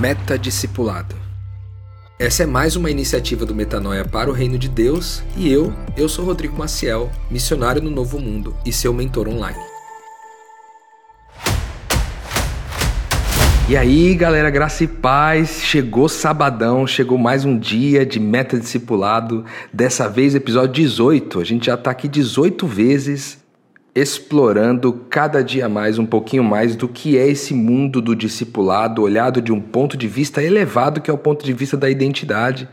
Meta 0.00 0.38
Discipulado. 0.38 1.16
Essa 2.18 2.42
é 2.42 2.46
mais 2.46 2.76
uma 2.76 2.90
iniciativa 2.90 3.46
do 3.46 3.54
Metanoia 3.54 4.04
para 4.04 4.28
o 4.28 4.32
Reino 4.32 4.58
de 4.58 4.68
Deus 4.68 5.22
e 5.34 5.50
eu, 5.50 5.72
eu 5.96 6.06
sou 6.06 6.22
Rodrigo 6.26 6.54
Maciel, 6.54 7.10
missionário 7.30 7.80
no 7.80 7.90
Novo 7.90 8.18
Mundo 8.18 8.54
e 8.62 8.70
seu 8.72 8.92
mentor 8.92 9.26
online. 9.26 9.58
E 13.70 13.76
aí, 13.76 14.14
galera, 14.14 14.50
graça 14.50 14.84
e 14.84 14.86
paz. 14.86 15.62
Chegou 15.62 16.10
sabadão, 16.10 16.86
chegou 16.86 17.16
mais 17.16 17.46
um 17.46 17.58
dia 17.58 18.04
de 18.04 18.20
meta 18.20 18.58
discipulado. 18.58 19.46
Dessa 19.72 20.10
vez, 20.10 20.34
episódio 20.34 20.74
18. 20.74 21.40
A 21.40 21.44
gente 21.44 21.66
já 21.66 21.76
tá 21.76 21.90
aqui 21.90 22.06
18 22.06 22.66
vezes 22.66 23.38
explorando 23.96 24.92
cada 25.08 25.42
dia 25.42 25.70
mais 25.70 25.98
um 25.98 26.04
pouquinho 26.04 26.44
mais 26.44 26.76
do 26.76 26.86
que 26.86 27.16
é 27.16 27.26
esse 27.26 27.54
mundo 27.54 28.02
do 28.02 28.14
discipulado, 28.14 29.00
olhado 29.00 29.40
de 29.40 29.50
um 29.50 29.58
ponto 29.58 29.96
de 29.96 30.06
vista 30.06 30.42
elevado, 30.42 31.00
que 31.00 31.10
é 31.10 31.14
o 31.14 31.16
ponto 31.16 31.42
de 31.42 31.54
vista 31.54 31.78
da 31.78 31.88
identidade. 31.88 32.68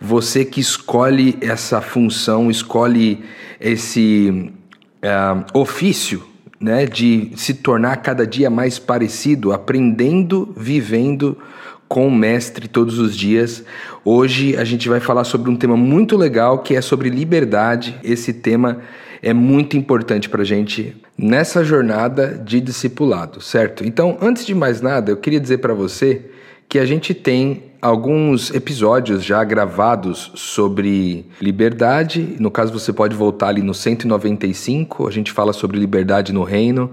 Você 0.00 0.42
que 0.42 0.62
escolhe 0.62 1.36
essa 1.42 1.82
função, 1.82 2.50
escolhe 2.50 3.22
esse 3.60 4.50
uh, 5.02 5.58
ofício 5.58 6.24
né, 6.58 6.86
de 6.86 7.30
se 7.36 7.52
tornar 7.52 7.96
cada 7.96 8.26
dia 8.26 8.48
mais 8.48 8.78
parecido, 8.78 9.52
aprendendo, 9.52 10.50
vivendo 10.56 11.36
com 11.86 12.08
o 12.08 12.10
mestre 12.10 12.68
todos 12.68 12.98
os 12.98 13.14
dias. 13.14 13.62
Hoje 14.02 14.56
a 14.56 14.64
gente 14.64 14.88
vai 14.88 14.98
falar 14.98 15.24
sobre 15.24 15.50
um 15.50 15.56
tema 15.56 15.76
muito 15.76 16.16
legal 16.16 16.60
que 16.60 16.74
é 16.74 16.80
sobre 16.80 17.10
liberdade. 17.10 18.00
Esse 18.02 18.32
tema 18.32 18.80
é 19.24 19.32
muito 19.32 19.74
importante 19.74 20.28
para 20.28 20.42
a 20.42 20.44
gente 20.44 20.94
nessa 21.16 21.64
jornada 21.64 22.38
de 22.44 22.60
discipulado, 22.60 23.40
certo? 23.40 23.82
Então, 23.82 24.18
antes 24.20 24.44
de 24.44 24.54
mais 24.54 24.82
nada, 24.82 25.10
eu 25.10 25.16
queria 25.16 25.40
dizer 25.40 25.58
para 25.58 25.72
você 25.72 26.26
que 26.68 26.78
a 26.78 26.84
gente 26.84 27.14
tem 27.14 27.62
alguns 27.80 28.52
episódios 28.54 29.24
já 29.24 29.42
gravados 29.42 30.30
sobre 30.34 31.24
liberdade. 31.40 32.36
No 32.38 32.50
caso, 32.50 32.70
você 32.70 32.92
pode 32.92 33.16
voltar 33.16 33.48
ali 33.48 33.62
no 33.62 33.72
195, 33.72 35.08
a 35.08 35.10
gente 35.10 35.32
fala 35.32 35.54
sobre 35.54 35.78
liberdade 35.78 36.30
no 36.30 36.42
reino. 36.42 36.90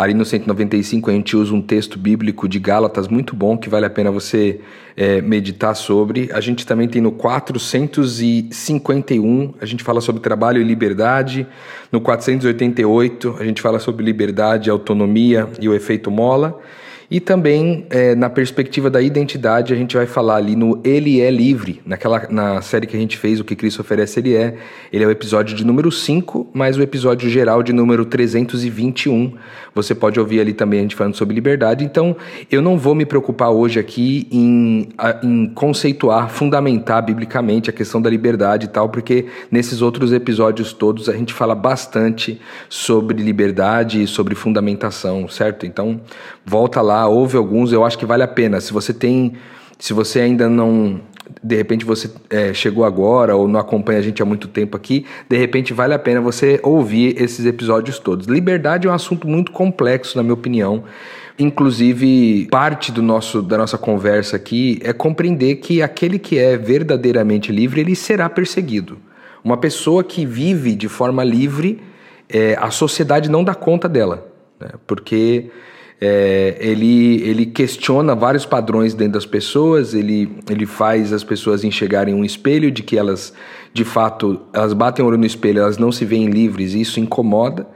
Ali 0.00 0.14
no 0.14 0.24
195 0.24 1.10
a 1.10 1.12
gente 1.12 1.36
usa 1.36 1.54
um 1.54 1.60
texto 1.60 1.98
bíblico 1.98 2.48
de 2.48 2.58
Gálatas 2.58 3.06
muito 3.06 3.36
bom 3.36 3.58
que 3.58 3.68
vale 3.68 3.84
a 3.84 3.90
pena 3.90 4.10
você 4.10 4.58
é, 4.96 5.20
meditar 5.20 5.76
sobre. 5.76 6.30
A 6.32 6.40
gente 6.40 6.66
também 6.66 6.88
tem 6.88 7.02
no 7.02 7.12
451 7.12 9.54
a 9.60 9.66
gente 9.66 9.84
fala 9.84 10.00
sobre 10.00 10.22
trabalho 10.22 10.58
e 10.58 10.64
liberdade. 10.64 11.46
No 11.92 12.00
488 12.00 13.36
a 13.38 13.44
gente 13.44 13.60
fala 13.60 13.78
sobre 13.78 14.02
liberdade, 14.02 14.70
autonomia 14.70 15.46
e 15.60 15.68
o 15.68 15.74
efeito 15.74 16.10
mola. 16.10 16.58
E 17.10 17.18
também, 17.18 17.86
é, 17.90 18.14
na 18.14 18.30
perspectiva 18.30 18.88
da 18.88 19.02
identidade, 19.02 19.74
a 19.74 19.76
gente 19.76 19.96
vai 19.96 20.06
falar 20.06 20.36
ali 20.36 20.54
no 20.54 20.80
Ele 20.84 21.20
é 21.20 21.28
Livre, 21.28 21.82
naquela, 21.84 22.28
na 22.30 22.62
série 22.62 22.86
que 22.86 22.96
a 22.96 23.00
gente 23.00 23.18
fez, 23.18 23.40
O 23.40 23.44
que 23.44 23.56
Cristo 23.56 23.80
oferece, 23.80 24.20
Ele 24.20 24.36
é. 24.36 24.56
Ele 24.92 25.02
é 25.02 25.06
o 25.08 25.10
episódio 25.10 25.56
de 25.56 25.64
número 25.64 25.90
5, 25.90 26.50
mais 26.54 26.76
o 26.76 26.82
episódio 26.82 27.28
geral 27.28 27.64
de 27.64 27.72
número 27.72 28.04
321. 28.04 29.34
Você 29.74 29.92
pode 29.92 30.20
ouvir 30.20 30.40
ali 30.40 30.52
também 30.52 30.78
a 30.78 30.82
gente 30.82 30.94
falando 30.94 31.16
sobre 31.16 31.34
liberdade. 31.34 31.84
Então, 31.84 32.16
eu 32.48 32.62
não 32.62 32.78
vou 32.78 32.94
me 32.94 33.04
preocupar 33.04 33.50
hoje 33.50 33.80
aqui 33.80 34.28
em, 34.30 34.88
em 35.24 35.48
conceituar, 35.48 36.30
fundamentar 36.30 37.04
biblicamente 37.04 37.68
a 37.68 37.72
questão 37.72 38.00
da 38.00 38.08
liberdade 38.08 38.66
e 38.66 38.68
tal, 38.68 38.88
porque 38.88 39.26
nesses 39.50 39.82
outros 39.82 40.12
episódios 40.12 40.72
todos 40.72 41.08
a 41.08 41.12
gente 41.12 41.34
fala 41.34 41.56
bastante 41.56 42.40
sobre 42.68 43.20
liberdade 43.20 44.04
e 44.04 44.06
sobre 44.06 44.36
fundamentação, 44.36 45.26
certo? 45.26 45.66
Então, 45.66 46.00
volta 46.46 46.80
lá 46.80 46.99
ouve 47.06 47.36
alguns, 47.36 47.72
eu 47.72 47.84
acho 47.84 47.98
que 47.98 48.06
vale 48.06 48.22
a 48.22 48.28
pena. 48.28 48.60
Se 48.60 48.72
você 48.72 48.92
tem, 48.92 49.34
se 49.78 49.92
você 49.92 50.20
ainda 50.20 50.48
não, 50.48 51.00
de 51.42 51.56
repente 51.56 51.84
você 51.84 52.10
é, 52.28 52.52
chegou 52.52 52.84
agora 52.84 53.36
ou 53.36 53.46
não 53.48 53.60
acompanha 53.60 53.98
a 53.98 54.02
gente 54.02 54.22
há 54.22 54.24
muito 54.24 54.48
tempo 54.48 54.76
aqui, 54.76 55.06
de 55.28 55.36
repente 55.36 55.72
vale 55.72 55.94
a 55.94 55.98
pena 55.98 56.20
você 56.20 56.60
ouvir 56.62 57.20
esses 57.20 57.46
episódios 57.46 57.98
todos. 57.98 58.26
Liberdade 58.26 58.86
é 58.86 58.90
um 58.90 58.94
assunto 58.94 59.28
muito 59.28 59.52
complexo, 59.52 60.16
na 60.16 60.22
minha 60.22 60.34
opinião. 60.34 60.84
Inclusive, 61.38 62.48
parte 62.50 62.92
do 62.92 63.00
nosso, 63.00 63.40
da 63.40 63.56
nossa 63.56 63.78
conversa 63.78 64.36
aqui 64.36 64.78
é 64.82 64.92
compreender 64.92 65.56
que 65.56 65.80
aquele 65.80 66.18
que 66.18 66.38
é 66.38 66.56
verdadeiramente 66.56 67.50
livre, 67.50 67.80
ele 67.80 67.96
será 67.96 68.28
perseguido. 68.28 68.98
Uma 69.42 69.56
pessoa 69.56 70.04
que 70.04 70.26
vive 70.26 70.74
de 70.74 70.86
forma 70.86 71.24
livre, 71.24 71.82
é, 72.28 72.56
a 72.60 72.70
sociedade 72.70 73.30
não 73.30 73.42
dá 73.42 73.54
conta 73.54 73.88
dela, 73.88 74.30
né? 74.60 74.68
porque 74.86 75.50
é, 76.00 76.56
ele, 76.58 77.22
ele 77.22 77.44
questiona 77.44 78.14
vários 78.14 78.46
padrões 78.46 78.94
dentro 78.94 79.14
das 79.14 79.26
pessoas, 79.26 79.92
ele, 79.92 80.38
ele 80.48 80.64
faz 80.64 81.12
as 81.12 81.22
pessoas 81.22 81.62
enxergarem 81.62 82.14
um 82.14 82.24
espelho 82.24 82.70
de 82.70 82.82
que 82.82 82.96
elas, 82.96 83.34
de 83.74 83.84
fato, 83.84 84.40
elas 84.52 84.72
batem 84.72 85.04
o 85.04 85.08
olho 85.08 85.18
no 85.18 85.26
espelho, 85.26 85.60
elas 85.60 85.76
não 85.76 85.92
se 85.92 86.06
veem 86.06 86.30
livres, 86.30 86.72
e 86.72 86.80
isso 86.80 86.98
incomoda. 86.98 87.66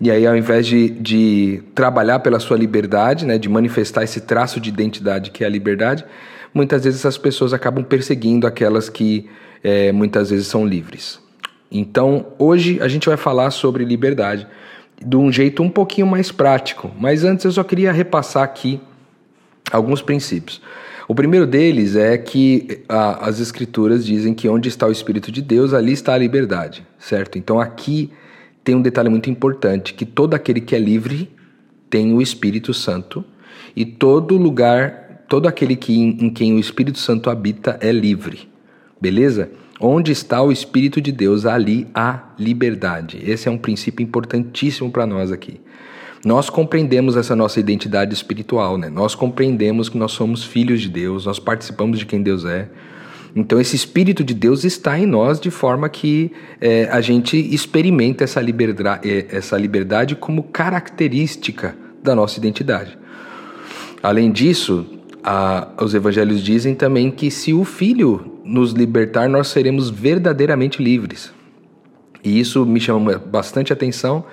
E 0.00 0.10
aí, 0.10 0.26
ao 0.26 0.36
invés 0.36 0.66
de, 0.66 0.90
de 0.90 1.62
trabalhar 1.74 2.18
pela 2.18 2.40
sua 2.40 2.56
liberdade, 2.56 3.24
né, 3.24 3.38
de 3.38 3.48
manifestar 3.48 4.02
esse 4.02 4.22
traço 4.22 4.60
de 4.60 4.68
identidade 4.68 5.30
que 5.30 5.44
é 5.44 5.46
a 5.46 5.50
liberdade, 5.50 6.04
muitas 6.52 6.82
vezes 6.82 7.00
essas 7.00 7.18
pessoas 7.18 7.52
acabam 7.52 7.84
perseguindo 7.84 8.46
aquelas 8.46 8.88
que 8.88 9.28
é, 9.62 9.92
muitas 9.92 10.30
vezes 10.30 10.48
são 10.48 10.66
livres. 10.66 11.20
Então, 11.70 12.26
hoje 12.38 12.80
a 12.80 12.88
gente 12.88 13.08
vai 13.08 13.16
falar 13.16 13.50
sobre 13.50 13.84
liberdade 13.84 14.46
de 15.04 15.16
um 15.16 15.30
jeito 15.30 15.62
um 15.62 15.70
pouquinho 15.70 16.06
mais 16.06 16.32
prático. 16.32 16.90
Mas 16.98 17.24
antes 17.24 17.44
eu 17.44 17.52
só 17.52 17.62
queria 17.62 17.92
repassar 17.92 18.42
aqui 18.42 18.80
alguns 19.70 20.02
princípios. 20.02 20.60
O 21.06 21.14
primeiro 21.14 21.46
deles 21.46 21.96
é 21.96 22.18
que 22.18 22.82
a, 22.88 23.26
as 23.26 23.40
escrituras 23.40 24.04
dizem 24.04 24.34
que 24.34 24.48
onde 24.48 24.68
está 24.68 24.86
o 24.86 24.92
Espírito 24.92 25.32
de 25.32 25.40
Deus, 25.40 25.72
ali 25.72 25.92
está 25.92 26.12
a 26.12 26.18
liberdade, 26.18 26.86
certo? 26.98 27.38
Então 27.38 27.58
aqui 27.58 28.10
tem 28.62 28.74
um 28.74 28.82
detalhe 28.82 29.08
muito 29.08 29.30
importante, 29.30 29.94
que 29.94 30.04
todo 30.04 30.34
aquele 30.34 30.60
que 30.60 30.76
é 30.76 30.78
livre 30.78 31.30
tem 31.88 32.12
o 32.12 32.20
Espírito 32.20 32.74
Santo 32.74 33.24
e 33.74 33.86
todo 33.86 34.36
lugar, 34.36 35.24
todo 35.26 35.48
aquele 35.48 35.76
que, 35.76 35.98
em, 35.98 36.26
em 36.26 36.30
quem 36.30 36.52
o 36.52 36.58
Espírito 36.58 36.98
Santo 36.98 37.30
habita 37.30 37.78
é 37.80 37.90
livre, 37.90 38.46
beleza? 39.00 39.50
Onde 39.80 40.10
está 40.10 40.42
o 40.42 40.50
Espírito 40.50 41.00
de 41.00 41.12
Deus, 41.12 41.46
ali 41.46 41.86
há 41.94 42.20
liberdade. 42.38 43.22
Esse 43.24 43.48
é 43.48 43.50
um 43.50 43.58
princípio 43.58 44.02
importantíssimo 44.02 44.90
para 44.90 45.06
nós 45.06 45.30
aqui. 45.30 45.60
Nós 46.24 46.50
compreendemos 46.50 47.16
essa 47.16 47.36
nossa 47.36 47.60
identidade 47.60 48.12
espiritual, 48.12 48.76
né? 48.76 48.90
Nós 48.90 49.14
compreendemos 49.14 49.88
que 49.88 49.96
nós 49.96 50.12
somos 50.12 50.42
filhos 50.42 50.80
de 50.80 50.88
Deus, 50.88 51.26
nós 51.26 51.38
participamos 51.38 51.98
de 51.98 52.06
quem 52.06 52.22
Deus 52.22 52.44
é. 52.44 52.68
Então, 53.36 53.60
esse 53.60 53.76
Espírito 53.76 54.24
de 54.24 54.34
Deus 54.34 54.64
está 54.64 54.98
em 54.98 55.06
nós 55.06 55.38
de 55.38 55.50
forma 55.50 55.88
que 55.88 56.32
é, 56.60 56.88
a 56.90 57.00
gente 57.00 57.36
experimenta 57.36 58.24
essa 58.24 58.40
liberdade, 58.40 59.08
é, 59.08 59.26
essa 59.30 59.56
liberdade 59.56 60.16
como 60.16 60.42
característica 60.42 61.76
da 62.02 62.16
nossa 62.16 62.38
identidade. 62.38 62.98
Além 64.02 64.32
disso, 64.32 64.86
a, 65.22 65.68
os 65.80 65.94
evangelhos 65.94 66.42
dizem 66.42 66.74
também 66.74 67.10
que 67.10 67.30
se 67.30 67.52
o 67.52 67.64
Filho 67.64 68.37
nos 68.48 68.72
libertar, 68.72 69.28
nós 69.28 69.48
seremos 69.48 69.90
verdadeiramente 69.90 70.82
livres. 70.82 71.32
E 72.24 72.40
isso 72.40 72.64
me 72.64 72.80
chama 72.80 73.18
bastante 73.18 73.72
atenção, 73.72 74.24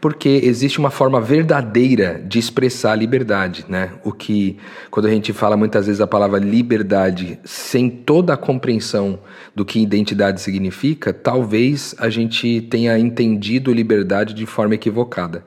porque 0.00 0.40
existe 0.42 0.78
uma 0.78 0.90
forma 0.90 1.20
verdadeira 1.20 2.22
de 2.26 2.38
expressar 2.38 2.92
a 2.92 2.96
liberdade, 2.96 3.66
né? 3.68 3.90
O 4.02 4.12
que 4.12 4.56
quando 4.90 5.06
a 5.06 5.10
gente 5.10 5.32
fala 5.32 5.56
muitas 5.56 5.86
vezes 5.86 6.00
a 6.00 6.06
palavra 6.06 6.38
liberdade 6.38 7.38
sem 7.44 7.88
toda 7.88 8.32
a 8.32 8.36
compreensão 8.36 9.18
do 9.54 9.64
que 9.64 9.78
identidade 9.78 10.40
significa, 10.40 11.12
talvez 11.12 11.94
a 11.98 12.08
gente 12.08 12.62
tenha 12.62 12.98
entendido 12.98 13.72
liberdade 13.72 14.34
de 14.34 14.46
forma 14.46 14.74
equivocada. 14.74 15.44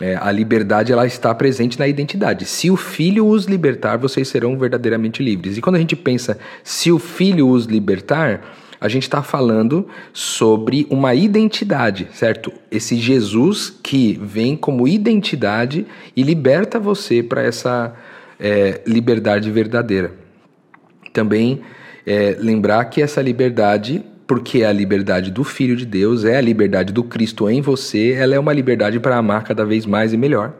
É, 0.00 0.16
a 0.16 0.30
liberdade 0.32 0.92
ela 0.92 1.06
está 1.06 1.32
presente 1.34 1.78
na 1.78 1.86
identidade. 1.86 2.46
Se 2.46 2.70
o 2.70 2.76
filho 2.76 3.26
os 3.26 3.46
libertar, 3.46 3.96
vocês 3.96 4.26
serão 4.26 4.58
verdadeiramente 4.58 5.22
livres. 5.22 5.56
E 5.56 5.60
quando 5.60 5.76
a 5.76 5.78
gente 5.78 5.94
pensa 5.94 6.36
se 6.64 6.90
o 6.90 6.98
filho 6.98 7.48
os 7.48 7.66
libertar, 7.66 8.42
a 8.80 8.88
gente 8.88 9.04
está 9.04 9.22
falando 9.22 9.86
sobre 10.12 10.86
uma 10.90 11.14
identidade, 11.14 12.08
certo? 12.12 12.52
Esse 12.70 12.96
Jesus 12.96 13.70
que 13.82 14.18
vem 14.20 14.56
como 14.56 14.86
identidade 14.88 15.86
e 16.14 16.22
liberta 16.22 16.78
você 16.78 17.22
para 17.22 17.42
essa 17.42 17.94
é, 18.38 18.82
liberdade 18.86 19.50
verdadeira. 19.50 20.12
Também 21.12 21.62
é, 22.04 22.36
lembrar 22.38 22.84
que 22.86 23.00
essa 23.00 23.22
liberdade 23.22 24.04
porque 24.26 24.64
a 24.64 24.72
liberdade 24.72 25.30
do 25.30 25.44
Filho 25.44 25.76
de 25.76 25.84
Deus, 25.84 26.24
é 26.24 26.36
a 26.36 26.40
liberdade 26.40 26.92
do 26.92 27.04
Cristo 27.04 27.48
em 27.48 27.60
você, 27.60 28.12
ela 28.12 28.34
é 28.34 28.38
uma 28.38 28.52
liberdade 28.52 28.98
para 28.98 29.16
amar 29.16 29.44
cada 29.44 29.64
vez 29.64 29.84
mais 29.86 30.12
e 30.12 30.16
melhor. 30.16 30.52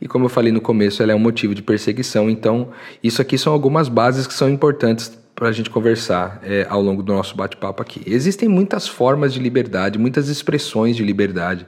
E 0.00 0.08
como 0.08 0.24
eu 0.24 0.28
falei 0.28 0.50
no 0.50 0.60
começo, 0.60 1.02
ela 1.02 1.12
é 1.12 1.14
um 1.14 1.20
motivo 1.20 1.54
de 1.54 1.62
perseguição. 1.62 2.30
Então, 2.30 2.70
isso 3.02 3.20
aqui 3.20 3.36
são 3.36 3.52
algumas 3.52 3.88
bases 3.88 4.26
que 4.26 4.32
são 4.32 4.48
importantes 4.48 5.18
para 5.34 5.48
a 5.48 5.52
gente 5.52 5.70
conversar 5.70 6.40
é, 6.42 6.66
ao 6.68 6.82
longo 6.82 7.02
do 7.02 7.12
nosso 7.12 7.36
bate-papo 7.36 7.82
aqui. 7.82 8.02
Existem 8.06 8.48
muitas 8.48 8.88
formas 8.88 9.32
de 9.32 9.40
liberdade, 9.40 9.98
muitas 9.98 10.28
expressões 10.28 10.96
de 10.96 11.04
liberdade. 11.04 11.66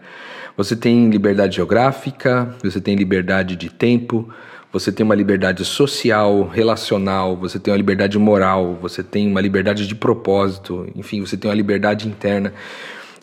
Você 0.56 0.76
tem 0.76 1.08
liberdade 1.08 1.56
geográfica, 1.56 2.54
você 2.62 2.80
tem 2.80 2.94
liberdade 2.94 3.56
de 3.56 3.70
tempo, 3.70 4.28
você 4.72 4.90
tem 4.90 5.04
uma 5.04 5.14
liberdade 5.14 5.64
social, 5.64 6.48
relacional, 6.48 7.36
você 7.36 7.58
tem 7.58 7.72
uma 7.72 7.76
liberdade 7.76 8.18
moral, 8.18 8.78
você 8.80 9.02
tem 9.02 9.28
uma 9.28 9.40
liberdade 9.40 9.86
de 9.86 9.94
propósito, 9.94 10.88
enfim, 10.96 11.20
você 11.20 11.36
tem 11.36 11.50
uma 11.50 11.54
liberdade 11.54 12.08
interna. 12.08 12.54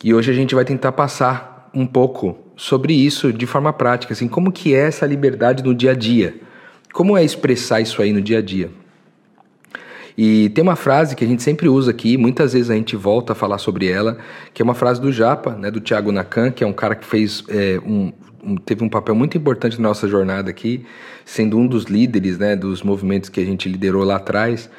E 0.02 0.14
hoje 0.14 0.30
a 0.30 0.34
gente 0.34 0.54
vai 0.54 0.64
tentar 0.64 0.92
passar 0.92 1.68
um 1.74 1.86
pouco 1.86 2.38
sobre 2.56 2.94
isso 2.94 3.32
de 3.32 3.46
forma 3.46 3.72
prática, 3.72 4.12
assim, 4.12 4.28
como 4.28 4.52
que 4.52 4.74
é 4.74 4.86
essa 4.86 5.04
liberdade 5.04 5.64
no 5.64 5.74
dia 5.74 5.90
a 5.90 5.94
dia? 5.94 6.36
Como 6.92 7.16
é 7.16 7.24
expressar 7.24 7.80
isso 7.80 8.00
aí 8.00 8.12
no 8.12 8.20
dia 8.20 8.38
a 8.38 8.42
dia? 8.42 8.70
E 10.16 10.50
tem 10.50 10.62
uma 10.62 10.76
frase 10.76 11.16
que 11.16 11.24
a 11.24 11.26
gente 11.26 11.42
sempre 11.42 11.68
usa 11.68 11.90
aqui, 11.90 12.16
muitas 12.16 12.52
vezes 12.52 12.70
a 12.70 12.74
gente 12.74 12.94
volta 12.94 13.32
a 13.32 13.36
falar 13.36 13.58
sobre 13.58 13.88
ela, 13.88 14.18
que 14.52 14.60
é 14.60 14.64
uma 14.64 14.74
frase 14.74 15.00
do 15.00 15.10
Japa, 15.10 15.52
né, 15.52 15.70
do 15.70 15.80
Thiago 15.80 16.12
Nakan, 16.12 16.50
que 16.50 16.62
é 16.62 16.66
um 16.66 16.72
cara 16.72 16.94
que 16.94 17.06
fez 17.06 17.42
é, 17.48 17.80
um, 17.84 18.12
teve 18.64 18.84
um 18.84 18.88
papel 18.88 19.14
muito 19.14 19.36
importante 19.36 19.80
na 19.80 19.88
nossa 19.88 20.08
jornada 20.08 20.50
aqui, 20.50 20.84
sendo 21.24 21.58
um 21.58 21.66
dos 21.66 21.84
líderes 21.84 22.38
né, 22.38 22.56
dos 22.56 22.82
movimentos 22.82 23.28
que 23.28 23.40
a 23.40 23.44
gente 23.44 23.68
liderou 23.68 24.04
lá 24.04 24.16
atrás. 24.16 24.70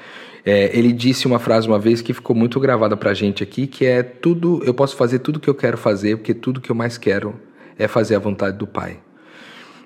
É, 0.45 0.75
ele 0.77 0.91
disse 0.91 1.27
uma 1.27 1.39
frase 1.39 1.67
uma 1.67 1.77
vez 1.77 2.01
que 2.01 2.13
ficou 2.13 2.35
muito 2.35 2.59
gravada 2.59 2.97
pra 2.97 3.13
gente 3.13 3.43
aqui, 3.43 3.67
que 3.67 3.85
é 3.85 4.01
tudo, 4.01 4.61
eu 4.65 4.73
posso 4.73 4.95
fazer 4.95 5.19
tudo 5.19 5.39
que 5.39 5.49
eu 5.49 5.55
quero 5.55 5.77
fazer, 5.77 6.17
porque 6.17 6.33
tudo 6.33 6.59
que 6.59 6.71
eu 6.71 6.75
mais 6.75 6.97
quero 6.97 7.35
é 7.77 7.87
fazer 7.87 8.15
a 8.15 8.19
vontade 8.19 8.57
do 8.57 8.65
Pai. 8.65 8.97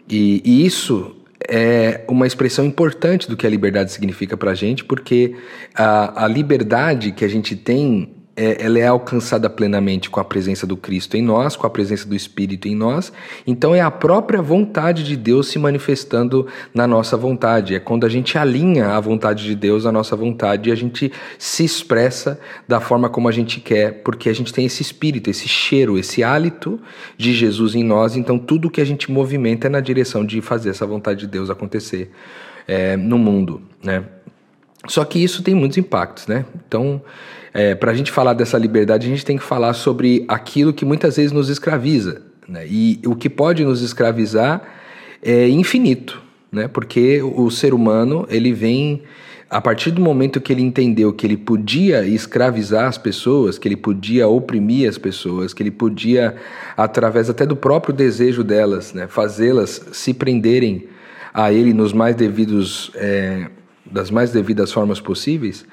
E, 0.10 0.42
e 0.45 0.66
isso 0.66 1.16
é 1.48 2.04
uma 2.07 2.25
expressão 2.25 2.66
importante 2.66 3.30
do 3.30 3.36
que 3.36 3.45
a 3.45 3.50
liberdade 3.50 3.92
significa 3.92 4.38
para 4.38 4.51
a 4.51 4.56
gente, 4.56 4.83
porque 4.83 5.36
a, 5.75 6.25
a 6.25 6.28
liberdade 6.28 7.12
que 7.12 7.25
a 7.25 7.28
gente 7.28 7.56
tem 7.56 8.15
é, 8.38 8.64
ela 8.66 8.78
é 8.78 8.86
alcançada 8.86 9.50
plenamente 9.50 10.10
com 10.10 10.20
a 10.20 10.24
presença 10.24 10.68
do 10.68 10.76
Cristo 10.76 11.16
em 11.16 11.22
nós, 11.22 11.56
com 11.56 11.66
a 11.66 11.70
presença 11.70 12.08
do 12.08 12.16
Espírito 12.16 12.68
em 12.68 12.76
nós. 12.76 13.14
Então 13.48 13.74
é 13.74 13.80
a 13.80 13.90
própria 13.90 14.42
vontade 14.42 15.04
de 15.04 15.16
Deus 15.16 15.48
se 15.48 15.58
manifestando 15.58 16.46
na 16.74 16.86
nossa 16.86 17.16
vontade. 17.16 17.76
É 17.76 17.80
quando 17.80 18.06
a 18.06 18.10
gente 18.10 18.38
alinha 18.38 18.90
a 18.90 19.00
vontade 19.00 19.46
de 19.46 19.56
Deus 19.56 19.86
à 19.86 19.92
nossa 19.92 20.16
vontade 20.16 20.70
e 20.70 20.72
a 20.72 20.76
gente 20.76 21.12
se 21.38 21.64
expressa 21.64 22.38
da 22.68 22.82
forma 22.82 23.08
como 23.08 23.30
a 23.30 23.32
gente 23.32 23.62
quer, 23.62 24.04
porque 24.04 24.30
a 24.30 24.34
gente 24.34 24.52
tem 24.52 24.66
esse 24.66 24.81
espírito, 24.81 25.30
esse 25.30 25.48
cheiro, 25.48 25.98
esse 25.98 26.22
hálito 26.22 26.80
de 27.18 27.34
Jesus 27.34 27.74
em 27.74 27.84
nós. 27.84 28.18
Então 28.18 28.38
tudo 28.38 28.70
que 28.70 28.81
a 28.81 28.86
gente 28.86 29.10
movimenta 29.10 29.68
é 29.68 29.70
na 29.70 29.80
direção 29.80 30.26
de 30.26 30.42
fazer 30.42 30.72
essa 30.72 30.86
vontade 30.86 31.22
de 31.22 31.28
Deus 31.28 31.50
acontecer 31.50 32.12
é, 32.68 32.98
no 32.98 33.18
mundo, 33.18 33.62
né? 33.81 34.04
Só 34.88 35.04
que 35.04 35.24
isso 35.24 35.42
tem 35.42 35.56
muitos 35.56 35.78
impactos, 35.78 36.28
né? 36.28 36.46
Então, 36.68 37.02
é, 37.56 37.74
para 37.74 37.92
a 37.92 37.96
gente 37.96 38.12
falar 38.12 38.34
dessa 38.34 38.57
liberdade, 38.57 39.07
a 39.07 39.10
gente 39.10 39.24
tem 39.24 39.38
que 39.38 39.44
falar 39.44 39.74
sobre 39.74 40.25
aquilo 40.28 40.74
que 40.74 40.84
muitas 40.84 41.16
vezes 41.16 41.31
nos 41.31 41.48
escraviza. 41.48 42.22
Né? 42.46 42.68
E 42.69 43.00
o 43.06 43.16
que 43.16 43.30
pode 43.30 43.63
nos 43.63 43.81
escravizar 43.81 44.62
é 45.24 45.48
infinito, 45.48 46.22
né? 46.52 46.68
porque 46.68 47.22
o 47.24 47.50
ser 47.50 47.74
humano 47.74 48.28
ele 48.30 48.52
vem 48.52 49.04
a 49.50 49.62
partir 49.62 49.92
do 49.92 50.02
momento 50.02 50.42
que 50.42 50.52
ele 50.52 50.63
entendeu 50.63 51.13
que 51.13 51.25
ele 51.25 51.38
podia 51.38 52.06
escravizar 52.06 52.90
as 52.90 52.98
pessoas, 52.98 53.57
que 53.57 53.69
ele 53.69 53.78
podia 53.78 54.28
oprimir 54.28 54.90
as 54.90 54.98
pessoas, 54.98 55.54
que 55.54 55.63
ele 55.63 55.72
podia, 55.72 56.36
através 56.75 57.30
até 57.30 57.46
do 57.46 57.56
próprio 57.56 57.94
desejo 57.94 58.44
delas, 58.44 58.92
né, 58.92 59.07
fazê-las 59.07 59.81
se 59.94 60.13
prenderem 60.13 60.90
a 61.34 61.54
ele 61.54 61.74
nos 61.74 61.94
mais 61.94 62.18
devidos, 62.18 62.92
é, 62.96 63.48
das 63.86 64.12
mais 64.12 64.31
devidas 64.31 64.74
formas 64.74 65.00
possíveis, 65.00 65.66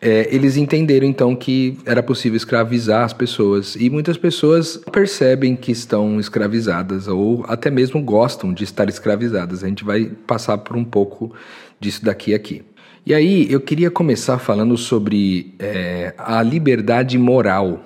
é, 0.00 0.28
eles 0.34 0.56
entenderam 0.56 1.06
então 1.06 1.34
que 1.34 1.78
era 1.86 2.02
possível 2.02 2.36
escravizar 2.36 3.04
as 3.04 3.12
pessoas 3.12 3.76
e 3.76 3.88
muitas 3.88 4.18
pessoas 4.18 4.76
percebem 4.92 5.56
que 5.56 5.72
estão 5.72 6.20
escravizadas 6.20 7.08
ou 7.08 7.44
até 7.48 7.70
mesmo 7.70 8.02
gostam 8.02 8.52
de 8.52 8.64
estar 8.64 8.88
escravizadas. 8.88 9.64
A 9.64 9.68
gente 9.68 9.84
vai 9.84 10.06
passar 10.26 10.58
por 10.58 10.76
um 10.76 10.84
pouco 10.84 11.32
disso 11.80 12.04
daqui 12.04 12.34
aqui. 12.34 12.62
E 13.06 13.14
aí 13.14 13.50
eu 13.50 13.60
queria 13.60 13.90
começar 13.90 14.38
falando 14.38 14.76
sobre 14.76 15.54
é, 15.58 16.12
a 16.18 16.42
liberdade 16.42 17.16
moral. 17.16 17.82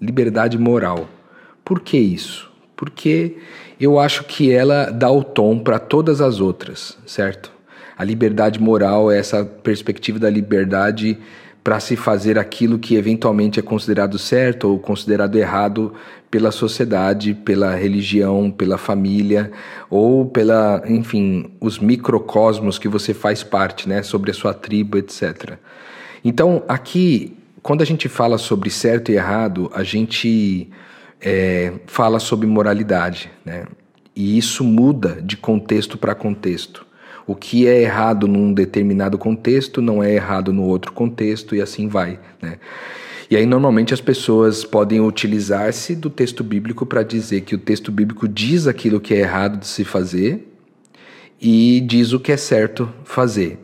Liberdade 0.00 0.58
moral. 0.58 1.08
Por 1.64 1.80
que 1.80 1.96
isso? 1.96 2.50
Porque 2.74 3.36
eu 3.78 3.98
acho 3.98 4.24
que 4.24 4.50
ela 4.50 4.90
dá 4.90 5.10
o 5.10 5.22
tom 5.22 5.58
para 5.58 5.78
todas 5.78 6.20
as 6.20 6.40
outras, 6.40 6.98
certo? 7.06 7.52
A 7.96 8.02
liberdade 8.02 8.60
moral 8.60 9.10
é 9.10 9.18
essa 9.18 9.44
perspectiva 9.44 10.18
da 10.18 10.28
liberdade 10.28 11.18
para 11.64 11.80
se 11.80 11.96
fazer 11.96 12.38
aquilo 12.38 12.78
que 12.78 12.94
eventualmente 12.94 13.58
é 13.58 13.62
considerado 13.62 14.18
certo 14.18 14.68
ou 14.68 14.78
considerado 14.78 15.34
errado 15.36 15.94
pela 16.30 16.50
sociedade, 16.50 17.32
pela 17.32 17.74
religião, 17.74 18.50
pela 18.50 18.76
família 18.76 19.50
ou 19.88 20.26
pela, 20.26 20.82
enfim, 20.86 21.50
os 21.58 21.78
microcosmos 21.78 22.78
que 22.78 22.86
você 22.86 23.14
faz 23.14 23.42
parte, 23.42 23.88
né, 23.88 24.02
sobre 24.02 24.30
a 24.30 24.34
sua 24.34 24.52
tribo, 24.52 24.98
etc. 24.98 25.54
Então, 26.22 26.62
aqui, 26.68 27.34
quando 27.62 27.80
a 27.80 27.86
gente 27.86 28.10
fala 28.10 28.36
sobre 28.36 28.68
certo 28.68 29.10
e 29.10 29.14
errado, 29.14 29.70
a 29.74 29.82
gente 29.82 30.68
é, 31.18 31.72
fala 31.86 32.18
sobre 32.18 32.46
moralidade, 32.46 33.30
né? 33.44 33.64
E 34.14 34.38
isso 34.38 34.62
muda 34.62 35.20
de 35.22 35.36
contexto 35.36 35.98
para 35.98 36.14
contexto. 36.14 36.86
O 37.26 37.34
que 37.34 37.66
é 37.66 37.82
errado 37.82 38.28
num 38.28 38.52
determinado 38.52 39.16
contexto 39.16 39.80
não 39.80 40.02
é 40.02 40.14
errado 40.14 40.52
no 40.52 40.62
outro 40.64 40.92
contexto 40.92 41.54
e 41.54 41.62
assim 41.62 41.88
vai, 41.88 42.18
né? 42.40 42.58
E 43.30 43.36
aí 43.36 43.46
normalmente 43.46 43.94
as 43.94 44.00
pessoas 44.00 44.64
podem 44.64 45.00
utilizar-se 45.00 45.94
do 45.94 46.10
texto 46.10 46.44
bíblico 46.44 46.84
para 46.84 47.02
dizer 47.02 47.40
que 47.40 47.54
o 47.54 47.58
texto 47.58 47.90
bíblico 47.90 48.28
diz 48.28 48.66
aquilo 48.66 49.00
que 49.00 49.14
é 49.14 49.20
errado 49.20 49.58
de 49.58 49.66
se 49.66 49.84
fazer 49.84 50.46
e 51.40 51.80
diz 51.80 52.12
o 52.12 52.20
que 52.20 52.32
é 52.32 52.36
certo 52.36 52.88
fazer. 53.02 53.58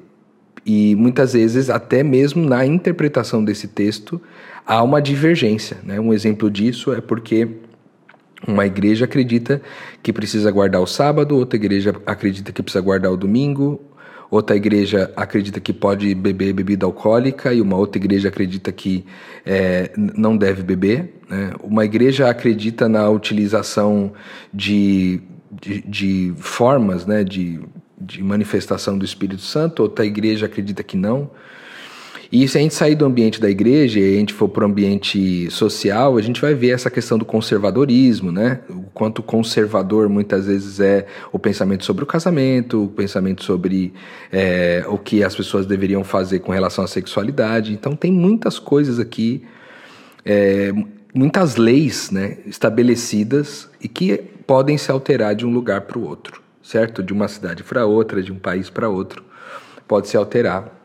E 0.64 0.94
muitas 0.96 1.32
vezes, 1.32 1.70
até 1.70 2.02
mesmo 2.02 2.44
na 2.44 2.64
interpretação 2.66 3.44
desse 3.44 3.68
texto, 3.68 4.20
há 4.66 4.82
uma 4.82 5.00
divergência. 5.00 5.78
Né? 5.82 5.98
Um 5.98 6.12
exemplo 6.12 6.50
disso 6.50 6.92
é 6.92 7.00
porque 7.00 7.48
uma 8.46 8.66
igreja 8.66 9.04
acredita 9.04 9.60
que 10.02 10.12
precisa 10.12 10.50
guardar 10.50 10.80
o 10.80 10.86
sábado, 10.86 11.36
outra 11.36 11.56
igreja 11.56 11.94
acredita 12.06 12.52
que 12.52 12.62
precisa 12.62 12.82
guardar 12.82 13.12
o 13.12 13.16
domingo, 13.16 13.80
outra 14.30 14.56
igreja 14.56 15.12
acredita 15.16 15.60
que 15.60 15.72
pode 15.72 16.14
beber 16.14 16.52
bebida 16.52 16.86
alcoólica 16.86 17.52
e 17.52 17.60
uma 17.60 17.76
outra 17.76 18.00
igreja 18.00 18.28
acredita 18.28 18.70
que 18.72 19.04
é, 19.44 19.90
não 19.96 20.36
deve 20.36 20.62
beber. 20.62 21.20
Né? 21.28 21.52
Uma 21.62 21.84
igreja 21.84 22.30
acredita 22.30 22.88
na 22.88 23.08
utilização 23.10 24.12
de, 24.54 25.20
de, 25.50 25.82
de 25.82 26.34
formas 26.36 27.04
né, 27.04 27.24
de, 27.24 27.60
de 28.00 28.22
manifestação 28.22 28.96
do 28.96 29.04
Espírito 29.04 29.42
Santo, 29.42 29.82
outra 29.82 30.06
igreja 30.06 30.46
acredita 30.46 30.82
que 30.82 30.96
não. 30.96 31.30
E 32.32 32.46
se 32.46 32.56
a 32.56 32.60
gente 32.60 32.74
sair 32.74 32.94
do 32.94 33.04
ambiente 33.04 33.40
da 33.40 33.50
igreja 33.50 33.98
e 33.98 34.14
a 34.14 34.18
gente 34.18 34.32
for 34.32 34.48
para 34.48 34.62
o 34.62 34.66
ambiente 34.68 35.50
social, 35.50 36.16
a 36.16 36.22
gente 36.22 36.40
vai 36.40 36.54
ver 36.54 36.70
essa 36.70 36.88
questão 36.88 37.18
do 37.18 37.24
conservadorismo, 37.24 38.30
né? 38.30 38.60
O 38.70 38.82
quanto 38.94 39.20
conservador 39.20 40.08
muitas 40.08 40.46
vezes 40.46 40.78
é 40.78 41.06
o 41.32 41.40
pensamento 41.40 41.84
sobre 41.84 42.04
o 42.04 42.06
casamento, 42.06 42.84
o 42.84 42.88
pensamento 42.88 43.42
sobre 43.42 43.92
é, 44.30 44.84
o 44.86 44.96
que 44.96 45.24
as 45.24 45.34
pessoas 45.34 45.66
deveriam 45.66 46.04
fazer 46.04 46.38
com 46.38 46.52
relação 46.52 46.84
à 46.84 46.86
sexualidade. 46.86 47.72
Então 47.72 47.96
tem 47.96 48.12
muitas 48.12 48.60
coisas 48.60 49.00
aqui, 49.00 49.42
é, 50.24 50.72
muitas 51.12 51.56
leis 51.56 52.12
né, 52.12 52.38
estabelecidas 52.46 53.68
e 53.80 53.88
que 53.88 54.18
podem 54.46 54.78
se 54.78 54.88
alterar 54.92 55.34
de 55.34 55.44
um 55.44 55.52
lugar 55.52 55.80
para 55.80 55.98
o 55.98 56.06
outro, 56.06 56.40
certo? 56.62 57.02
De 57.02 57.12
uma 57.12 57.26
cidade 57.26 57.64
para 57.64 57.86
outra, 57.86 58.22
de 58.22 58.30
um 58.30 58.38
país 58.38 58.70
para 58.70 58.88
outro, 58.88 59.24
pode 59.88 60.06
se 60.06 60.16
alterar 60.16 60.79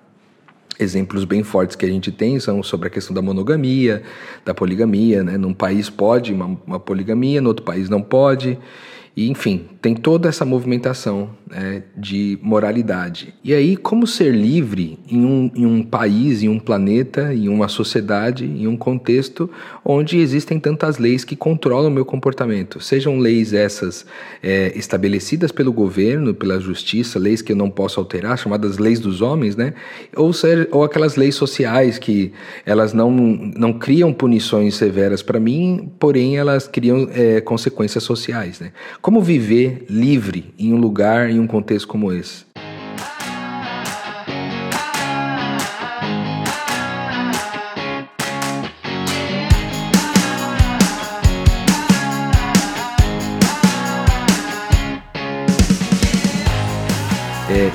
exemplos 0.79 1.23
bem 1.25 1.43
fortes 1.43 1.75
que 1.75 1.85
a 1.85 1.89
gente 1.89 2.11
tem 2.11 2.39
são 2.39 2.61
sobre 2.61 2.87
a 2.87 2.91
questão 2.91 3.13
da 3.13 3.21
monogamia, 3.21 4.03
da 4.43 4.53
poligamia, 4.53 5.23
né? 5.23 5.37
Num 5.37 5.53
país 5.53 5.89
pode 5.89 6.33
uma, 6.33 6.57
uma 6.65 6.79
poligamia, 6.79 7.41
no 7.41 7.49
outro 7.49 7.65
país 7.65 7.89
não 7.89 8.01
pode. 8.01 8.57
E, 9.15 9.29
enfim, 9.29 9.65
tem 9.81 9.95
toda 9.95 10.27
essa 10.27 10.43
movimentação 10.43 11.29
né, 11.49 11.83
de 11.95 12.37
moralidade. 12.41 13.33
E 13.43 13.53
aí, 13.53 13.77
como 13.77 14.05
ser 14.05 14.33
livre 14.33 14.99
em 15.09 15.23
um, 15.23 15.51
em 15.55 15.65
um 15.65 15.83
país, 15.83 16.43
em 16.43 16.49
um 16.49 16.59
planeta, 16.59 17.33
em 17.33 17.47
uma 17.47 17.69
sociedade, 17.69 18.43
em 18.43 18.67
um 18.67 18.75
contexto 18.75 19.49
onde 19.85 20.17
existem 20.17 20.59
tantas 20.59 20.97
leis 20.97 21.23
que 21.23 21.35
controlam 21.35 21.89
o 21.89 21.93
meu 21.93 22.03
comportamento? 22.03 22.81
Sejam 22.81 23.17
leis 23.17 23.53
essas 23.53 24.05
é, 24.43 24.73
estabelecidas 24.75 25.49
pelo 25.49 25.71
governo, 25.71 26.33
pela 26.33 26.59
justiça, 26.59 27.17
leis 27.17 27.41
que 27.41 27.53
eu 27.53 27.55
não 27.55 27.69
posso 27.69 28.01
alterar, 28.01 28.37
chamadas 28.37 28.77
leis 28.77 28.99
dos 28.99 29.21
homens, 29.21 29.55
né? 29.55 29.75
Ou, 30.15 30.33
seja, 30.33 30.67
ou 30.71 30.83
aquelas 30.83 31.15
leis 31.15 31.35
sociais 31.35 31.97
que 31.97 32.33
elas 32.65 32.91
não, 32.91 33.09
não 33.11 33.71
criam 33.71 34.11
punições 34.11 34.75
severas 34.75 35.21
para 35.21 35.39
mim, 35.39 35.89
porém 35.97 36.37
elas 36.37 36.67
criam 36.67 37.07
é, 37.13 37.39
consequências 37.39 38.03
sociais, 38.03 38.59
né? 38.59 38.73
Como 39.05 39.21
viver 39.21 39.85
livre 39.87 40.51
em 40.57 40.73
um 40.73 40.77
lugar, 40.77 41.29
em 41.29 41.39
um 41.39 41.45
contexto 41.45 41.87
como 41.87 42.11
esse? 42.11 42.43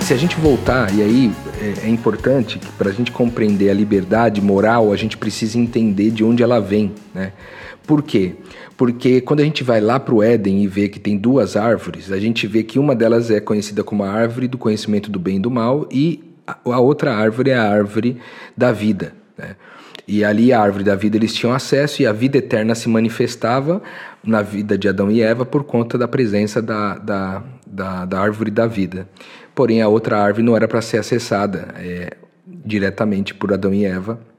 se 0.01 0.15
a 0.15 0.17
gente 0.17 0.35
voltar, 0.37 0.93
e 0.93 1.03
aí 1.03 1.33
é, 1.61 1.87
é 1.87 1.89
importante 1.89 2.59
que 2.59 2.67
para 2.73 2.91
a 2.91 2.93
gente 2.93 3.13
compreender 3.13 3.71
a 3.71 3.75
liberdade 3.75 4.41
moral, 4.41 4.93
a 4.93 4.97
gente 4.97 5.17
precisa 5.17 5.57
entender 5.57 6.11
de 6.11 6.25
onde 6.25 6.43
ela 6.43 6.61
vem, 6.61 6.93
né? 7.15 7.33
Por 7.91 8.05
quê? 8.05 8.37
Porque 8.77 9.21
quando 9.21 9.41
a 9.41 9.43
gente 9.43 9.65
vai 9.65 9.81
lá 9.81 9.99
para 9.99 10.15
o 10.15 10.23
Éden 10.23 10.63
e 10.63 10.69
vê 10.69 10.89
que 10.89 11.01
tem 11.01 11.19
duas 11.19 11.57
árvores, 11.57 12.13
a 12.13 12.21
gente 12.21 12.47
vê 12.47 12.63
que 12.63 12.79
uma 12.79 12.95
delas 12.95 13.33
é 13.33 13.41
conhecida 13.41 13.83
como 13.83 14.05
a 14.05 14.09
árvore 14.09 14.47
do 14.47 14.57
conhecimento 14.57 15.11
do 15.11 15.19
bem 15.19 15.39
e 15.39 15.41
do 15.41 15.51
mal 15.51 15.89
e 15.91 16.23
a 16.47 16.79
outra 16.79 17.13
árvore 17.13 17.51
é 17.51 17.57
a 17.57 17.69
árvore 17.69 18.17
da 18.57 18.71
vida. 18.71 19.13
Né? 19.37 19.57
E 20.07 20.25
ali 20.25 20.53
a 20.53 20.61
árvore 20.61 20.85
da 20.85 20.95
vida 20.95 21.17
eles 21.17 21.35
tinham 21.35 21.53
acesso 21.53 22.01
e 22.01 22.07
a 22.07 22.13
vida 22.13 22.39
eterna 22.39 22.77
se 22.77 22.89
manifestava 22.89 23.83
na 24.23 24.41
vida 24.41 24.79
de 24.79 24.89
Adão 24.89 25.11
e 25.11 25.21
Eva 25.21 25.45
por 25.45 25.65
conta 25.65 25.99
da 25.99 26.07
presença 26.07 26.63
da, 26.63 26.97
da, 26.97 27.43
da, 27.67 28.05
da 28.05 28.21
árvore 28.21 28.53
da 28.53 28.69
vida. 28.69 29.09
Porém, 29.53 29.83
a 29.83 29.89
outra 29.89 30.17
árvore 30.17 30.45
não 30.45 30.55
era 30.55 30.69
para 30.69 30.81
ser 30.81 30.99
acessada 30.99 31.75
é, 31.77 32.17
diretamente 32.47 33.35
por 33.35 33.53
Adão 33.53 33.75
e 33.75 33.85
Eva. 33.85 34.30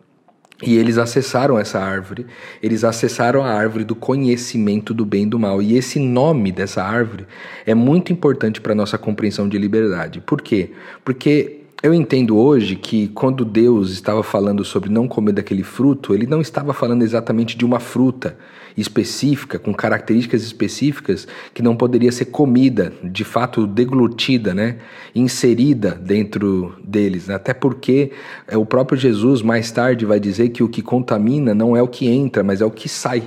E 0.63 0.77
eles 0.77 0.97
acessaram 0.97 1.57
essa 1.57 1.79
árvore, 1.79 2.25
eles 2.61 2.83
acessaram 2.83 3.43
a 3.43 3.51
árvore 3.51 3.83
do 3.83 3.95
conhecimento 3.95 4.93
do 4.93 5.05
bem 5.05 5.23
e 5.23 5.27
do 5.27 5.39
mal. 5.39 5.61
E 5.61 5.75
esse 5.75 5.99
nome 5.99 6.51
dessa 6.51 6.83
árvore 6.83 7.25
é 7.65 7.73
muito 7.73 8.13
importante 8.13 8.61
para 8.61 8.73
a 8.73 8.75
nossa 8.75 8.97
compreensão 8.97 9.49
de 9.49 9.57
liberdade. 9.57 10.21
Por 10.21 10.41
quê? 10.41 10.71
Porque 11.03 11.60
eu 11.83 11.93
entendo 11.93 12.37
hoje 12.37 12.75
que 12.75 13.07
quando 13.07 13.43
Deus 13.43 13.89
estava 13.89 14.21
falando 14.21 14.63
sobre 14.63 14.89
não 14.89 15.07
comer 15.07 15.31
daquele 15.31 15.63
fruto, 15.63 16.13
ele 16.13 16.27
não 16.27 16.39
estava 16.39 16.73
falando 16.73 17.01
exatamente 17.01 17.57
de 17.57 17.65
uma 17.65 17.79
fruta 17.79 18.37
específica, 18.77 19.57
com 19.57 19.73
características 19.73 20.43
específicas, 20.43 21.27
que 21.53 21.63
não 21.63 21.75
poderia 21.75 22.11
ser 22.11 22.25
comida, 22.25 22.93
de 23.03 23.23
fato 23.23 23.65
deglutida, 23.65 24.53
né? 24.53 24.77
inserida 25.15 25.91
dentro 25.91 26.75
deles. 26.83 27.29
Até 27.29 27.53
porque 27.53 28.11
é, 28.47 28.55
o 28.55 28.65
próprio 28.65 28.97
Jesus 28.97 29.41
mais 29.41 29.71
tarde 29.71 30.05
vai 30.05 30.19
dizer 30.19 30.49
que 30.49 30.63
o 30.63 30.69
que 30.69 30.83
contamina 30.83 31.55
não 31.55 31.75
é 31.75 31.81
o 31.81 31.87
que 31.87 32.07
entra, 32.07 32.43
mas 32.43 32.61
é 32.61 32.65
o 32.65 32.71
que 32.71 32.87
sai. 32.87 33.23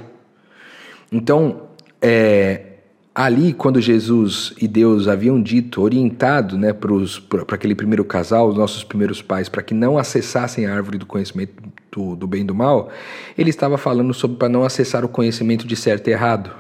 Então, 1.11 1.63
é, 2.01 2.74
ali, 3.15 3.53
quando 3.53 3.81
Jesus 3.81 4.53
e 4.61 4.67
Deus 4.67 5.07
haviam 5.07 5.41
dito, 5.41 5.81
orientado 5.81 6.59
né, 6.59 6.73
para 6.73 7.55
aquele 7.55 7.75
primeiro 7.75 8.05
casal, 8.05 8.49
os 8.49 8.57
nossos 8.57 8.83
primeiros 8.83 9.23
pais, 9.23 9.49
para 9.49 9.63
que 9.63 9.73
não 9.73 9.97
acessassem 9.97 10.67
a 10.67 10.75
árvore 10.75 10.99
do 10.99 11.07
conhecimento 11.07 11.63
do, 11.93 12.17
do 12.17 12.27
bem 12.27 12.41
e 12.41 12.45
do 12.45 12.55
mal, 12.55 12.91
ele 13.39 13.51
estava 13.51 13.79
falando 13.79 14.13
sobre 14.13 14.37
para 14.37 14.49
não 14.49 14.65
acessar 14.65 15.05
o 15.05 15.09
conhecimento 15.09 15.65
de 15.65 15.77
certo 15.77 16.09
e 16.09 16.11
errado, 16.11 16.51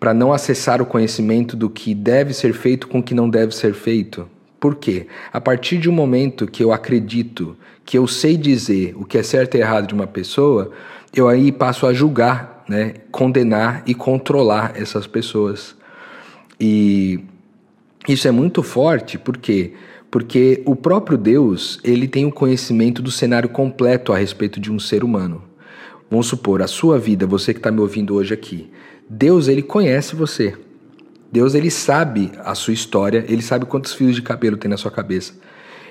para 0.00 0.14
não 0.14 0.32
acessar 0.32 0.80
o 0.80 0.86
conhecimento 0.86 1.54
do 1.54 1.68
que 1.68 1.94
deve 1.94 2.32
ser 2.32 2.54
feito 2.54 2.88
com 2.88 3.00
o 3.00 3.02
que 3.02 3.14
não 3.14 3.28
deve 3.28 3.54
ser 3.54 3.74
feito. 3.74 4.26
Por 4.58 4.76
quê? 4.76 5.06
A 5.30 5.40
partir 5.40 5.76
de 5.76 5.90
um 5.90 5.92
momento 5.92 6.46
que 6.46 6.64
eu 6.64 6.72
acredito 6.72 7.54
que 7.84 7.98
eu 7.98 8.06
sei 8.06 8.36
dizer 8.36 8.94
o 8.96 9.04
que 9.04 9.18
é 9.18 9.22
certo 9.22 9.56
e 9.56 9.60
errado 9.60 9.86
de 9.86 9.94
uma 9.94 10.06
pessoa, 10.06 10.72
eu 11.14 11.28
aí 11.28 11.52
passo 11.52 11.86
a 11.86 11.92
julgar 11.92 12.55
né, 12.68 12.94
condenar 13.10 13.82
e 13.86 13.94
controlar 13.94 14.72
essas 14.74 15.06
pessoas. 15.06 15.76
E 16.60 17.20
isso 18.08 18.26
é 18.26 18.30
muito 18.30 18.62
forte, 18.62 19.18
por 19.18 19.36
quê? 19.36 19.72
Porque 20.10 20.62
o 20.64 20.76
próprio 20.76 21.18
Deus, 21.18 21.80
ele 21.82 22.06
tem 22.06 22.24
o 22.24 22.32
conhecimento 22.32 23.02
do 23.02 23.10
cenário 23.10 23.48
completo 23.48 24.12
a 24.12 24.18
respeito 24.18 24.60
de 24.60 24.70
um 24.70 24.78
ser 24.78 25.04
humano. 25.04 25.42
Vamos 26.10 26.28
supor, 26.28 26.62
a 26.62 26.68
sua 26.68 26.98
vida, 26.98 27.26
você 27.26 27.52
que 27.52 27.58
está 27.58 27.70
me 27.70 27.80
ouvindo 27.80 28.14
hoje 28.14 28.32
aqui. 28.32 28.70
Deus, 29.08 29.48
ele 29.48 29.62
conhece 29.62 30.14
você. 30.14 30.54
Deus, 31.30 31.54
ele 31.54 31.70
sabe 31.70 32.30
a 32.38 32.54
sua 32.54 32.72
história, 32.72 33.24
ele 33.28 33.42
sabe 33.42 33.66
quantos 33.66 33.92
fios 33.92 34.14
de 34.14 34.22
cabelo 34.22 34.56
tem 34.56 34.70
na 34.70 34.76
sua 34.76 34.90
cabeça. 34.90 35.34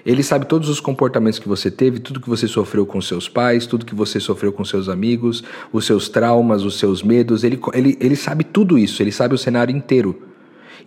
Ele 0.06 0.22
sabe 0.22 0.46
todos 0.46 0.70
os 0.70 0.80
comportamentos 0.80 1.40
que 1.40 1.48
você 1.48 1.72
teve, 1.72 2.00
tudo 2.00 2.20
que 2.20 2.30
você 2.30 2.48
sofreu 2.48 2.86
com 2.86 3.02
seus 3.02 3.28
pais, 3.28 3.66
tudo 3.66 3.86
que 3.86 3.96
você 3.96 4.20
sofreu 4.20 4.54
com 4.54 4.64
seus 4.64 4.88
amigos, 4.88 5.44
os 5.74 5.86
seus 5.86 6.08
traumas, 6.08 6.64
os 6.64 6.78
seus 6.78 7.02
medos. 7.02 7.44
Ele, 7.44 7.60
ele, 7.74 7.98
ele 8.00 8.16
sabe 8.16 8.44
tudo 8.44 8.78
isso, 8.78 9.02
ele 9.02 9.12
sabe 9.12 9.34
o 9.34 9.38
cenário 9.38 9.76
inteiro. 9.76 10.22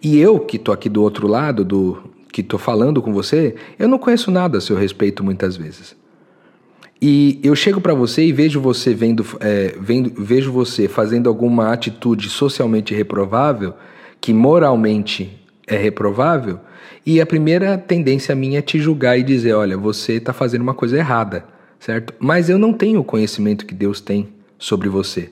E 0.01 0.19
eu, 0.19 0.39
que 0.39 0.57
estou 0.57 0.73
aqui 0.73 0.89
do 0.89 1.03
outro 1.03 1.27
lado, 1.27 1.65
do 1.65 1.99
que 2.33 2.43
estou 2.43 2.61
falando 2.61 3.03
com 3.03 3.13
você, 3.13 3.57
eu 3.77 3.89
não 3.89 3.99
conheço 3.99 4.31
nada 4.31 4.59
a 4.59 4.61
seu 4.61 4.77
respeito 4.77 5.25
muitas 5.25 5.57
vezes. 5.57 5.97
E 7.03 7.41
eu 7.43 7.57
chego 7.57 7.81
para 7.81 7.95
você 7.95 8.25
e 8.25 8.33
vejo 8.33 8.61
você 8.61 8.95
vendo, 8.95 9.25
é, 9.41 9.75
vendo, 9.81 10.13
vejo 10.17 10.53
você 10.53 10.87
fazendo 10.87 11.29
alguma 11.29 11.73
atitude 11.73 12.29
socialmente 12.29 12.95
reprovável, 12.95 13.75
que 14.21 14.33
moralmente 14.33 15.41
é 15.67 15.77
reprovável, 15.77 16.61
e 17.09 17.23
a 17.23 17.27
primeira 17.27 17.79
tendência 17.79 18.35
minha 18.35 18.59
é 18.59 18.63
te 18.63 18.79
julgar 18.79 19.19
e 19.19 19.23
dizer: 19.23 19.55
olha, 19.55 19.79
você 19.79 20.17
está 20.17 20.35
fazendo 20.35 20.61
uma 20.61 20.75
coisa 20.75 20.99
errada, 20.99 21.43
certo? 21.81 22.13
Mas 22.19 22.51
eu 22.51 22.59
não 22.59 22.71
tenho 22.71 23.01
o 23.01 23.05
conhecimento 23.05 23.65
que 23.65 23.75
Deus 23.75 23.99
tem 23.99 24.29
sobre 24.59 24.91
você. 24.91 25.31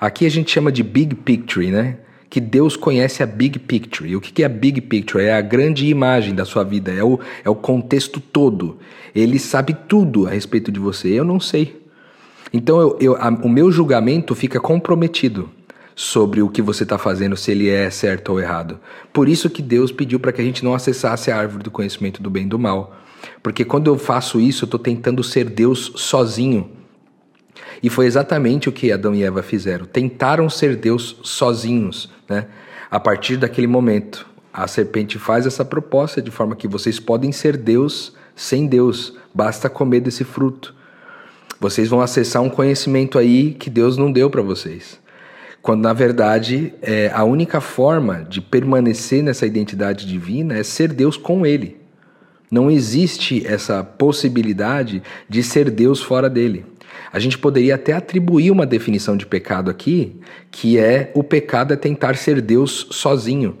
Aqui 0.00 0.26
a 0.26 0.28
gente 0.28 0.50
chama 0.50 0.72
de 0.72 0.82
big 0.82 1.14
picture, 1.14 1.70
né? 1.70 1.98
Que 2.28 2.40
Deus 2.40 2.74
conhece 2.74 3.22
a 3.22 3.26
big 3.26 3.60
picture. 3.60 4.10
E 4.10 4.16
o 4.16 4.20
que 4.20 4.42
é 4.42 4.46
a 4.46 4.48
big 4.48 4.80
picture? 4.80 5.22
É 5.22 5.34
a 5.34 5.40
grande 5.40 5.86
imagem 5.86 6.34
da 6.34 6.44
sua 6.44 6.64
vida, 6.64 6.90
é 6.90 7.04
o, 7.04 7.20
é 7.44 7.48
o 7.48 7.54
contexto 7.54 8.18
todo. 8.18 8.78
Ele 9.14 9.38
sabe 9.38 9.76
tudo 9.86 10.26
a 10.26 10.30
respeito 10.30 10.72
de 10.72 10.80
você. 10.80 11.08
Eu 11.08 11.24
não 11.24 11.38
sei. 11.38 11.80
Então 12.52 12.80
eu, 12.80 12.98
eu, 13.00 13.16
a, 13.16 13.28
o 13.28 13.48
meu 13.48 13.70
julgamento 13.70 14.34
fica 14.34 14.58
comprometido 14.58 15.48
sobre 15.94 16.42
o 16.42 16.48
que 16.48 16.62
você 16.62 16.82
está 16.82 16.98
fazendo, 16.98 17.36
se 17.36 17.50
ele 17.50 17.68
é 17.68 17.90
certo 17.90 18.30
ou 18.30 18.40
errado. 18.40 18.78
Por 19.12 19.28
isso 19.28 19.50
que 19.50 19.62
Deus 19.62 19.92
pediu 19.92 20.18
para 20.18 20.32
que 20.32 20.40
a 20.40 20.44
gente 20.44 20.64
não 20.64 20.74
acessasse 20.74 21.30
a 21.30 21.36
árvore 21.36 21.64
do 21.64 21.70
conhecimento 21.70 22.22
do 22.22 22.30
bem 22.30 22.44
e 22.44 22.48
do 22.48 22.58
mal. 22.58 22.96
Porque 23.42 23.64
quando 23.64 23.88
eu 23.88 23.98
faço 23.98 24.40
isso, 24.40 24.64
eu 24.64 24.66
estou 24.66 24.80
tentando 24.80 25.22
ser 25.22 25.44
Deus 25.44 25.92
sozinho. 25.96 26.70
E 27.82 27.90
foi 27.90 28.06
exatamente 28.06 28.68
o 28.68 28.72
que 28.72 28.92
Adão 28.92 29.14
e 29.14 29.22
Eva 29.22 29.42
fizeram. 29.42 29.84
Tentaram 29.84 30.48
ser 30.48 30.76
Deus 30.76 31.16
sozinhos. 31.22 32.10
Né? 32.28 32.46
A 32.90 33.00
partir 33.00 33.36
daquele 33.36 33.66
momento, 33.66 34.26
a 34.52 34.66
serpente 34.68 35.18
faz 35.18 35.46
essa 35.46 35.64
proposta 35.64 36.22
de 36.22 36.30
forma 36.30 36.54
que 36.54 36.68
vocês 36.68 37.00
podem 37.00 37.32
ser 37.32 37.56
Deus 37.56 38.14
sem 38.36 38.66
Deus. 38.66 39.14
Basta 39.34 39.68
comer 39.68 40.00
desse 40.00 40.24
fruto. 40.24 40.74
Vocês 41.58 41.88
vão 41.88 42.00
acessar 42.00 42.42
um 42.42 42.50
conhecimento 42.50 43.18
aí 43.18 43.54
que 43.54 43.70
Deus 43.70 43.96
não 43.96 44.12
deu 44.12 44.28
para 44.28 44.42
vocês. 44.42 45.01
Quando 45.62 45.82
na 45.82 45.92
verdade 45.92 46.74
é, 46.82 47.10
a 47.14 47.22
única 47.22 47.60
forma 47.60 48.26
de 48.28 48.40
permanecer 48.40 49.22
nessa 49.22 49.46
identidade 49.46 50.04
divina 50.04 50.58
é 50.58 50.64
ser 50.64 50.92
Deus 50.92 51.16
com 51.16 51.46
Ele. 51.46 51.80
Não 52.50 52.70
existe 52.70 53.46
essa 53.46 53.82
possibilidade 53.82 55.02
de 55.28 55.42
ser 55.42 55.70
Deus 55.70 56.02
fora 56.02 56.28
dele. 56.28 56.66
A 57.12 57.18
gente 57.18 57.38
poderia 57.38 57.76
até 57.76 57.92
atribuir 57.92 58.50
uma 58.50 58.66
definição 58.66 59.16
de 59.16 59.24
pecado 59.24 59.70
aqui, 59.70 60.16
que 60.50 60.78
é 60.78 61.10
o 61.14 61.22
pecado 61.22 61.72
é 61.72 61.76
tentar 61.76 62.16
ser 62.16 62.40
Deus 62.40 62.88
sozinho. 62.90 63.58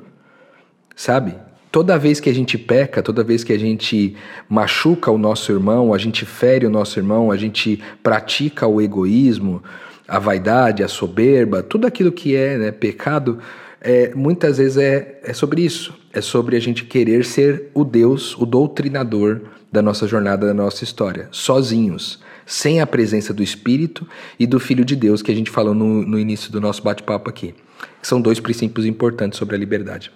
Sabe? 0.96 1.34
Toda 1.70 1.98
vez 1.98 2.20
que 2.20 2.28
a 2.28 2.34
gente 2.34 2.58
peca, 2.58 3.02
toda 3.02 3.24
vez 3.24 3.42
que 3.42 3.52
a 3.52 3.58
gente 3.58 4.14
machuca 4.46 5.10
o 5.10 5.16
nosso 5.16 5.50
irmão, 5.52 5.94
a 5.94 5.98
gente 5.98 6.26
fere 6.26 6.66
o 6.66 6.70
nosso 6.70 6.98
irmão, 6.98 7.30
a 7.30 7.36
gente 7.36 7.82
pratica 8.02 8.66
o 8.66 8.80
egoísmo, 8.80 9.62
a 10.06 10.18
vaidade, 10.18 10.82
a 10.82 10.88
soberba, 10.88 11.62
tudo 11.62 11.86
aquilo 11.86 12.12
que 12.12 12.36
é 12.36 12.58
né, 12.58 12.70
pecado, 12.70 13.38
é, 13.80 14.14
muitas 14.14 14.58
vezes 14.58 14.76
é, 14.76 15.20
é 15.22 15.32
sobre 15.32 15.62
isso. 15.62 15.94
É 16.12 16.20
sobre 16.20 16.56
a 16.56 16.60
gente 16.60 16.84
querer 16.84 17.24
ser 17.24 17.70
o 17.72 17.84
Deus, 17.84 18.36
o 18.38 18.44
doutrinador 18.44 19.40
da 19.70 19.80
nossa 19.80 20.06
jornada, 20.06 20.46
da 20.46 20.54
nossa 20.54 20.84
história, 20.84 21.28
sozinhos, 21.30 22.20
sem 22.44 22.80
a 22.80 22.86
presença 22.86 23.32
do 23.32 23.42
Espírito 23.42 24.06
e 24.38 24.46
do 24.46 24.60
Filho 24.60 24.84
de 24.84 24.94
Deus, 24.94 25.22
que 25.22 25.32
a 25.32 25.34
gente 25.34 25.50
falou 25.50 25.74
no, 25.74 26.02
no 26.06 26.18
início 26.18 26.52
do 26.52 26.60
nosso 26.60 26.82
bate-papo 26.82 27.30
aqui. 27.30 27.54
São 28.02 28.20
dois 28.20 28.38
princípios 28.38 28.84
importantes 28.84 29.38
sobre 29.38 29.56
a 29.56 29.58
liberdade. 29.58 30.12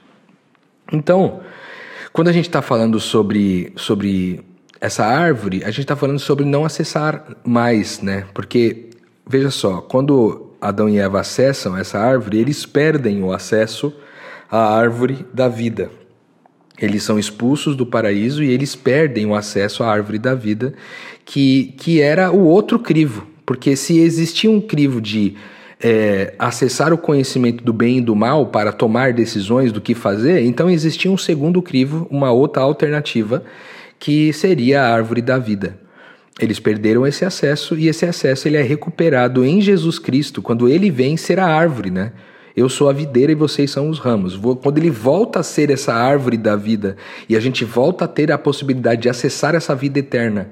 Então, 0.93 1.41
quando 2.13 2.29
a 2.29 2.33
gente 2.33 2.47
está 2.47 2.61
falando 2.61 3.01
sobre, 3.01 3.73
sobre 3.77 4.41
essa 4.81 5.05
árvore, 5.05 5.63
a 5.65 5.71
gente 5.71 5.81
está 5.81 5.97
falando 5.97 6.19
sobre 6.19 6.45
não 6.45 6.65
acessar 6.65 7.25
mais, 7.45 8.01
né? 8.01 8.27
Porque 8.35 8.91
Veja 9.29 9.51
só, 9.51 9.81
quando 9.81 10.53
Adão 10.61 10.89
e 10.89 10.99
Eva 10.99 11.21
acessam 11.21 11.77
essa 11.77 11.99
árvore, 11.99 12.39
eles 12.39 12.65
perdem 12.65 13.25
o 13.25 13.33
acesso 13.33 13.93
à 14.49 14.77
árvore 14.77 15.27
da 15.35 15.49
vida. 15.49 15.91
Eles 16.79 17.03
são 17.03 17.19
expulsos 17.19 17.75
do 17.75 17.85
paraíso 17.85 18.41
e 18.41 18.51
eles 18.51 18.77
perdem 18.77 19.27
o 19.27 19.35
acesso 19.35 19.83
à 19.83 19.89
árvore 19.91 20.19
da 20.19 20.35
vida, 20.35 20.75
que, 21.25 21.75
que 21.77 22.01
era 22.01 22.31
o 22.31 22.45
outro 22.45 22.79
crivo. 22.79 23.27
Porque 23.45 23.75
se 23.75 23.99
existia 23.99 24.51
um 24.51 24.61
crivo 24.61 25.01
de 25.01 25.35
é, 25.81 26.35
acessar 26.39 26.93
o 26.93 26.99
conhecimento 26.99 27.65
do 27.65 27.73
bem 27.73 27.99
e 27.99 28.01
do 28.01 28.15
mal 28.15 28.47
para 28.47 28.73
tomar 28.73 29.13
decisões 29.13 29.73
do 29.73 29.81
que 29.81 29.95
fazer, 29.95 30.43
então 30.43 30.71
existia 30.71 31.11
um 31.11 31.19
segundo 31.19 31.61
crivo, 31.61 32.07
uma 32.11 32.31
outra 32.31 32.63
alternativa, 32.63 33.43
que 33.99 34.33
seria 34.33 34.83
a 34.83 34.95
árvore 34.95 35.21
da 35.21 35.37
vida. 35.37 35.86
Eles 36.39 36.61
perderam 36.61 37.07
esse 37.07 37.25
acesso 37.25 37.77
e 37.77 37.89
esse 37.89 38.05
acesso 38.05 38.47
ele 38.47 38.59
é 38.59 38.63
recuperado 38.63 39.45
em 39.45 39.61
Jesus 39.61 39.99
Cristo 39.99 40.43
quando 40.43 40.69
ele 40.69 40.91
vem 40.91 41.17
ser 41.17 41.39
a 41.41 41.47
árvore, 41.47 41.91
né? 41.91 42.13
Eu 42.55 42.69
sou 42.69 42.89
a 42.89 42.93
videira 42.93 43.33
e 43.33 43.35
vocês 43.35 43.71
são 43.71 43.89
os 43.89 43.99
ramos. 43.99 44.39
Quando 44.63 44.79
ele 44.79 44.91
volta 44.91 45.41
a 45.41 45.43
ser 45.43 45.71
essa 45.71 45.93
árvore 45.95 46.37
da 46.37 46.57
vida 46.57 46.97
e 47.29 47.37
a 47.37 47.41
gente 47.41 47.65
volta 47.65 48.07
a 48.07 48.09
ter 48.09 48.33
a 48.33 48.39
possibilidade 48.39 49.03
de 49.03 49.09
acessar 49.09 49.55
essa 49.55 49.75
vida 49.75 49.99
eterna 49.99 50.51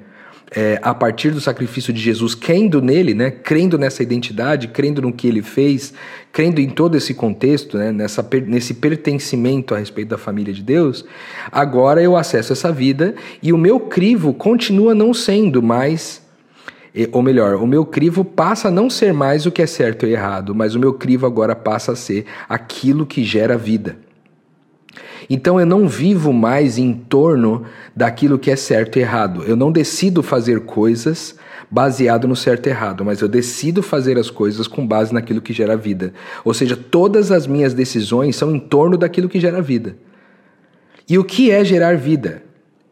é, 0.51 0.79
a 0.83 0.95
partir 0.95 1.31
do 1.31 1.41
sacrifício 1.41 1.93
de 1.93 2.01
Jesus, 2.01 2.35
crendo 2.35 2.81
nele, 2.81 3.15
né, 3.15 3.31
crendo 3.31 3.79
nessa 3.79 4.03
identidade, 4.03 4.69
crendo 4.69 5.03
no 5.03 5.13
que 5.13 5.27
ele 5.27 5.43
fez, 5.43 5.93
crendo 6.33 6.61
em 6.61 6.69
todo 6.69 6.97
esse 6.97 7.15
contexto, 7.15 7.77
né, 7.77 7.93
nessa, 7.93 8.27
nesse 8.47 8.75
pertencimento 8.75 9.75
a 9.75 9.79
respeito 9.79 10.09
da 10.09 10.19
família 10.19 10.53
de 10.53 10.63
Deus, 10.63 11.05
agora 11.51 12.03
eu 12.03 12.17
acesso 12.17 12.53
essa 12.53 12.73
vida 12.73 13.15
e 13.43 13.53
o 13.53 13.59
meu 13.59 13.81
crivo 13.81 14.33
continua 14.33 14.95
não 14.95 15.13
sendo 15.13 15.63
mais 15.63 16.23
ou 17.11 17.23
melhor, 17.23 17.57
o 17.57 17.67
meu 17.67 17.85
crivo 17.85 18.25
passa 18.25 18.69
a 18.69 18.71
não 18.71 18.89
ser 18.89 19.13
mais 19.13 19.47
o 19.47 19.51
que 19.51 19.61
é 19.61 19.67
certo 19.67 20.07
e 20.07 20.13
errado, 20.13 20.55
mas 20.55 20.77
o 20.77 20.79
meu 20.79 20.95
crivo 20.95 21.27
agora 21.27 21.57
passa 21.57 21.91
a 21.91 21.97
ser 21.97 22.25
aquilo 22.49 23.05
que 23.05 23.25
gera 23.25 23.59
vida. 23.59 23.97
Então 25.29 25.59
eu 25.59 25.67
não 25.67 25.89
vivo 25.89 26.33
mais 26.33 26.79
em 26.79 26.93
torno 26.93 27.65
daquilo 27.95 28.39
que 28.39 28.51
é 28.51 28.57
certo 28.57 28.99
e 28.99 29.03
errado. 29.03 29.43
Eu 29.45 29.57
não 29.57 29.73
decido 29.73 30.23
fazer 30.23 30.61
coisas 30.61 31.37
baseado 31.71 32.29
no 32.29 32.37
certo 32.37 32.67
e 32.67 32.71
errado, 32.71 33.05
mas 33.05 33.21
eu 33.21 33.29
decido 33.29 33.83
fazer 33.83 34.19
as 34.19 34.31
coisas 34.31 34.67
com 34.67 34.87
base 34.87 35.13
naquilo 35.13 35.41
que 35.41 35.53
gera 35.53 35.77
vida. 35.77 36.13
Ou 36.45 36.55
seja, 36.55 36.77
todas 36.77 37.33
as 37.33 37.47
minhas 37.47 37.75
decisões 37.75 38.37
são 38.37 38.55
em 38.55 38.61
torno 38.61 38.97
daquilo 38.97 39.29
que 39.29 39.41
gera 39.41 39.61
vida. 39.61 39.97
E 41.09 41.19
o 41.19 41.25
que 41.25 41.51
é 41.51 41.65
gerar 41.65 41.97
vida? 41.97 42.43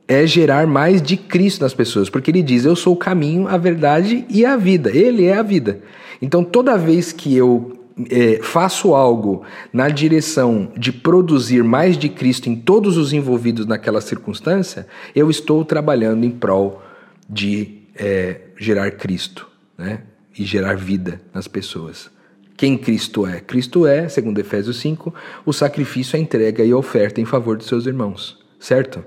é 0.08 0.26
gerar 0.26 0.66
mais 0.66 1.00
de 1.00 1.16
Cristo 1.16 1.62
nas 1.62 1.74
pessoas, 1.74 2.10
porque 2.10 2.30
ele 2.30 2.42
diz: 2.42 2.64
Eu 2.64 2.76
sou 2.76 2.94
o 2.94 2.98
caminho, 2.98 3.48
a 3.48 3.56
verdade 3.56 4.26
e 4.28 4.44
a 4.44 4.56
vida. 4.56 4.90
Ele 4.94 5.24
é 5.24 5.34
a 5.34 5.42
vida. 5.42 5.80
Então, 6.20 6.44
toda 6.44 6.76
vez 6.76 7.12
que 7.12 7.34
eu 7.36 7.81
é, 8.10 8.40
faço 8.42 8.94
algo 8.94 9.44
na 9.72 9.88
direção 9.88 10.72
de 10.76 10.92
produzir 10.92 11.62
mais 11.62 11.96
de 11.96 12.08
Cristo 12.08 12.48
em 12.48 12.56
todos 12.56 12.96
os 12.96 13.12
envolvidos 13.12 13.66
naquela 13.66 14.00
circunstância, 14.00 14.86
eu 15.14 15.30
estou 15.30 15.64
trabalhando 15.64 16.24
em 16.24 16.30
prol 16.30 16.82
de 17.28 17.82
é, 17.94 18.40
gerar 18.58 18.90
Cristo 18.92 19.48
né? 19.76 20.00
e 20.38 20.44
gerar 20.44 20.76
vida 20.76 21.20
nas 21.34 21.46
pessoas. 21.46 22.10
Quem 22.56 22.78
Cristo 22.78 23.26
é? 23.26 23.40
Cristo 23.40 23.86
é, 23.86 24.08
segundo 24.08 24.38
Efésios 24.38 24.78
5, 24.78 25.12
o 25.44 25.52
sacrifício, 25.52 26.16
a 26.16 26.20
entrega 26.20 26.64
e 26.64 26.70
a 26.70 26.76
oferta 26.76 27.20
em 27.20 27.24
favor 27.24 27.56
de 27.56 27.64
seus 27.64 27.86
irmãos, 27.86 28.38
certo? 28.60 29.04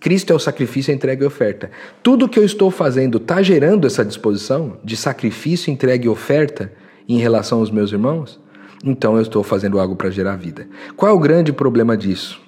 Cristo 0.00 0.32
é 0.32 0.36
o 0.36 0.38
sacrifício, 0.38 0.92
entrega 0.92 1.22
e 1.22 1.26
oferta. 1.26 1.70
Tudo 2.02 2.28
que 2.28 2.38
eu 2.38 2.44
estou 2.44 2.70
fazendo 2.70 3.18
está 3.18 3.42
gerando 3.42 3.86
essa 3.86 4.02
disposição 4.02 4.78
de 4.82 4.96
sacrifício, 4.96 5.70
entrega 5.70 6.06
e 6.06 6.08
oferta 6.08 6.72
em 7.14 7.18
relação 7.18 7.60
aos 7.60 7.70
meus 7.70 7.92
irmãos? 7.92 8.38
Então 8.84 9.16
eu 9.16 9.22
estou 9.22 9.42
fazendo 9.42 9.78
algo 9.78 9.96
para 9.96 10.10
gerar 10.10 10.36
vida. 10.36 10.68
Qual 10.96 11.10
é 11.10 11.14
o 11.14 11.18
grande 11.18 11.52
problema 11.52 11.96
disso? 11.96 12.40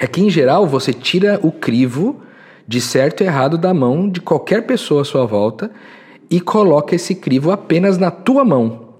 É 0.00 0.06
que, 0.06 0.20
em 0.20 0.30
geral, 0.30 0.66
você 0.66 0.92
tira 0.92 1.38
o 1.42 1.52
crivo 1.52 2.20
de 2.66 2.80
certo 2.80 3.22
e 3.22 3.26
errado 3.26 3.58
da 3.58 3.72
mão 3.74 4.08
de 4.08 4.20
qualquer 4.20 4.66
pessoa 4.66 5.02
à 5.02 5.04
sua 5.04 5.26
volta 5.26 5.70
e 6.30 6.40
coloca 6.40 6.94
esse 6.94 7.14
crivo 7.14 7.50
apenas 7.50 7.98
na 7.98 8.10
tua 8.10 8.44
mão. 8.44 8.94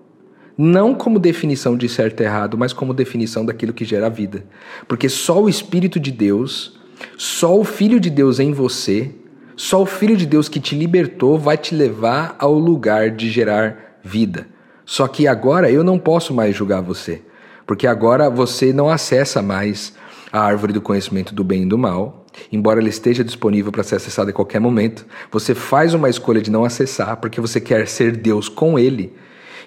Não 0.57 0.95
como 0.95 1.19
definição 1.19 1.77
de 1.77 1.89
certo 1.89 2.21
e 2.21 2.25
errado, 2.25 2.59
mas 2.59 2.73
como 2.73 2.93
definição 2.93 3.45
daquilo 3.45 3.73
que 3.73 3.85
gera 3.85 4.11
vida. 4.11 4.45
Porque 4.87 5.09
só 5.09 5.43
o 5.43 5.49
Espírito 5.49 5.99
de 5.99 6.13
Deus 6.13 6.79
só 7.17 7.59
o 7.59 7.65
Filho 7.65 8.01
de 8.01 8.11
Deus 8.11 8.39
em 8.39 8.53
você, 8.53 9.11
só 9.57 9.83
o 9.83 9.87
Filho 9.87 10.17
de 10.17 10.27
Deus 10.27 10.49
que 10.49 10.61
te 10.61 10.75
libertou 10.75 11.39
vai 11.39 11.57
te 11.57 11.75
levar 11.75 12.37
ao 12.39 12.55
lugar 12.55 13.11
de 13.11 13.31
gerar 13.31 13.99
vida. 14.03 14.47
Só 14.93 15.09
que 15.09 15.27
agora 15.27 15.71
eu 15.71 15.83
não 15.83 15.99
posso 15.99 16.35
mais 16.35 16.55
julgar 16.55 16.83
você, 16.83 17.23
porque 17.67 17.87
agora 17.87 18.29
você 18.29 18.75
não 18.75 18.91
acessa 18.91 19.41
mais 19.41 19.95
a 20.31 20.39
árvore 20.39 20.75
do 20.75 20.83
conhecimento 20.83 21.35
do 21.35 21.43
bem 21.43 21.63
e 21.63 21.67
do 21.67 21.79
mal, 21.79 22.27
embora 22.53 22.79
ela 22.79 22.91
esteja 22.91 23.25
disponível 23.25 23.73
para 23.73 23.83
ser 23.83 23.95
acessada 23.95 24.29
a 24.29 24.35
qualquer 24.35 24.61
momento. 24.61 25.07
Você 25.31 25.55
faz 25.55 25.95
uma 25.95 26.11
escolha 26.11 26.43
de 26.43 26.51
não 26.51 26.63
acessar 26.63 27.17
porque 27.17 27.41
você 27.41 27.59
quer 27.59 27.89
ser 27.89 28.15
Deus 28.19 28.51
com 28.51 28.79
Ele. 28.79 29.15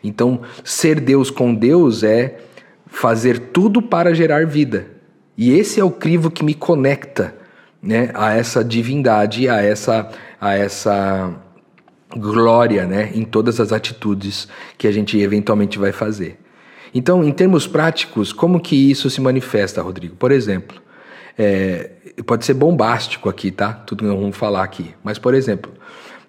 Então, 0.04 0.42
ser 0.64 1.00
Deus 1.00 1.32
com 1.32 1.56
Deus 1.56 2.04
é 2.04 2.38
fazer 2.86 3.50
tudo 3.52 3.82
para 3.82 4.14
gerar 4.14 4.46
vida. 4.46 4.86
E 5.36 5.58
esse 5.58 5.80
é 5.80 5.84
o 5.84 5.90
crivo 5.90 6.30
que 6.30 6.46
me 6.46 6.54
conecta 6.54 7.34
né, 7.82 8.12
a 8.14 8.32
essa 8.32 8.64
divindade, 8.64 9.50
a 9.50 9.60
essa, 9.60 10.08
a 10.40 10.54
essa 10.54 11.34
glória 12.16 12.86
né, 12.86 13.12
em 13.14 13.24
todas 13.24 13.60
as 13.60 13.72
atitudes 13.72 14.48
que 14.78 14.88
a 14.88 14.92
gente 14.92 15.18
eventualmente 15.20 15.80
vai 15.80 15.92
fazer. 15.92 16.38
Então, 16.94 17.24
em 17.24 17.32
termos 17.32 17.68
práticos, 17.68 18.32
como 18.32 18.60
que 18.60 18.90
isso 18.90 19.10
se 19.10 19.20
manifesta, 19.20 19.82
Rodrigo? 19.82 20.16
Por 20.16 20.32
exemplo, 20.32 20.82
é, 21.38 21.92
pode 22.26 22.46
ser 22.46 22.54
bombástico 22.54 23.28
aqui, 23.28 23.52
tá? 23.52 23.74
Tudo 23.74 24.00
que 24.00 24.10
nós 24.10 24.18
vamos 24.18 24.38
falar 24.38 24.64
aqui. 24.64 24.94
Mas, 25.04 25.20
por 25.20 25.34
exemplo, 25.34 25.72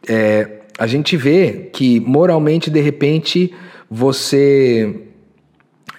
é, 0.09 0.63
a 0.79 0.87
gente 0.87 1.17
vê 1.17 1.71
que 1.73 2.01
moralmente, 2.01 2.69
de 2.69 2.81
repente, 2.81 3.55
você 3.89 5.03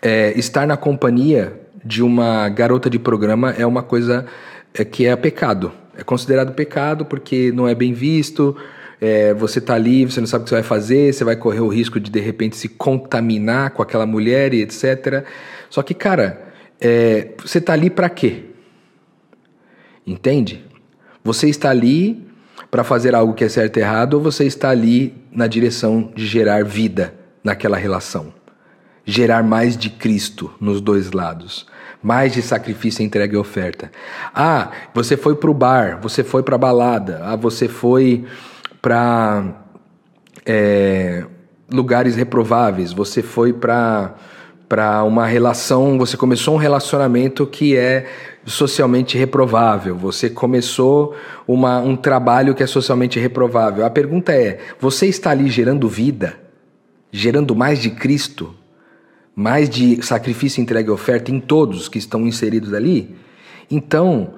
é, 0.02 0.38
estar 0.38 0.68
na 0.68 0.76
companhia 0.76 1.62
de 1.84 2.04
uma 2.04 2.50
garota 2.50 2.90
de 2.90 3.00
programa 3.00 3.52
é 3.52 3.66
uma 3.66 3.82
coisa 3.82 4.26
é, 4.74 4.84
que 4.84 5.06
é 5.06 5.16
pecado. 5.16 5.72
É 5.96 6.04
considerado 6.04 6.54
pecado 6.54 7.06
porque 7.06 7.52
não 7.54 7.68
é 7.68 7.74
bem 7.74 7.94
visto, 7.94 8.56
é, 9.00 9.34
você 9.34 9.62
tá 9.62 9.76
ali, 9.76 10.06
você 10.06 10.20
não 10.20 10.28
sabe 10.28 10.42
o 10.42 10.44
que 10.46 10.50
você 10.50 10.56
vai 10.56 10.64
fazer, 10.64 11.14
você 11.14 11.24
vai 11.24 11.36
correr 11.36 11.60
o 11.60 11.68
risco 11.68 12.00
de 12.00 12.10
de 12.10 12.20
repente 12.20 12.58
se 12.58 12.68
contaminar 12.68 13.72
com 13.72 13.82
aquela 13.82 14.06
mulher 14.06 14.54
e 14.54 14.62
etc. 14.62 15.24
Só 15.70 15.84
que, 15.84 15.94
cara, 15.94 16.42
é, 16.82 17.30
você 17.38 17.62
tá 17.62 17.74
ali 17.74 17.90
para 17.90 18.10
quê? 18.10 18.46
Entende? 20.06 20.66
Você 21.24 21.48
está 21.48 21.70
ali 21.70 22.26
para 22.72 22.84
fazer 22.84 23.14
algo 23.14 23.34
que 23.34 23.44
é 23.44 23.50
certo 23.50 23.78
e 23.78 23.82
errado 23.82 24.16
ou 24.16 24.22
você 24.22 24.46
está 24.46 24.70
ali 24.70 25.14
na 25.32 25.48
direção 25.48 26.12
de 26.16 26.26
gerar 26.26 26.64
vida 26.64 27.14
naquela 27.44 27.78
relação? 27.78 28.34
Gerar 29.06 29.44
mais 29.44 29.78
de 29.78 29.90
Cristo 29.90 30.54
nos 30.60 30.82
dois 30.82 31.12
lados 31.12 31.66
mais 32.02 32.32
de 32.32 32.42
sacrifício, 32.42 33.04
entrega 33.04 33.36
e 33.36 33.38
oferta. 33.38 33.92
Ah, 34.34 34.72
você 34.94 35.18
foi 35.18 35.36
para 35.36 35.50
o 35.50 35.54
bar, 35.54 36.00
você 36.02 36.24
foi 36.24 36.44
para 36.44 36.56
a 36.56 36.58
balada, 36.58 37.22
ah, 37.24 37.36
você 37.36 37.68
foi 37.68 38.26
para 38.82 39.64
é, 40.46 41.24
lugares 41.72 42.16
reprováveis, 42.16 42.94
você 42.94 43.22
foi 43.22 43.54
para 43.54 44.16
para 44.68 45.02
uma 45.06 45.26
relação, 45.26 45.98
você 45.98 46.18
começou 46.18 46.56
um 46.56 46.58
relacionamento 46.58 47.48
que 47.48 47.78
é 47.78 48.06
socialmente 48.46 49.18
reprovável, 49.18 49.96
você 49.96 50.30
começou 50.30 51.16
uma, 51.48 51.80
um 51.80 51.96
trabalho 51.96 52.54
que 52.54 52.62
é 52.62 52.68
socialmente 52.68 53.18
reprovável. 53.18 53.86
A 53.86 53.90
pergunta 53.90 54.34
é: 54.34 54.60
você 54.78 55.08
está 55.08 55.32
ali 55.32 55.50
gerando 55.50 55.88
vida, 55.88 56.38
gerando 57.14 57.56
mais 57.56 57.80
de 57.80 57.92
Cristo? 57.92 58.54
mais 59.38 59.70
de 59.70 60.04
sacrifício, 60.04 60.60
entrega 60.60 60.90
e 60.90 60.92
oferta 60.92 61.30
em 61.30 61.40
todos 61.40 61.88
que 61.88 62.00
estão 62.00 62.26
inseridos 62.26 62.74
ali, 62.74 63.16
então 63.70 64.34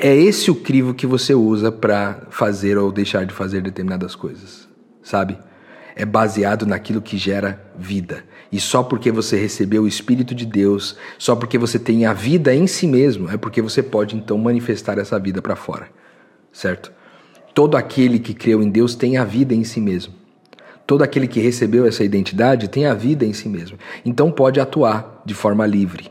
é 0.00 0.16
esse 0.16 0.50
o 0.50 0.54
crivo 0.54 0.94
que 0.94 1.06
você 1.06 1.34
usa 1.34 1.70
para 1.70 2.26
fazer 2.30 2.78
ou 2.78 2.90
deixar 2.90 3.26
de 3.26 3.34
fazer 3.34 3.60
determinadas 3.60 4.14
coisas, 4.14 4.66
sabe? 5.02 5.38
É 5.94 6.06
baseado 6.06 6.64
naquilo 6.64 7.02
que 7.02 7.18
gera 7.18 7.60
vida. 7.78 8.24
E 8.50 8.58
só 8.58 8.82
porque 8.82 9.12
você 9.12 9.36
recebeu 9.36 9.82
o 9.82 9.88
Espírito 9.88 10.34
de 10.34 10.46
Deus, 10.46 10.96
só 11.18 11.36
porque 11.36 11.58
você 11.58 11.78
tem 11.78 12.06
a 12.06 12.14
vida 12.14 12.54
em 12.54 12.66
si 12.66 12.86
mesmo, 12.86 13.30
é 13.30 13.36
porque 13.36 13.60
você 13.60 13.82
pode 13.82 14.16
então 14.16 14.38
manifestar 14.38 14.98
essa 14.98 15.18
vida 15.18 15.42
para 15.42 15.54
fora, 15.54 15.88
certo? 16.50 16.90
Todo 17.54 17.76
aquele 17.76 18.18
que 18.18 18.32
creu 18.32 18.62
em 18.62 18.70
Deus 18.70 18.94
tem 18.94 19.18
a 19.18 19.24
vida 19.24 19.54
em 19.54 19.64
si 19.64 19.80
mesmo. 19.80 20.14
Todo 20.86 21.02
aquele 21.02 21.28
que 21.28 21.40
recebeu 21.40 21.86
essa 21.86 22.02
identidade 22.02 22.68
tem 22.68 22.86
a 22.86 22.94
vida 22.94 23.24
em 23.26 23.34
si 23.34 23.48
mesmo. 23.48 23.76
Então 24.04 24.32
pode 24.32 24.58
atuar 24.58 25.22
de 25.26 25.34
forma 25.34 25.66
livre. 25.66 26.10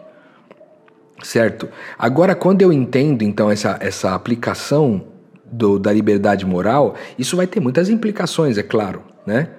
Certo? 1.23 1.67
Agora, 1.97 2.33
quando 2.33 2.61
eu 2.61 2.71
entendo 2.71 3.23
então 3.23 3.51
essa, 3.51 3.77
essa 3.81 4.13
aplicação 4.13 5.03
do, 5.51 5.77
da 5.77 5.91
liberdade 5.91 6.45
moral, 6.45 6.95
isso 7.17 7.35
vai 7.35 7.47
ter 7.47 7.59
muitas 7.59 7.89
implicações, 7.89 8.57
é 8.57 8.63
claro, 8.63 9.01
né? 9.25 9.49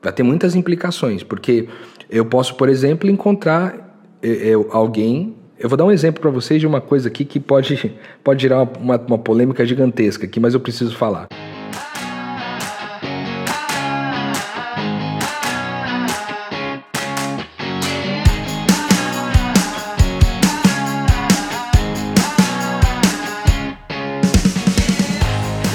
Vai 0.00 0.12
ter 0.12 0.22
muitas 0.22 0.54
implicações, 0.54 1.22
porque 1.22 1.68
eu 2.10 2.24
posso, 2.24 2.54
por 2.56 2.68
exemplo, 2.68 3.08
encontrar 3.08 3.98
eu, 4.22 4.68
alguém. 4.72 5.36
Eu 5.58 5.68
vou 5.68 5.76
dar 5.76 5.84
um 5.84 5.92
exemplo 5.92 6.20
para 6.20 6.30
vocês 6.30 6.60
de 6.60 6.66
uma 6.66 6.80
coisa 6.80 7.08
aqui 7.08 7.24
que 7.24 7.38
pode, 7.38 7.94
pode 8.24 8.42
gerar 8.42 8.62
uma, 8.62 8.96
uma 8.96 9.18
polêmica 9.18 9.64
gigantesca 9.64 10.26
aqui, 10.26 10.40
mas 10.40 10.54
eu 10.54 10.60
preciso 10.60 10.96
falar. 10.96 11.28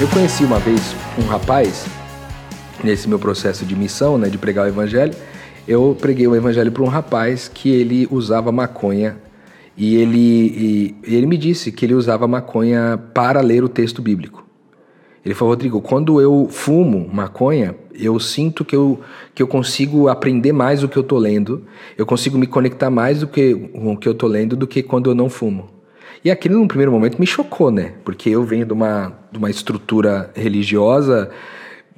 Eu 0.00 0.06
conheci 0.06 0.44
uma 0.44 0.60
vez 0.60 0.94
um 1.18 1.26
rapaz, 1.26 1.84
nesse 2.84 3.08
meu 3.08 3.18
processo 3.18 3.66
de 3.66 3.74
missão, 3.74 4.16
né, 4.16 4.28
de 4.28 4.38
pregar 4.38 4.64
o 4.64 4.68
evangelho, 4.68 5.12
eu 5.66 5.96
preguei 6.00 6.24
o 6.28 6.36
evangelho 6.36 6.70
para 6.70 6.84
um 6.84 6.86
rapaz 6.86 7.48
que 7.52 7.68
ele 7.68 8.06
usava 8.08 8.52
maconha 8.52 9.18
e 9.76 9.96
ele, 9.96 10.16
e, 10.16 10.96
ele 11.02 11.26
me 11.26 11.36
disse 11.36 11.72
que 11.72 11.84
ele 11.84 11.94
usava 11.94 12.28
maconha 12.28 12.96
para 13.12 13.40
ler 13.40 13.64
o 13.64 13.68
texto 13.68 14.00
bíblico. 14.00 14.46
Ele 15.24 15.34
falou, 15.34 15.52
Rodrigo, 15.52 15.80
quando 15.80 16.20
eu 16.20 16.46
fumo 16.48 17.10
maconha, 17.12 17.74
eu 17.92 18.20
sinto 18.20 18.64
que 18.64 18.76
eu, 18.76 19.00
que 19.34 19.42
eu 19.42 19.48
consigo 19.48 20.06
aprender 20.06 20.52
mais 20.52 20.80
do 20.80 20.88
que 20.88 20.96
eu 20.96 21.02
estou 21.02 21.18
lendo, 21.18 21.64
eu 21.96 22.06
consigo 22.06 22.38
me 22.38 22.46
conectar 22.46 22.88
mais 22.88 23.18
do 23.18 23.26
que 23.26 23.52
com 23.52 23.94
o 23.94 23.96
que 23.96 24.06
eu 24.06 24.12
estou 24.12 24.28
lendo 24.28 24.54
do 24.54 24.64
que 24.64 24.80
quando 24.80 25.10
eu 25.10 25.14
não 25.14 25.28
fumo. 25.28 25.77
E 26.28 26.30
aquilo, 26.30 26.58
num 26.58 26.68
primeiro 26.68 26.92
momento, 26.92 27.18
me 27.18 27.26
chocou, 27.26 27.70
né? 27.70 27.94
Porque 28.04 28.28
eu 28.28 28.44
venho 28.44 28.66
de 28.66 28.72
uma, 28.74 29.14
de 29.32 29.38
uma 29.38 29.48
estrutura 29.48 30.30
religiosa 30.34 31.30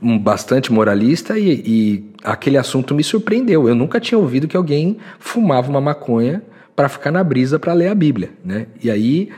um, 0.01 0.17
bastante 0.17 0.73
moralista 0.73 1.37
e, 1.37 1.51
e 1.67 2.11
aquele 2.23 2.57
assunto 2.57 2.95
me 2.95 3.03
surpreendeu. 3.03 3.69
Eu 3.69 3.75
nunca 3.75 3.99
tinha 3.99 4.17
ouvido 4.17 4.47
que 4.47 4.57
alguém 4.57 4.99
fumava 5.19 5.69
uma 5.69 5.81
maconha 5.81 6.45
para 6.77 6.89
ficar 6.89 7.11
na 7.11 7.25
brisa 7.25 7.59
para 7.59 7.73
ler 7.73 7.89
a 7.89 7.95
Bíblia, 7.95 8.31
né? 8.45 8.69
E 8.81 8.89
aí, 8.89 9.31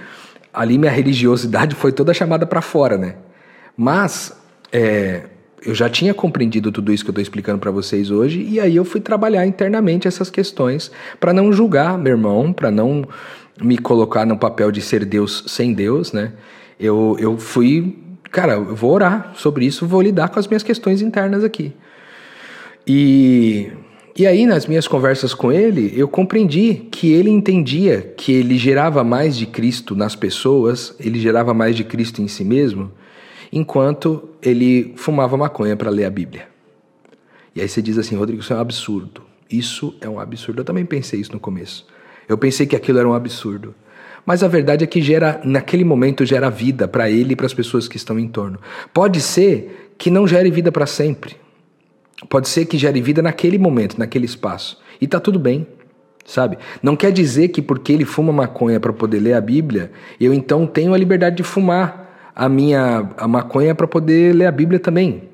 ali 0.53 0.77
minha 0.77 0.93
religiosidade 0.93 1.73
foi 1.75 1.91
toda 1.91 2.13
chamada 2.13 2.45
para 2.45 2.61
fora, 2.61 2.99
né? 2.99 3.15
Mas 3.75 4.39
é, 4.71 5.23
eu 5.65 5.75
já 5.75 5.89
tinha 5.89 6.13
compreendido 6.13 6.71
tudo 6.71 6.93
isso 6.93 7.03
que 7.03 7.09
eu 7.09 7.13
estou 7.13 7.23
explicando 7.23 7.59
para 7.59 7.71
vocês 7.71 8.11
hoje, 8.11 8.43
e 8.43 8.61
aí 8.61 8.77
eu 8.77 8.85
fui 8.85 9.01
trabalhar 9.01 9.47
internamente 9.47 10.07
essas 10.07 10.29
questões 10.29 10.93
para 11.19 11.33
não 11.33 11.51
julgar 11.51 11.97
meu 11.97 12.13
irmão, 12.13 12.53
para 12.53 12.71
não 12.71 13.07
me 13.61 13.79
colocar 13.79 14.25
no 14.27 14.39
papel 14.39 14.71
de 14.71 14.81
ser 14.81 15.05
Deus 15.05 15.45
sem 15.47 15.73
Deus, 15.73 16.13
né? 16.13 16.33
Eu, 16.79 17.17
eu 17.19 17.39
fui, 17.39 17.97
cara, 18.31 18.55
eu 18.55 18.75
vou 18.75 18.93
orar 18.93 19.33
sobre 19.37 19.67
isso, 19.67 19.87
vou 19.87 20.03
lidar 20.03 20.29
com 20.29 20.39
as 20.39 20.47
minhas 20.47 20.63
questões 20.63 21.03
internas 21.03 21.45
aqui. 21.45 21.73
E, 22.87 23.71
e 24.17 24.27
aí, 24.27 24.47
nas 24.47 24.67
minhas 24.67 24.89
conversas 24.89 25.33
com 25.33 25.53
ele, 25.53 25.93
eu 25.97 26.09
compreendi 26.09 26.75
que 26.91 27.13
ele 27.13 27.31
entendia 27.31 28.13
que 28.17 28.33
ele 28.33 28.59
gerava 28.59 29.05
mais 29.05 29.37
de 29.37 29.47
Cristo 29.47 29.95
nas 29.95 30.17
pessoas, 30.17 30.95
ele 30.99 31.21
gerava 31.21 31.55
mais 31.55 31.77
de 31.77 31.85
Cristo 31.85 32.21
em 32.21 32.29
si 32.29 32.45
mesmo, 32.45 32.91
enquanto 33.53 34.31
ele 34.43 34.93
fumava 34.97 35.37
maconha 35.37 35.77
para 35.77 35.91
ler 35.91 36.07
a 36.07 36.11
Bíblia. 36.11 36.49
E 37.55 37.61
aí 37.61 37.69
você 37.69 37.83
diz 37.83 37.99
assim, 37.99 38.17
Rodrigo, 38.17 38.41
isso 38.41 38.53
é 38.53 38.57
um 38.57 38.61
absurdo. 38.61 39.23
Isso 39.51 39.95
é 40.01 40.09
um 40.09 40.19
absurdo. 40.19 40.61
Eu 40.61 40.65
também 40.65 40.87
pensei 40.87 41.21
isso 41.21 41.33
no 41.33 41.39
começo. 41.39 41.87
Eu 42.29 42.39
pensei 42.39 42.67
que 42.67 42.77
aquilo 42.77 42.99
era 42.99 43.09
um 43.09 43.15
absurdo. 43.15 43.75
Mas 44.25 44.43
a 44.43 44.49
verdade 44.49 44.85
é 44.85 44.87
que 44.87 45.03
gera, 45.03 45.41
naquele 45.45 45.85
momento 45.85 46.25
gera 46.25 46.49
vida 46.49 46.87
para 46.87 47.11
ele 47.11 47.33
e 47.33 47.37
para 47.37 47.47
as 47.47 47.55
pessoas 47.55 47.89
que 47.89 47.97
estão 47.97 48.19
em 48.19 48.29
torno. 48.29 48.59
Pode 48.95 49.21
ser 49.21 49.95
que 49.99 50.11
não 50.11 50.27
gere 50.27 50.51
vida 50.51 50.71
para 50.71 50.87
sempre. 50.87 51.37
Pode 52.29 52.49
ser 52.49 52.67
que 52.67 52.79
gere 52.79 53.01
vida 53.01 53.21
naquele 53.21 53.59
momento, 53.59 53.99
naquele 53.99 54.27
espaço. 54.27 54.81
E 55.01 55.09
tá 55.09 55.19
tudo 55.19 55.39
bem, 55.39 55.67
sabe? 56.25 56.57
Não 56.81 56.95
quer 56.95 57.11
dizer 57.11 57.49
que 57.49 57.61
porque 57.61 57.93
ele 57.93 58.05
fuma 58.05 58.33
maconha 58.33 58.79
para 58.79 58.93
poder 58.93 59.19
ler 59.19 59.35
a 59.35 59.41
Bíblia, 59.41 59.91
eu 60.21 60.33
então 60.33 60.67
tenho 60.67 60.95
a 60.95 60.99
liberdade 60.99 61.37
de 61.37 61.43
fumar 61.43 62.31
a 62.35 62.49
minha 62.49 63.11
a 63.17 63.27
maconha 63.27 63.75
para 63.75 63.89
poder 63.89 64.35
ler 64.35 64.47
a 64.47 64.53
Bíblia 64.53 64.79
também. 64.79 65.32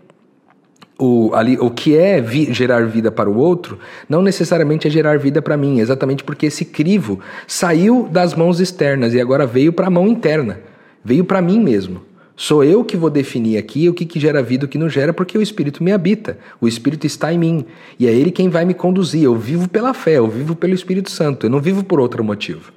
O, 0.99 1.31
ali, 1.33 1.57
o 1.61 1.71
que 1.71 1.97
é 1.97 2.21
vi, 2.21 2.53
gerar 2.53 2.85
vida 2.87 3.11
para 3.13 3.31
o 3.31 3.37
outro 3.37 3.79
não 4.09 4.21
necessariamente 4.21 4.89
é 4.89 4.91
gerar 4.91 5.17
vida 5.17 5.41
para 5.41 5.57
mim, 5.57 5.79
exatamente 5.79 6.25
porque 6.25 6.47
esse 6.47 6.65
crivo 6.65 7.21
saiu 7.47 8.09
das 8.11 8.35
mãos 8.35 8.59
externas 8.59 9.15
e 9.15 9.21
agora 9.21 9.47
veio 9.47 9.73
para 9.73 9.87
a 9.87 9.91
mão 9.91 10.09
interna, 10.09 10.61
veio 11.05 11.25
para 11.25 11.41
mim 11.41 11.61
mesmo. 11.61 12.03
Sou 12.35 12.63
eu 12.63 12.85
que 12.85 12.97
vou 12.97 13.11
definir 13.11 13.59
aqui 13.59 13.89
o 13.89 13.95
que, 13.95 14.05
que 14.05 14.21
gera 14.21 14.41
vida 14.41 14.65
e 14.65 14.67
o 14.67 14.69
que 14.69 14.79
não 14.79 14.89
gera, 14.89 15.13
porque 15.13 15.37
o 15.37 15.43
Espírito 15.43 15.83
me 15.83 15.93
habita, 15.93 16.39
o 16.61 16.69
Espírito 16.69 17.05
está 17.05 17.33
em 17.33 17.39
mim 17.39 17.65
e 17.99 18.07
é 18.07 18.13
Ele 18.13 18.31
quem 18.31 18.49
vai 18.49 18.65
me 18.65 18.75
conduzir. 18.75 19.25
Eu 19.25 19.35
vivo 19.35 19.69
pela 19.69 19.93
fé, 19.93 20.19
eu 20.19 20.29
vivo 20.29 20.55
pelo 20.55 20.73
Espírito 20.73 21.11
Santo, 21.11 21.47
eu 21.47 21.51
não 21.51 21.61
vivo 21.61 21.83
por 21.83 21.99
outro 21.99 22.23
motivo. 22.23 22.73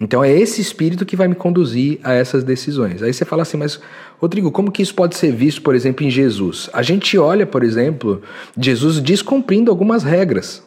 Então 0.00 0.24
é 0.24 0.32
esse 0.32 0.62
espírito 0.62 1.04
que 1.04 1.14
vai 1.14 1.28
me 1.28 1.34
conduzir 1.34 2.00
a 2.02 2.14
essas 2.14 2.42
decisões. 2.42 3.02
Aí 3.02 3.12
você 3.12 3.24
fala 3.26 3.42
assim, 3.42 3.58
mas 3.58 3.78
Rodrigo, 4.18 4.50
como 4.50 4.72
que 4.72 4.82
isso 4.82 4.94
pode 4.94 5.14
ser 5.14 5.30
visto, 5.30 5.60
por 5.60 5.74
exemplo, 5.74 6.06
em 6.06 6.10
Jesus? 6.10 6.70
A 6.72 6.82
gente 6.82 7.18
olha, 7.18 7.46
por 7.46 7.62
exemplo, 7.62 8.22
Jesus 8.58 8.98
descumprindo 8.98 9.70
algumas 9.70 10.02
regras 10.02 10.62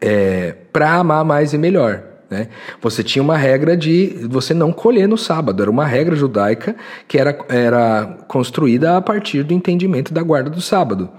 é, 0.00 0.54
para 0.72 0.94
amar 0.94 1.24
mais 1.26 1.52
e 1.52 1.58
melhor. 1.58 2.02
Né? 2.30 2.48
Você 2.80 3.04
tinha 3.04 3.22
uma 3.22 3.36
regra 3.36 3.76
de 3.76 4.26
você 4.28 4.54
não 4.54 4.72
colher 4.72 5.06
no 5.06 5.18
sábado, 5.18 5.62
era 5.62 5.70
uma 5.70 5.86
regra 5.86 6.16
judaica 6.16 6.74
que 7.06 7.18
era, 7.18 7.38
era 7.48 8.18
construída 8.26 8.96
a 8.96 9.00
partir 9.00 9.42
do 9.42 9.52
entendimento 9.52 10.12
da 10.12 10.22
guarda 10.22 10.48
do 10.48 10.60
sábado. 10.60 11.10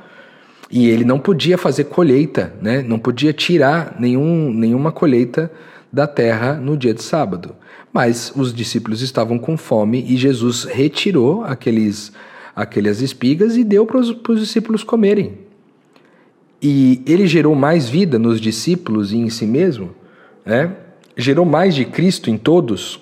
E 0.70 0.90
ele 0.90 1.06
não 1.06 1.18
podia 1.18 1.58
fazer 1.58 1.86
colheita, 1.86 2.54
né? 2.62 2.82
não 2.82 3.00
podia 3.00 3.32
tirar 3.32 3.96
nenhum, 4.00 4.52
nenhuma 4.52 4.92
colheita 4.92 5.50
da 5.98 6.06
terra 6.06 6.54
no 6.54 6.78
dia 6.78 6.94
de 6.94 7.02
sábado. 7.02 7.56
Mas 7.92 8.32
os 8.36 8.54
discípulos 8.54 9.02
estavam 9.02 9.40
com 9.40 9.58
fome 9.58 10.06
e 10.08 10.16
Jesus 10.16 10.64
retirou 10.64 11.44
aqueles, 11.44 12.12
aquelas 12.56 13.02
espigas 13.02 13.58
e 13.58 13.64
deu 13.64 13.84
para 13.84 13.98
os 13.98 14.40
discípulos 14.40 14.84
comerem. 14.84 15.40
E 16.62 17.02
ele 17.08 17.26
gerou 17.26 17.56
mais 17.56 17.90
vida 17.90 18.20
nos 18.20 18.40
discípulos 18.40 19.12
e 19.12 19.18
em 19.18 19.30
si 19.30 19.48
mesmo, 19.48 19.96
né? 20.46 20.72
gerou 21.16 21.46
mais 21.46 21.74
de 21.74 21.84
Cristo 21.84 22.30
em 22.30 22.38
todos 22.38 23.00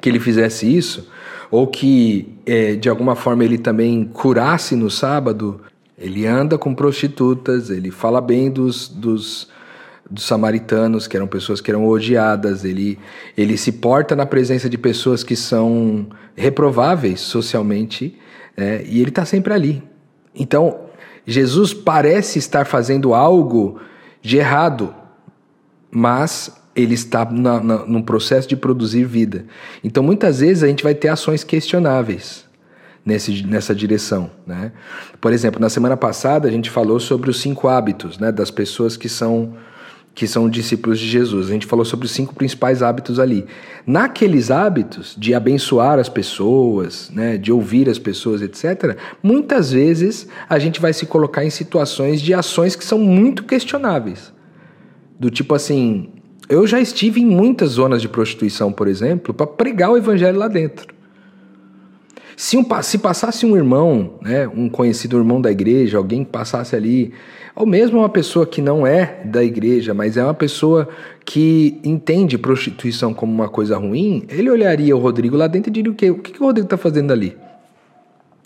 que 0.00 0.08
ele 0.08 0.20
fizesse 0.20 0.66
isso, 0.66 1.08
ou 1.50 1.66
que 1.66 2.34
é, 2.44 2.74
de 2.74 2.90
alguma 2.90 3.14
forma 3.14 3.42
ele 3.42 3.56
também 3.56 4.04
curasse 4.04 4.76
no 4.76 4.90
sábado. 4.90 5.60
Ele 5.96 6.26
anda 6.26 6.58
com 6.58 6.74
prostitutas, 6.74 7.70
ele 7.70 7.90
fala 7.90 8.20
bem 8.20 8.50
dos, 8.50 8.88
dos 8.88 9.48
dos 10.12 10.24
samaritanos, 10.24 11.08
que 11.08 11.16
eram 11.16 11.26
pessoas 11.26 11.60
que 11.60 11.70
eram 11.70 11.86
odiadas, 11.86 12.64
ele, 12.64 12.98
ele 13.36 13.56
se 13.56 13.72
porta 13.72 14.14
na 14.14 14.26
presença 14.26 14.68
de 14.68 14.76
pessoas 14.76 15.24
que 15.24 15.34
são 15.34 16.06
reprováveis 16.36 17.20
socialmente, 17.20 18.18
é, 18.54 18.84
e 18.86 19.00
ele 19.00 19.08
está 19.08 19.24
sempre 19.24 19.54
ali. 19.54 19.82
Então, 20.34 20.80
Jesus 21.26 21.72
parece 21.72 22.38
estar 22.38 22.66
fazendo 22.66 23.14
algo 23.14 23.80
de 24.20 24.36
errado, 24.36 24.94
mas 25.90 26.54
ele 26.76 26.94
está 26.94 27.24
na, 27.24 27.62
na, 27.62 27.86
num 27.86 28.02
processo 28.02 28.46
de 28.46 28.56
produzir 28.56 29.04
vida. 29.04 29.46
Então, 29.82 30.02
muitas 30.02 30.40
vezes 30.40 30.62
a 30.62 30.66
gente 30.66 30.82
vai 30.82 30.94
ter 30.94 31.08
ações 31.08 31.42
questionáveis 31.42 32.44
nesse, 33.04 33.42
nessa 33.46 33.74
direção. 33.74 34.30
Né? 34.46 34.72
Por 35.20 35.32
exemplo, 35.32 35.60
na 35.60 35.68
semana 35.68 35.96
passada 35.96 36.48
a 36.48 36.50
gente 36.50 36.70
falou 36.70 37.00
sobre 37.00 37.30
os 37.30 37.40
cinco 37.40 37.68
hábitos 37.68 38.18
né, 38.18 38.30
das 38.30 38.50
pessoas 38.50 38.96
que 38.96 39.08
são 39.08 39.54
que 40.14 40.26
são 40.26 40.48
discípulos 40.48 40.98
de 40.98 41.08
Jesus. 41.08 41.48
A 41.48 41.52
gente 41.52 41.66
falou 41.66 41.84
sobre 41.84 42.06
os 42.06 42.12
cinco 42.12 42.34
principais 42.34 42.82
hábitos 42.82 43.18
ali. 43.18 43.46
Naqueles 43.86 44.50
hábitos 44.50 45.14
de 45.18 45.34
abençoar 45.34 45.98
as 45.98 46.08
pessoas, 46.08 47.10
né, 47.14 47.38
de 47.38 47.50
ouvir 47.50 47.88
as 47.88 47.98
pessoas, 47.98 48.42
etc., 48.42 48.96
muitas 49.22 49.72
vezes 49.72 50.28
a 50.48 50.58
gente 50.58 50.80
vai 50.80 50.92
se 50.92 51.06
colocar 51.06 51.44
em 51.44 51.50
situações 51.50 52.20
de 52.20 52.34
ações 52.34 52.76
que 52.76 52.84
são 52.84 52.98
muito 52.98 53.44
questionáveis. 53.44 54.32
Do 55.18 55.30
tipo 55.30 55.54
assim, 55.54 56.10
eu 56.48 56.66
já 56.66 56.80
estive 56.80 57.20
em 57.20 57.26
muitas 57.26 57.70
zonas 57.70 58.02
de 58.02 58.08
prostituição, 58.08 58.72
por 58.72 58.88
exemplo, 58.88 59.32
para 59.32 59.46
pregar 59.46 59.90
o 59.90 59.96
evangelho 59.96 60.38
lá 60.38 60.48
dentro. 60.48 61.01
Se, 62.36 62.56
um, 62.56 62.64
se 62.82 62.98
passasse 62.98 63.44
um 63.46 63.56
irmão, 63.56 64.14
né, 64.22 64.48
um 64.48 64.68
conhecido 64.68 65.16
irmão 65.16 65.40
da 65.40 65.50
igreja, 65.50 65.98
alguém 65.98 66.24
que 66.24 66.30
passasse 66.30 66.74
ali 66.74 67.12
ou 67.54 67.66
mesmo 67.66 67.98
uma 67.98 68.08
pessoa 68.08 68.46
que 68.46 68.62
não 68.62 68.86
é 68.86 69.20
da 69.24 69.44
igreja, 69.44 69.92
mas 69.92 70.16
é 70.16 70.24
uma 70.24 70.34
pessoa 70.34 70.88
que 71.24 71.78
entende 71.84 72.38
prostituição 72.38 73.12
como 73.12 73.32
uma 73.32 73.48
coisa 73.48 73.76
ruim, 73.76 74.24
ele 74.28 74.50
olharia 74.50 74.96
o 74.96 74.98
Rodrigo 74.98 75.36
lá 75.36 75.46
dentro 75.46 75.70
e 75.70 75.72
diria 75.72 75.92
o 75.92 75.94
quê? 75.94 76.10
O 76.10 76.18
que, 76.18 76.32
que 76.32 76.42
o 76.42 76.46
Rodrigo 76.46 76.66
está 76.66 76.78
fazendo 76.78 77.12
ali? 77.12 77.36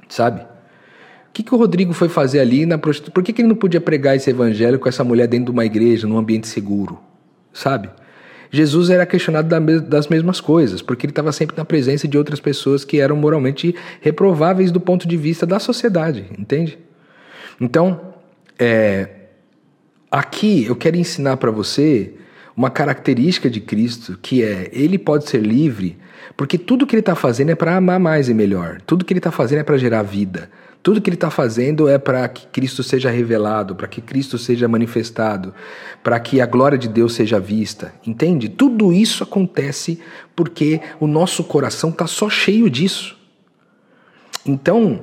Sabe? 0.08 0.40
O 0.40 1.32
que, 1.32 1.42
que 1.42 1.54
o 1.54 1.58
Rodrigo 1.58 1.92
foi 1.92 2.08
fazer 2.08 2.40
ali 2.40 2.66
na 2.66 2.78
prostituição? 2.78 3.12
Por 3.12 3.22
que, 3.22 3.32
que 3.32 3.42
ele 3.42 3.48
não 3.48 3.56
podia 3.56 3.80
pregar 3.80 4.16
esse 4.16 4.30
evangelho 4.30 4.78
com 4.78 4.88
essa 4.88 5.04
mulher 5.04 5.28
dentro 5.28 5.46
de 5.46 5.50
uma 5.52 5.64
igreja, 5.64 6.06
num 6.06 6.18
ambiente 6.18 6.48
seguro? 6.48 6.98
Sabe? 7.52 7.88
Jesus 8.50 8.90
era 8.90 9.04
questionado 9.04 9.48
das 9.80 10.08
mesmas 10.08 10.40
coisas, 10.40 10.82
porque 10.82 11.06
ele 11.06 11.12
estava 11.12 11.32
sempre 11.32 11.56
na 11.56 11.64
presença 11.64 12.06
de 12.06 12.16
outras 12.16 12.40
pessoas 12.40 12.84
que 12.84 13.00
eram 13.00 13.16
moralmente 13.16 13.74
reprováveis 14.00 14.70
do 14.70 14.80
ponto 14.80 15.06
de 15.06 15.16
vista 15.16 15.46
da 15.46 15.58
sociedade, 15.58 16.26
entende? 16.38 16.78
Então, 17.60 18.14
é, 18.58 19.08
aqui 20.10 20.64
eu 20.66 20.76
quero 20.76 20.96
ensinar 20.96 21.36
para 21.36 21.50
você 21.50 22.12
uma 22.56 22.70
característica 22.70 23.50
de 23.50 23.60
Cristo 23.60 24.18
que 24.20 24.42
é 24.42 24.70
ele 24.72 24.98
pode 24.98 25.28
ser 25.28 25.42
livre 25.42 25.98
porque 26.36 26.58
tudo 26.58 26.86
que 26.86 26.94
ele 26.94 27.00
está 27.00 27.14
fazendo 27.14 27.50
é 27.50 27.54
para 27.54 27.76
amar 27.76 27.98
mais 27.98 28.28
e 28.28 28.34
melhor. 28.34 28.80
Tudo 28.86 29.04
que 29.04 29.12
ele 29.12 29.18
está 29.18 29.30
fazendo 29.30 29.60
é 29.60 29.64
para 29.64 29.78
gerar 29.78 30.02
vida. 30.02 30.50
Tudo 30.82 31.00
que 31.00 31.10
ele 31.10 31.16
está 31.16 31.30
fazendo 31.30 31.88
é 31.88 31.98
para 31.98 32.28
que 32.28 32.46
Cristo 32.46 32.82
seja 32.82 33.10
revelado, 33.10 33.74
para 33.74 33.88
que 33.88 34.00
Cristo 34.00 34.38
seja 34.38 34.68
manifestado, 34.68 35.52
para 36.02 36.18
que 36.20 36.40
a 36.40 36.46
glória 36.46 36.78
de 36.78 36.88
Deus 36.88 37.14
seja 37.14 37.40
vista. 37.40 37.92
Entende? 38.06 38.48
Tudo 38.48 38.92
isso 38.92 39.24
acontece 39.24 40.00
porque 40.34 40.80
o 41.00 41.06
nosso 41.06 41.42
coração 41.42 41.90
está 41.90 42.06
só 42.06 42.30
cheio 42.30 42.70
disso. 42.70 43.16
Então, 44.44 45.00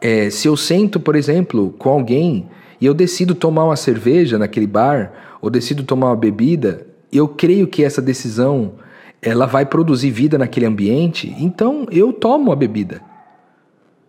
é, 0.00 0.28
se 0.28 0.46
eu 0.46 0.56
sento, 0.56 1.00
por 1.00 1.16
exemplo, 1.16 1.74
com 1.78 1.88
alguém 1.88 2.48
e 2.80 2.84
eu 2.84 2.92
decido 2.92 3.34
tomar 3.34 3.64
uma 3.64 3.76
cerveja 3.76 4.36
naquele 4.36 4.66
bar, 4.66 5.12
ou 5.40 5.50
decido 5.50 5.82
tomar 5.82 6.08
uma 6.08 6.16
bebida, 6.16 6.86
eu 7.12 7.26
creio 7.28 7.66
que 7.66 7.82
essa 7.82 8.00
decisão 8.00 8.74
ela 9.20 9.46
vai 9.46 9.66
produzir 9.66 10.10
vida 10.10 10.36
naquele 10.36 10.66
ambiente, 10.66 11.34
então 11.38 11.86
eu 11.90 12.12
tomo 12.12 12.50
a 12.50 12.56
bebida. 12.56 13.00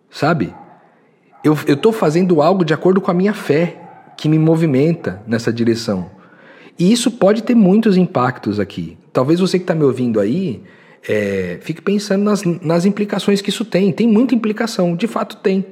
Sabe? 0.10 0.54
Eu 1.44 1.54
estou 1.68 1.92
fazendo 1.92 2.42
algo 2.42 2.64
de 2.64 2.74
acordo 2.74 3.02
com 3.02 3.12
a 3.12 3.14
minha 3.14 3.34
fé, 3.34 3.78
que 4.18 4.30
me 4.30 4.40
movimenta 4.40 5.22
nessa 5.28 5.52
direção. 5.52 6.10
E 6.80 6.92
isso 6.92 7.12
pode 7.12 7.44
ter 7.44 7.56
muitos 7.56 7.98
impactos 7.98 8.60
aqui. 8.60 8.98
Talvez 9.12 9.40
você 9.40 9.60
que 9.60 9.64
está 9.64 9.76
me 9.76 9.84
ouvindo 9.84 10.20
aí 10.20 10.64
é, 11.08 11.58
fique 11.62 11.82
pensando 11.82 12.24
nas, 12.24 12.44
nas 12.44 12.86
implicações 12.86 13.42
que 13.42 13.50
isso 13.50 13.66
tem. 13.66 13.92
Tem 13.92 14.08
muita 14.08 14.34
implicação, 14.34 14.96
de 14.96 15.08
fato 15.08 15.38
tem. 15.38 15.66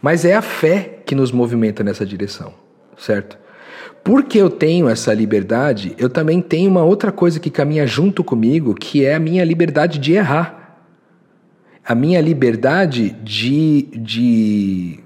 Mas 0.00 0.24
é 0.24 0.34
a 0.34 0.42
fé 0.42 0.98
que 1.06 1.14
nos 1.14 1.32
movimenta 1.32 1.82
nessa 1.82 2.04
direção, 2.04 2.52
certo? 2.96 3.38
Porque 4.04 4.38
eu 4.38 4.48
tenho 4.48 4.88
essa 4.88 5.12
liberdade, 5.12 5.94
eu 5.98 6.08
também 6.08 6.40
tenho 6.40 6.70
uma 6.70 6.84
outra 6.84 7.10
coisa 7.10 7.40
que 7.40 7.50
caminha 7.50 7.86
junto 7.86 8.22
comigo, 8.22 8.74
que 8.74 9.04
é 9.04 9.14
a 9.14 9.18
minha 9.18 9.44
liberdade 9.44 9.98
de 9.98 10.12
errar. 10.12 10.65
A 11.86 11.94
minha 11.94 12.20
liberdade 12.20 13.16
de, 13.22 13.82
de, 13.94 14.98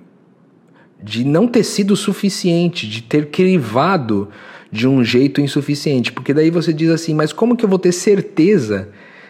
de 1.03 1.25
não 1.25 1.47
ter 1.47 1.63
sido 1.63 1.95
suficiente, 1.95 2.89
de 2.89 3.03
ter 3.03 3.27
crivado 3.31 4.29
de 4.73 4.87
um 4.87 5.05
jeito 5.05 5.41
insuficiente. 5.41 6.13
Porque 6.13 6.33
daí 6.33 6.51
você 6.51 6.73
diz 6.73 6.91
assim, 6.91 7.15
mas 7.15 7.33
como 7.33 7.57
que 7.57 7.65
eu 7.65 7.69
vou 7.69 7.79
ter 7.79 7.93
certeza 7.93 8.89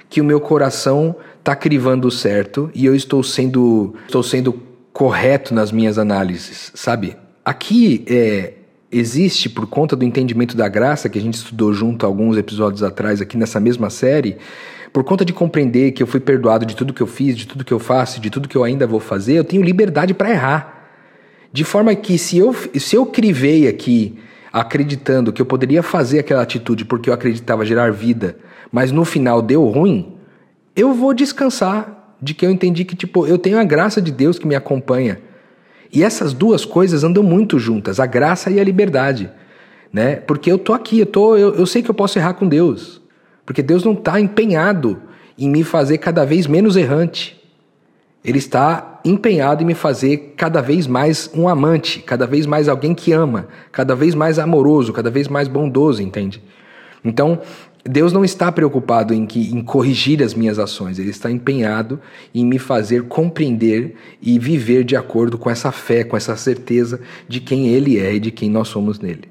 que 0.08 0.20
o 0.20 0.24
meu 0.24 0.40
coração 0.40 1.16
está 1.38 1.56
crivando 1.56 2.10
certo 2.10 2.70
e 2.74 2.84
eu 2.84 2.94
estou 2.94 3.22
sendo, 3.22 3.94
estou 4.06 4.22
sendo 4.22 4.60
correto 4.92 5.54
nas 5.54 5.72
minhas 5.72 5.98
análises, 5.98 6.72
sabe? 6.74 7.16
Aqui 7.44 8.04
é, 8.08 8.54
existe, 8.90 9.48
por 9.48 9.66
conta 9.66 9.94
do 9.94 10.04
entendimento 10.04 10.56
da 10.56 10.68
graça 10.68 11.08
que 11.08 11.18
a 11.18 11.22
gente 11.22 11.34
estudou 11.34 11.72
junto 11.72 12.04
alguns 12.04 12.36
episódios 12.36 12.82
atrás 12.82 13.20
aqui 13.20 13.36
nessa 13.36 13.60
mesma 13.60 13.88
série, 13.88 14.36
por 14.92 15.04
conta 15.04 15.24
de 15.24 15.32
compreender 15.32 15.92
que 15.92 16.02
eu 16.02 16.06
fui 16.06 16.20
perdoado 16.20 16.66
de 16.66 16.74
tudo 16.74 16.92
que 16.92 17.00
eu 17.00 17.06
fiz, 17.06 17.36
de 17.36 17.46
tudo 17.46 17.64
que 17.64 17.72
eu 17.72 17.78
faço, 17.78 18.20
de 18.20 18.30
tudo 18.30 18.48
que 18.48 18.56
eu 18.56 18.64
ainda 18.64 18.86
vou 18.86 19.00
fazer, 19.00 19.34
eu 19.34 19.44
tenho 19.44 19.62
liberdade 19.62 20.12
para 20.12 20.30
errar. 20.30 20.88
De 21.52 21.64
forma 21.64 21.94
que 21.94 22.18
se 22.18 22.38
eu, 22.38 22.54
se 22.74 22.96
eu 22.96 23.06
crivei 23.06 23.68
aqui 23.68 24.18
acreditando 24.52 25.32
que 25.32 25.40
eu 25.40 25.46
poderia 25.46 25.82
fazer 25.82 26.18
aquela 26.18 26.42
atitude 26.42 26.84
porque 26.84 27.08
eu 27.08 27.14
acreditava 27.14 27.64
gerar 27.64 27.92
vida, 27.92 28.36
mas 28.70 28.90
no 28.90 29.04
final 29.04 29.40
deu 29.40 29.64
ruim, 29.66 30.14
eu 30.74 30.92
vou 30.92 31.14
descansar 31.14 32.16
de 32.20 32.34
que 32.34 32.44
eu 32.44 32.50
entendi 32.50 32.84
que 32.84 32.96
tipo, 32.96 33.26
eu 33.26 33.38
tenho 33.38 33.58
a 33.58 33.64
graça 33.64 34.00
de 34.02 34.10
Deus 34.10 34.38
que 34.38 34.46
me 34.46 34.54
acompanha. 34.54 35.20
E 35.92 36.04
essas 36.04 36.32
duas 36.32 36.64
coisas 36.64 37.02
andam 37.02 37.22
muito 37.22 37.58
juntas, 37.58 37.98
a 37.98 38.06
graça 38.06 38.50
e 38.50 38.60
a 38.60 38.64
liberdade, 38.64 39.30
né? 39.92 40.16
Porque 40.16 40.50
eu 40.50 40.58
tô 40.58 40.72
aqui, 40.72 41.00
eu 41.00 41.06
tô, 41.06 41.36
eu, 41.36 41.54
eu 41.54 41.66
sei 41.66 41.82
que 41.82 41.90
eu 41.90 41.94
posso 41.94 42.18
errar 42.18 42.34
com 42.34 42.46
Deus, 42.46 42.99
porque 43.44 43.62
Deus 43.62 43.84
não 43.84 43.92
está 43.92 44.20
empenhado 44.20 45.00
em 45.38 45.48
me 45.48 45.64
fazer 45.64 45.98
cada 45.98 46.24
vez 46.24 46.46
menos 46.46 46.76
errante. 46.76 47.40
Ele 48.22 48.38
está 48.38 49.00
empenhado 49.04 49.62
em 49.62 49.66
me 49.66 49.74
fazer 49.74 50.34
cada 50.36 50.60
vez 50.60 50.86
mais 50.86 51.30
um 51.34 51.48
amante, 51.48 52.00
cada 52.00 52.26
vez 52.26 52.44
mais 52.44 52.68
alguém 52.68 52.94
que 52.94 53.12
ama, 53.12 53.48
cada 53.72 53.94
vez 53.94 54.14
mais 54.14 54.38
amoroso, 54.38 54.92
cada 54.92 55.10
vez 55.10 55.26
mais 55.26 55.48
bondoso, 55.48 56.02
entende? 56.02 56.42
Então, 57.02 57.40
Deus 57.82 58.12
não 58.12 58.22
está 58.22 58.52
preocupado 58.52 59.14
em, 59.14 59.24
que, 59.24 59.50
em 59.50 59.62
corrigir 59.62 60.22
as 60.22 60.34
minhas 60.34 60.58
ações, 60.58 60.98
Ele 60.98 61.08
está 61.08 61.30
empenhado 61.30 61.98
em 62.34 62.44
me 62.44 62.58
fazer 62.58 63.04
compreender 63.04 63.96
e 64.20 64.38
viver 64.38 64.84
de 64.84 64.96
acordo 64.96 65.38
com 65.38 65.48
essa 65.48 65.72
fé, 65.72 66.04
com 66.04 66.14
essa 66.14 66.36
certeza 66.36 67.00
de 67.26 67.40
quem 67.40 67.68
Ele 67.68 67.98
é 67.98 68.14
e 68.14 68.20
de 68.20 68.30
quem 68.30 68.50
nós 68.50 68.68
somos 68.68 69.00
nele. 69.00 69.30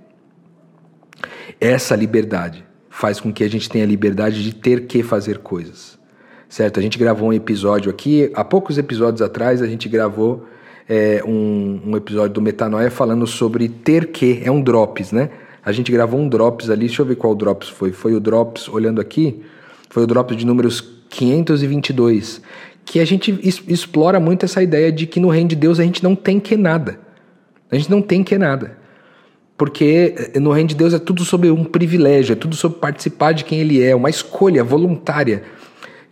Essa 1.62 1.96
liberdade 1.96 2.66
faz 2.90 3.20
com 3.20 3.32
que 3.32 3.44
a 3.44 3.50
gente 3.50 3.70
tenha 3.70 3.86
liberdade 3.86 4.44
de 4.44 4.54
ter 4.54 4.88
que 4.88 5.04
fazer 5.04 5.38
coisas 5.40 6.00
certo? 6.50 6.80
A 6.80 6.84
gente 6.84 6.98
gravou 6.98 7.30
um 7.30 7.34
episódio 7.34 7.92
aqui, 7.92 8.32
há 8.34 8.44
poucos 8.44 8.78
episódios 8.78 9.22
atrás 9.22 9.62
a 9.62 9.68
gente 9.68 9.88
gravou 9.88 10.46
é, 10.90 11.24
um, 11.26 11.80
um, 11.86 11.96
episódio 11.96 12.34
do 12.34 12.42
Metanoia 12.42 12.90
falando 12.90 13.28
sobre 13.28 13.70
ter 13.70 14.08
que, 14.08 14.42
é 14.44 14.50
um 14.50 14.60
drops, 14.60 15.12
né? 15.12 15.30
A 15.64 15.72
gente 15.72 15.92
gravou 15.92 16.20
um 16.20 16.28
drops 16.28 16.70
ali, 16.70 16.88
deixa 16.88 17.04
eu 17.04 17.06
ver 17.06 17.16
qual 17.16 17.36
drops 17.36 17.70
foi. 17.70 17.92
Foi 17.92 18.16
o 18.16 18.20
drops, 18.20 18.68
olhando 18.68 19.00
aqui, 19.00 19.44
foi 19.90 20.04
o 20.04 20.08
drops 20.08 20.36
de 20.36 20.46
números 20.46 20.82
522, 21.10 22.42
que 22.84 23.00
a 23.00 23.06
gente 23.06 23.38
explora 23.68 24.20
muito 24.20 24.46
essa 24.46 24.64
ideia 24.64 24.92
de 24.92 25.06
que 25.06 25.20
no 25.20 25.30
reino 25.30 25.50
de 25.50 25.56
Deus 25.56 25.80
a 25.80 25.84
gente 25.84 26.04
não 26.04 26.16
tem 26.16 26.40
que 26.40 26.58
nada. 26.58 27.00
A 27.72 27.78
gente 27.78 27.92
não 27.92 28.02
tem 28.02 28.24
que 28.24 28.36
nada. 28.36 28.79
Porque 29.60 30.16
eh, 30.34 30.40
no 30.40 30.54
reino 30.54 30.70
de 30.70 30.76
Deus 30.76 30.94
é 30.94 31.00
tudo 31.00 31.26
sobre 31.26 31.52
um 31.52 31.66
privilégio, 31.66 32.32
é 32.32 32.36
tudo 32.38 32.56
sobre 32.56 32.80
participar 32.80 33.34
de 33.34 33.44
quem 33.44 33.60
ele 33.60 33.84
é, 33.84 33.94
uma 33.94 34.10
escolha 34.10 34.64
voluntária 34.64 35.44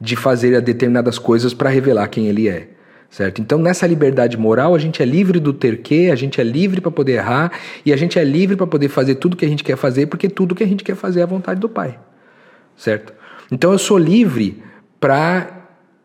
de 0.01 0.17
fazer 0.17 0.61
determinadas 0.61 1.17
coisas 1.17 1.53
para 1.53 1.69
revelar 1.69 2.09
quem 2.09 2.27
ele 2.27 2.49
é. 2.49 2.67
Certo? 3.09 3.41
Então, 3.41 3.57
nessa 3.57 3.87
liberdade 3.87 4.37
moral, 4.37 4.75
a 4.75 4.77
gente 4.77 5.01
é 5.01 5.05
livre 5.05 5.39
do 5.39 5.53
ter 5.53 5.77
que, 5.77 6.11
a 6.11 6.15
gente 6.15 6.41
é 6.41 6.43
livre 6.43 6.81
para 6.81 6.91
poder 6.91 7.13
errar 7.13 7.53
e 7.85 7.93
a 7.93 7.95
gente 7.95 8.19
é 8.19 8.23
livre 8.25 8.57
para 8.57 8.67
poder 8.67 8.89
fazer 8.89 9.15
tudo 9.15 9.37
que 9.37 9.45
a 9.45 9.47
gente 9.47 9.63
quer 9.63 9.77
fazer, 9.77 10.07
porque 10.07 10.27
tudo 10.27 10.53
que 10.53 10.63
a 10.65 10.67
gente 10.67 10.83
quer 10.83 10.97
fazer 10.97 11.21
é 11.21 11.23
a 11.23 11.27
vontade 11.27 11.61
do 11.61 11.69
Pai. 11.69 11.97
Certo? 12.75 13.13
Então, 13.49 13.71
eu 13.71 13.77
sou 13.77 13.97
livre 13.97 14.61
para 14.99 15.56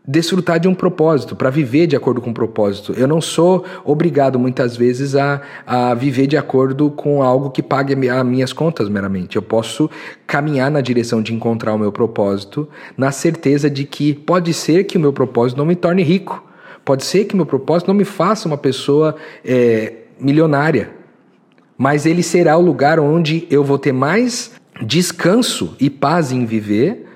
desfrutar 0.06 0.58
de 0.58 0.66
um 0.66 0.74
propósito, 0.74 1.36
para 1.36 1.48
viver 1.48 1.86
de 1.86 1.94
acordo 1.94 2.20
com 2.20 2.30
um 2.30 2.34
propósito. 2.34 2.92
Eu 2.92 3.06
não 3.06 3.20
sou 3.20 3.64
obrigado 3.84 4.38
muitas 4.38 4.76
vezes 4.76 5.14
a, 5.14 5.40
a 5.64 5.94
viver 5.94 6.26
de 6.26 6.36
acordo 6.36 6.90
com 6.90 7.22
algo 7.22 7.50
que 7.50 7.62
pague 7.62 7.94
as 8.08 8.26
minhas 8.26 8.52
contas 8.52 8.88
meramente. 8.88 9.36
Eu 9.36 9.42
posso 9.42 9.88
caminhar 10.26 10.70
na 10.70 10.80
direção 10.80 11.22
de 11.22 11.32
encontrar 11.32 11.72
o 11.74 11.78
meu 11.78 11.92
propósito, 11.92 12.68
na 12.96 13.12
certeza 13.12 13.70
de 13.70 13.84
que 13.84 14.12
pode 14.12 14.52
ser 14.52 14.84
que 14.84 14.96
o 14.96 15.00
meu 15.00 15.12
propósito 15.12 15.58
não 15.58 15.66
me 15.66 15.76
torne 15.76 16.02
rico, 16.02 16.44
pode 16.84 17.04
ser 17.04 17.26
que 17.26 17.34
o 17.34 17.36
meu 17.36 17.46
propósito 17.46 17.86
não 17.86 17.94
me 17.94 18.04
faça 18.04 18.48
uma 18.48 18.58
pessoa 18.58 19.14
é, 19.44 19.92
milionária, 20.18 20.90
mas 21.78 22.06
ele 22.06 22.24
será 22.24 22.56
o 22.56 22.60
lugar 22.60 22.98
onde 22.98 23.46
eu 23.48 23.62
vou 23.62 23.78
ter 23.78 23.92
mais 23.92 24.52
descanso 24.84 25.76
e 25.78 25.88
paz 25.88 26.32
em 26.32 26.44
viver 26.44 27.06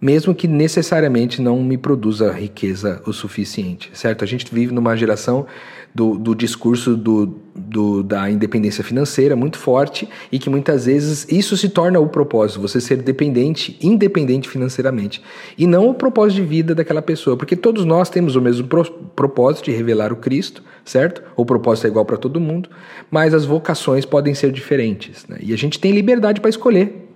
mesmo 0.00 0.34
que 0.34 0.46
necessariamente 0.46 1.42
não 1.42 1.62
me 1.62 1.76
produza 1.76 2.32
riqueza 2.32 3.02
o 3.04 3.12
suficiente, 3.12 3.90
certo? 3.92 4.22
A 4.22 4.26
gente 4.26 4.46
vive 4.52 4.72
numa 4.72 4.96
geração 4.96 5.46
do, 5.94 6.16
do 6.16 6.34
discurso 6.34 6.96
do, 6.96 7.34
do, 7.54 8.02
da 8.04 8.30
independência 8.30 8.84
financeira 8.84 9.34
muito 9.34 9.58
forte 9.58 10.08
e 10.30 10.38
que 10.38 10.48
muitas 10.48 10.86
vezes 10.86 11.26
isso 11.28 11.56
se 11.56 11.68
torna 11.68 11.98
o 11.98 12.08
propósito, 12.08 12.60
você 12.60 12.80
ser 12.80 12.98
dependente, 12.98 13.76
independente 13.82 14.48
financeiramente, 14.48 15.20
e 15.56 15.66
não 15.66 15.88
o 15.88 15.94
propósito 15.94 16.36
de 16.36 16.42
vida 16.42 16.74
daquela 16.74 17.02
pessoa, 17.02 17.36
porque 17.36 17.56
todos 17.56 17.84
nós 17.84 18.08
temos 18.08 18.36
o 18.36 18.40
mesmo 18.40 18.68
pro, 18.68 18.84
propósito 18.84 19.64
de 19.64 19.72
revelar 19.72 20.12
o 20.12 20.16
Cristo, 20.16 20.62
certo? 20.84 21.22
O 21.34 21.44
propósito 21.44 21.86
é 21.86 21.90
igual 21.90 22.04
para 22.04 22.16
todo 22.16 22.38
mundo, 22.38 22.68
mas 23.10 23.34
as 23.34 23.44
vocações 23.44 24.04
podem 24.04 24.34
ser 24.34 24.52
diferentes, 24.52 25.26
né? 25.28 25.38
e 25.40 25.52
a 25.52 25.56
gente 25.56 25.80
tem 25.80 25.90
liberdade 25.90 26.40
para 26.40 26.50
escolher. 26.50 27.08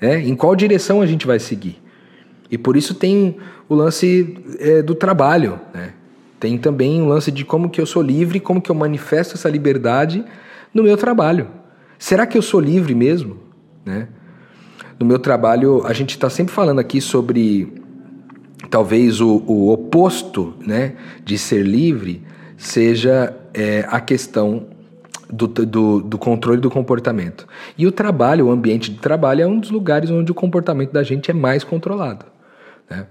Né? 0.00 0.20
Em 0.20 0.34
qual 0.34 0.56
direção 0.56 1.02
a 1.02 1.06
gente 1.06 1.26
vai 1.26 1.38
seguir? 1.38 1.89
E 2.50 2.58
por 2.58 2.76
isso 2.76 2.94
tem 2.94 3.36
o 3.68 3.74
lance 3.74 4.36
é, 4.58 4.82
do 4.82 4.94
trabalho, 4.94 5.60
né? 5.72 5.94
Tem 6.40 6.56
também 6.56 7.02
o 7.02 7.06
lance 7.06 7.30
de 7.30 7.44
como 7.44 7.68
que 7.68 7.78
eu 7.78 7.84
sou 7.84 8.02
livre, 8.02 8.40
como 8.40 8.62
que 8.62 8.70
eu 8.70 8.74
manifesto 8.74 9.34
essa 9.34 9.48
liberdade 9.48 10.24
no 10.72 10.82
meu 10.82 10.96
trabalho. 10.96 11.48
Será 11.98 12.26
que 12.26 12.36
eu 12.36 12.40
sou 12.40 12.58
livre 12.58 12.94
mesmo? 12.94 13.36
Né? 13.84 14.08
No 14.98 15.04
meu 15.04 15.18
trabalho, 15.18 15.84
a 15.86 15.92
gente 15.92 16.10
está 16.10 16.30
sempre 16.30 16.54
falando 16.54 16.78
aqui 16.78 16.98
sobre 16.98 17.70
talvez 18.70 19.20
o, 19.20 19.42
o, 19.46 19.70
oposto 19.70 20.54
né, 20.66 20.94
de 21.22 21.36
ser 21.36 21.62
livre 21.62 22.22
seja 22.56 23.36
é, 23.52 23.84
a 23.88 24.00
questão 24.00 24.66
do, 25.28 25.46
do, 25.46 26.00
do, 26.00 26.18
controle 26.18 26.60
do 26.60 26.70
comportamento. 26.70 27.46
E 27.76 27.86
o 27.86 27.92
trabalho, 27.92 28.46
o 28.46 28.50
ambiente 28.50 28.90
de 28.90 28.98
trabalho, 28.98 29.42
é 29.42 29.46
um 29.46 29.58
dos 29.58 29.70
lugares 29.70 30.10
onde 30.10 30.32
o 30.32 30.34
comportamento 30.34 30.92
da 30.92 31.02
gente 31.02 31.30
é 31.30 31.34
mais 31.34 31.64
controlado. 31.64 32.24
Né? 32.90 33.06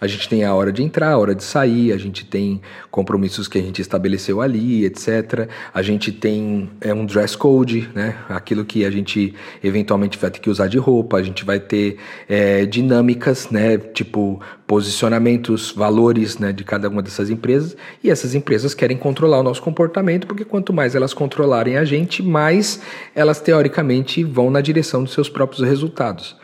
A 0.00 0.06
gente 0.06 0.28
tem 0.28 0.44
a 0.44 0.52
hora 0.52 0.72
de 0.72 0.82
entrar, 0.82 1.12
a 1.12 1.18
hora 1.18 1.34
de 1.34 1.42
sair, 1.42 1.92
a 1.92 1.96
gente 1.96 2.26
tem 2.26 2.60
compromissos 2.90 3.46
que 3.46 3.56
a 3.56 3.62
gente 3.62 3.80
estabeleceu 3.80 4.40
ali, 4.40 4.84
etc. 4.84 5.48
A 5.72 5.80
gente 5.82 6.12
tem 6.12 6.68
é, 6.80 6.92
um 6.92 7.06
dress 7.06 7.38
code, 7.38 7.88
né? 7.94 8.16
aquilo 8.28 8.64
que 8.64 8.84
a 8.84 8.90
gente 8.90 9.34
eventualmente 9.62 10.18
vai 10.18 10.30
ter 10.30 10.40
que 10.40 10.50
usar 10.50 10.66
de 10.66 10.76
roupa, 10.78 11.16
a 11.16 11.22
gente 11.22 11.44
vai 11.44 11.58
ter 11.58 11.96
é, 12.28 12.66
dinâmicas, 12.66 13.48
né? 13.50 13.78
tipo 13.78 14.40
posicionamentos, 14.66 15.70
valores 15.70 16.38
né? 16.38 16.52
de 16.52 16.64
cada 16.64 16.88
uma 16.88 17.00
dessas 17.00 17.30
empresas, 17.30 17.76
e 18.02 18.10
essas 18.10 18.34
empresas 18.34 18.74
querem 18.74 18.98
controlar 18.98 19.38
o 19.38 19.42
nosso 19.42 19.62
comportamento, 19.62 20.26
porque 20.26 20.44
quanto 20.44 20.72
mais 20.72 20.94
elas 20.94 21.14
controlarem 21.14 21.78
a 21.78 21.84
gente, 21.84 22.22
mais 22.22 22.80
elas 23.14 23.40
teoricamente 23.40 24.22
vão 24.22 24.50
na 24.50 24.60
direção 24.60 25.02
dos 25.04 25.14
seus 25.14 25.30
próprios 25.30 25.66
resultados. 25.66 26.36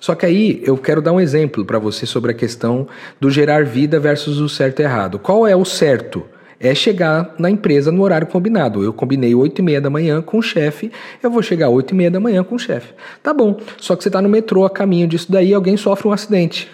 Só 0.00 0.14
que 0.14 0.26
aí 0.26 0.62
eu 0.64 0.76
quero 0.76 1.00
dar 1.02 1.12
um 1.12 1.20
exemplo 1.20 1.64
para 1.64 1.78
você 1.78 2.06
sobre 2.06 2.32
a 2.32 2.34
questão 2.34 2.86
do 3.20 3.30
gerar 3.30 3.64
vida 3.64 3.98
versus 3.98 4.38
o 4.38 4.48
certo 4.48 4.80
e 4.80 4.82
errado. 4.82 5.18
Qual 5.18 5.46
é 5.46 5.54
o 5.54 5.64
certo? 5.64 6.24
é 6.60 6.74
chegar 6.74 7.34
na 7.38 7.50
empresa 7.50 7.92
no 7.92 8.02
horário 8.02 8.26
combinado. 8.26 8.82
Eu 8.82 8.92
combinei 8.92 9.34
8 9.34 9.60
e 9.60 9.62
meia 9.62 9.80
da 9.80 9.90
manhã 9.90 10.20
com 10.20 10.38
o 10.38 10.42
chefe, 10.42 10.90
eu 11.22 11.30
vou 11.30 11.42
chegar 11.42 11.68
8 11.68 11.92
e 11.92 11.94
meia 11.94 12.10
da 12.10 12.20
manhã 12.20 12.42
com 12.42 12.56
o 12.56 12.58
chefe. 12.58 12.94
Tá 13.22 13.32
bom, 13.32 13.60
só 13.76 13.94
que 13.94 14.02
você 14.02 14.08
está 14.08 14.20
no 14.20 14.28
metrô 14.28 14.64
a 14.64 14.70
caminho 14.70 15.06
disso 15.06 15.30
daí 15.30 15.54
alguém 15.54 15.76
sofre 15.76 16.08
um 16.08 16.12
acidente. 16.12 16.68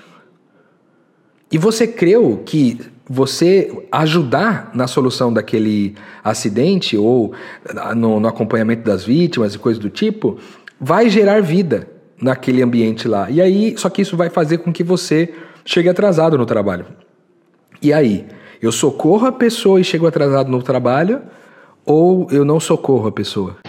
E 1.53 1.59
você 1.59 1.87
creu 1.87 2.42
que 2.44 2.81
você 3.09 3.87
ajudar 3.92 4.70
na 4.74 4.87
solução 4.87 5.33
daquele 5.33 5.94
acidente 6.22 6.96
ou 6.96 7.35
no, 7.94 8.18
no 8.18 8.27
acompanhamento 8.27 8.83
das 8.83 9.05
vítimas 9.05 9.55
e 9.55 9.59
coisas 9.59 9.81
do 9.81 9.90
tipo 9.90 10.38
vai 10.81 11.11
gerar 11.11 11.42
vida 11.42 11.93
naquele 12.24 12.62
ambiente 12.62 13.06
lá. 13.06 13.30
E 13.30 13.38
aí, 13.38 13.74
só 13.76 13.90
que 13.90 14.00
isso 14.00 14.16
vai 14.16 14.30
fazer 14.30 14.58
com 14.58 14.72
que 14.72 14.82
você 14.82 15.34
chegue 15.62 15.90
atrasado 15.90 16.38
no 16.38 16.46
trabalho. 16.46 16.87
E 17.82 17.92
aí, 17.92 18.26
eu 18.62 18.72
socorro 18.72 19.26
a 19.26 19.32
pessoa 19.32 19.78
e 19.78 19.84
chego 19.84 20.06
atrasado 20.06 20.50
no 20.50 20.62
trabalho 20.62 21.20
ou 21.84 22.26
eu 22.30 22.42
não 22.42 22.58
socorro 22.58 23.08
a 23.08 23.12
pessoa? 23.12 23.63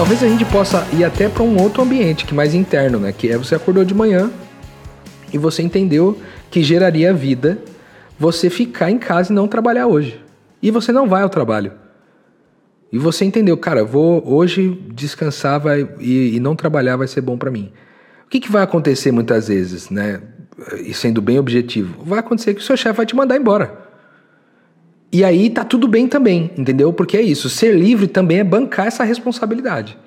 Talvez 0.00 0.22
a 0.22 0.28
gente 0.28 0.46
possa 0.46 0.88
ir 0.94 1.04
até 1.04 1.28
para 1.28 1.42
um 1.42 1.60
outro 1.60 1.82
ambiente, 1.82 2.24
que 2.24 2.32
é 2.32 2.34
mais 2.34 2.54
interno, 2.54 2.98
né? 2.98 3.12
Que 3.12 3.28
é 3.28 3.36
você 3.36 3.54
acordou 3.54 3.84
de 3.84 3.92
manhã 3.92 4.30
e 5.30 5.36
você 5.36 5.62
entendeu 5.62 6.18
que 6.50 6.62
geraria 6.62 7.12
vida 7.12 7.58
você 8.18 8.48
ficar 8.48 8.90
em 8.90 8.96
casa 8.96 9.30
e 9.30 9.34
não 9.34 9.46
trabalhar 9.46 9.88
hoje. 9.88 10.18
E 10.62 10.70
você 10.70 10.90
não 10.90 11.06
vai 11.06 11.22
ao 11.22 11.28
trabalho. 11.28 11.72
E 12.90 12.96
você 12.96 13.26
entendeu, 13.26 13.58
cara, 13.58 13.84
vou 13.84 14.26
hoje 14.26 14.82
descansar 14.90 15.60
vai, 15.60 15.86
e, 15.98 16.34
e 16.34 16.40
não 16.40 16.56
trabalhar 16.56 16.96
vai 16.96 17.06
ser 17.06 17.20
bom 17.20 17.36
para 17.36 17.50
mim. 17.50 17.70
O 18.24 18.30
que, 18.30 18.40
que 18.40 18.50
vai 18.50 18.62
acontecer 18.62 19.12
muitas 19.12 19.48
vezes, 19.48 19.90
né? 19.90 20.22
E 20.82 20.94
sendo 20.94 21.20
bem 21.20 21.38
objetivo, 21.38 22.02
vai 22.02 22.20
acontecer 22.20 22.54
que 22.54 22.62
o 22.62 22.64
seu 22.64 22.74
chefe 22.74 22.96
vai 22.96 23.04
te 23.04 23.14
mandar 23.14 23.36
embora. 23.36 23.89
E 25.12 25.24
aí 25.24 25.50
tá 25.50 25.64
tudo 25.64 25.88
bem 25.88 26.06
também, 26.06 26.50
entendeu? 26.56 26.92
Porque 26.92 27.16
é 27.16 27.22
isso. 27.22 27.48
Ser 27.48 27.74
livre 27.74 28.06
também 28.06 28.38
é 28.38 28.44
bancar 28.44 28.86
essa 28.86 29.02
responsabilidade. 29.02 29.98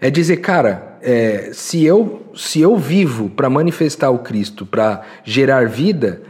É 0.00 0.08
dizer, 0.08 0.36
cara, 0.38 0.98
é, 1.02 1.50
se 1.52 1.84
eu 1.84 2.22
se 2.34 2.60
eu 2.60 2.76
vivo 2.76 3.28
para 3.28 3.50
manifestar 3.50 4.10
o 4.10 4.20
Cristo, 4.20 4.64
para 4.64 5.02
gerar 5.24 5.68
vida, 5.68 6.22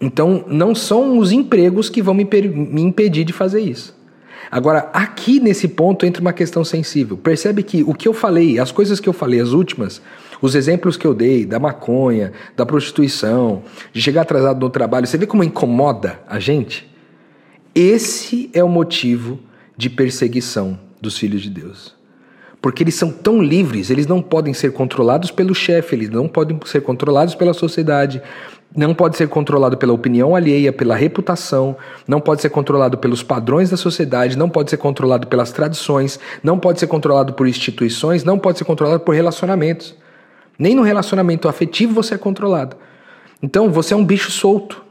então 0.00 0.44
não 0.46 0.74
são 0.74 1.18
os 1.18 1.32
empregos 1.32 1.90
que 1.90 2.00
vão 2.00 2.14
me, 2.14 2.24
me 2.24 2.82
impedir 2.82 3.24
de 3.24 3.32
fazer 3.32 3.60
isso. 3.60 3.98
Agora, 4.50 4.90
aqui 4.92 5.38
nesse 5.38 5.68
ponto 5.68 6.04
entra 6.06 6.20
uma 6.20 6.32
questão 6.32 6.64
sensível. 6.64 7.16
Percebe 7.16 7.62
que 7.62 7.82
o 7.82 7.94
que 7.94 8.08
eu 8.08 8.14
falei, 8.14 8.58
as 8.58 8.72
coisas 8.72 8.98
que 8.98 9.08
eu 9.08 9.12
falei, 9.12 9.40
as 9.40 9.50
últimas, 9.50 10.02
os 10.42 10.54
exemplos 10.54 10.96
que 10.96 11.06
eu 11.06 11.14
dei 11.14 11.44
da 11.44 11.60
maconha, 11.60 12.32
da 12.56 12.66
prostituição, 12.66 13.62
de 13.92 14.02
chegar 14.02 14.22
atrasado 14.22 14.58
no 14.58 14.70
trabalho, 14.70 15.06
você 15.06 15.18
vê 15.18 15.26
como 15.26 15.44
incomoda 15.44 16.20
a 16.26 16.40
gente? 16.40 16.89
Esse 17.74 18.50
é 18.52 18.64
o 18.64 18.68
motivo 18.68 19.38
de 19.76 19.88
perseguição 19.88 20.78
dos 21.00 21.16
filhos 21.16 21.42
de 21.42 21.50
Deus. 21.50 21.94
Porque 22.60 22.82
eles 22.82 22.94
são 22.94 23.10
tão 23.10 23.40
livres, 23.40 23.90
eles 23.90 24.06
não 24.06 24.20
podem 24.20 24.52
ser 24.52 24.72
controlados 24.72 25.30
pelo 25.30 25.54
chefe, 25.54 25.94
eles 25.94 26.10
não 26.10 26.28
podem 26.28 26.58
ser 26.66 26.82
controlados 26.82 27.34
pela 27.34 27.54
sociedade, 27.54 28.20
não 28.76 28.94
pode 28.94 29.16
ser 29.16 29.28
controlado 29.28 29.78
pela 29.78 29.92
opinião 29.92 30.36
alheia, 30.36 30.72
pela 30.72 30.94
reputação, 30.94 31.76
não 32.06 32.20
pode 32.20 32.42
ser 32.42 32.50
controlado 32.50 32.98
pelos 32.98 33.22
padrões 33.22 33.70
da 33.70 33.76
sociedade, 33.76 34.36
não 34.36 34.50
pode 34.50 34.68
ser 34.68 34.76
controlado 34.76 35.26
pelas 35.28 35.52
tradições, 35.52 36.20
não 36.42 36.58
pode 36.58 36.80
ser 36.80 36.86
controlado 36.86 37.32
por 37.32 37.48
instituições, 37.48 38.24
não 38.24 38.38
pode 38.38 38.58
ser 38.58 38.64
controlado 38.64 39.00
por 39.00 39.14
relacionamentos. 39.14 39.94
Nem 40.58 40.74
no 40.74 40.82
relacionamento 40.82 41.48
afetivo 41.48 41.94
você 41.94 42.14
é 42.14 42.18
controlado. 42.18 42.76
Então 43.42 43.70
você 43.70 43.94
é 43.94 43.96
um 43.96 44.04
bicho 44.04 44.30
solto, 44.30 44.84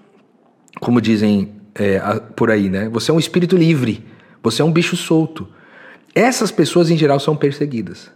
como 0.79 0.99
dizem 0.99 1.58
é, 1.79 1.99
por 2.35 2.51
aí, 2.51 2.69
né? 2.69 2.89
Você 2.89 3.09
é 3.09 3.13
um 3.13 3.19
espírito 3.19 3.55
livre, 3.55 4.03
você 4.43 4.61
é 4.61 4.65
um 4.65 4.71
bicho 4.71 4.97
solto. 4.97 5.47
Essas 6.13 6.51
pessoas 6.51 6.89
em 6.89 6.97
geral 6.97 7.19
são 7.19 7.35
perseguidas. 7.35 8.11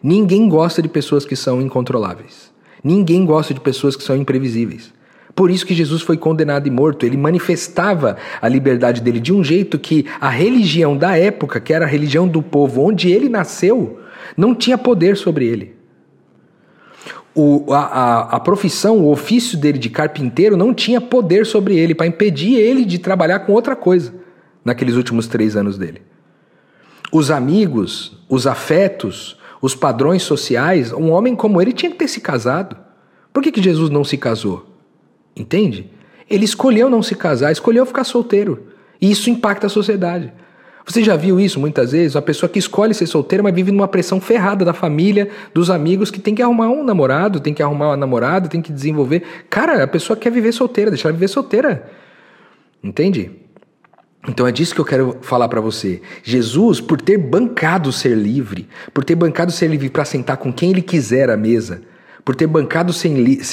Ninguém 0.00 0.48
gosta 0.48 0.80
de 0.80 0.88
pessoas 0.88 1.24
que 1.24 1.34
são 1.34 1.60
incontroláveis. 1.60 2.52
Ninguém 2.82 3.26
gosta 3.26 3.52
de 3.52 3.60
pessoas 3.60 3.96
que 3.96 4.04
são 4.04 4.16
imprevisíveis. 4.16 4.92
Por 5.34 5.50
isso 5.50 5.66
que 5.66 5.74
Jesus 5.74 6.02
foi 6.02 6.16
condenado 6.16 6.68
e 6.68 6.70
morto. 6.70 7.04
Ele 7.04 7.16
manifestava 7.16 8.16
a 8.40 8.48
liberdade 8.48 9.00
dele 9.00 9.18
de 9.18 9.32
um 9.32 9.42
jeito 9.42 9.78
que 9.78 10.06
a 10.20 10.28
religião 10.28 10.96
da 10.96 11.16
época, 11.16 11.60
que 11.60 11.72
era 11.72 11.84
a 11.84 11.88
religião 11.88 12.28
do 12.28 12.42
povo 12.42 12.82
onde 12.82 13.10
ele 13.10 13.28
nasceu, 13.28 13.98
não 14.36 14.54
tinha 14.54 14.78
poder 14.78 15.16
sobre 15.16 15.46
ele 15.46 15.77
o, 17.40 17.72
a, 17.72 17.78
a, 17.78 18.20
a, 18.36 18.40
profissão, 18.40 18.98
o 18.98 19.12
ofício 19.12 19.56
dele 19.56 19.78
de 19.78 19.88
carpinteiro 19.88 20.56
não 20.56 20.74
tinha 20.74 21.00
poder 21.00 21.46
sobre 21.46 21.78
ele 21.78 21.94
para 21.94 22.08
impedir 22.08 22.56
ele 22.56 22.84
de 22.84 22.98
trabalhar 22.98 23.38
com 23.40 23.52
outra 23.52 23.76
coisa 23.76 24.12
naqueles 24.64 24.96
últimos 24.96 25.28
três 25.28 25.54
anos 25.54 25.78
dele. 25.78 26.02
Os 27.12 27.30
amigos, 27.30 28.20
os 28.28 28.44
afetos, 28.44 29.38
os 29.62 29.76
padrões 29.76 30.24
sociais, 30.24 30.92
um 30.92 31.12
homem 31.12 31.36
como 31.36 31.62
ele 31.62 31.72
tinha 31.72 31.92
que 31.92 31.96
ter 31.96 32.08
se 32.08 32.20
casado. 32.20 32.76
Por 33.32 33.40
que, 33.40 33.52
que 33.52 33.62
Jesus 33.62 33.88
não 33.88 34.02
se 34.02 34.16
casou? 34.16 34.74
Entende? 35.36 35.92
Ele 36.28 36.44
escolheu 36.44 36.90
não 36.90 37.04
se 37.04 37.14
casar, 37.14 37.52
escolheu 37.52 37.86
ficar 37.86 38.02
solteiro. 38.02 38.66
E 39.00 39.12
isso 39.12 39.30
impacta 39.30 39.68
a 39.68 39.70
sociedade. 39.70 40.32
Você 40.88 41.04
já 41.04 41.16
viu 41.16 41.38
isso 41.38 41.60
muitas 41.60 41.92
vezes? 41.92 42.14
Uma 42.14 42.22
pessoa 42.22 42.48
que 42.48 42.58
escolhe 42.58 42.94
ser 42.94 43.06
solteira, 43.06 43.42
mas 43.42 43.54
vive 43.54 43.70
numa 43.70 43.86
pressão 43.86 44.18
ferrada 44.18 44.64
da 44.64 44.72
família, 44.72 45.28
dos 45.52 45.68
amigos, 45.68 46.10
que 46.10 46.18
tem 46.18 46.34
que 46.34 46.40
arrumar 46.40 46.70
um 46.70 46.82
namorado, 46.82 47.40
tem 47.40 47.52
que 47.52 47.62
arrumar 47.62 47.88
uma 47.88 47.96
namorada, 47.96 48.48
tem 48.48 48.62
que 48.62 48.72
desenvolver. 48.72 49.22
Cara, 49.50 49.84
a 49.84 49.86
pessoa 49.86 50.16
quer 50.16 50.32
viver 50.32 50.50
solteira, 50.50 50.90
deixar 50.90 51.10
ela 51.10 51.12
viver 51.12 51.28
solteira. 51.28 51.90
Entende? 52.82 53.30
Então 54.26 54.46
é 54.46 54.52
disso 54.52 54.74
que 54.74 54.80
eu 54.80 54.84
quero 54.84 55.18
falar 55.20 55.46
para 55.48 55.60
você. 55.60 56.00
Jesus, 56.22 56.80
por 56.80 56.98
ter 56.98 57.18
bancado 57.18 57.92
ser 57.92 58.16
livre, 58.16 58.66
por 58.94 59.04
ter 59.04 59.14
bancado 59.14 59.52
ser 59.52 59.68
livre 59.68 59.90
para 59.90 60.06
sentar 60.06 60.38
com 60.38 60.50
quem 60.50 60.70
ele 60.70 60.82
quiser 60.82 61.28
à 61.28 61.36
mesa, 61.36 61.82
por 62.28 62.36
ter 62.36 62.46
bancado 62.46 62.92
ser 62.92 63.08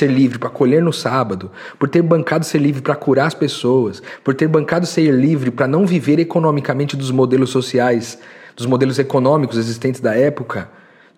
livre 0.08 0.38
para 0.38 0.50
colher 0.50 0.84
no 0.84 0.92
sábado, 0.92 1.50
por 1.80 1.88
ter 1.88 2.02
bancado 2.02 2.44
ser 2.44 2.58
livre 2.58 2.82
para 2.82 2.94
curar 2.94 3.28
as 3.28 3.34
pessoas, 3.34 4.04
por 4.22 4.34
ter 4.34 4.50
bancado 4.50 4.86
ser 4.86 5.14
livre 5.14 5.50
para 5.50 5.66
não 5.66 5.88
viver 5.88 6.20
economicamente 6.20 6.98
dos 6.98 7.10
modelos 7.10 7.52
sociais, 7.52 8.20
dos 8.54 8.66
modelos 8.66 9.00
econômicos 9.00 9.58
existentes 9.58 10.02
da 10.02 10.14
época, 10.14 10.70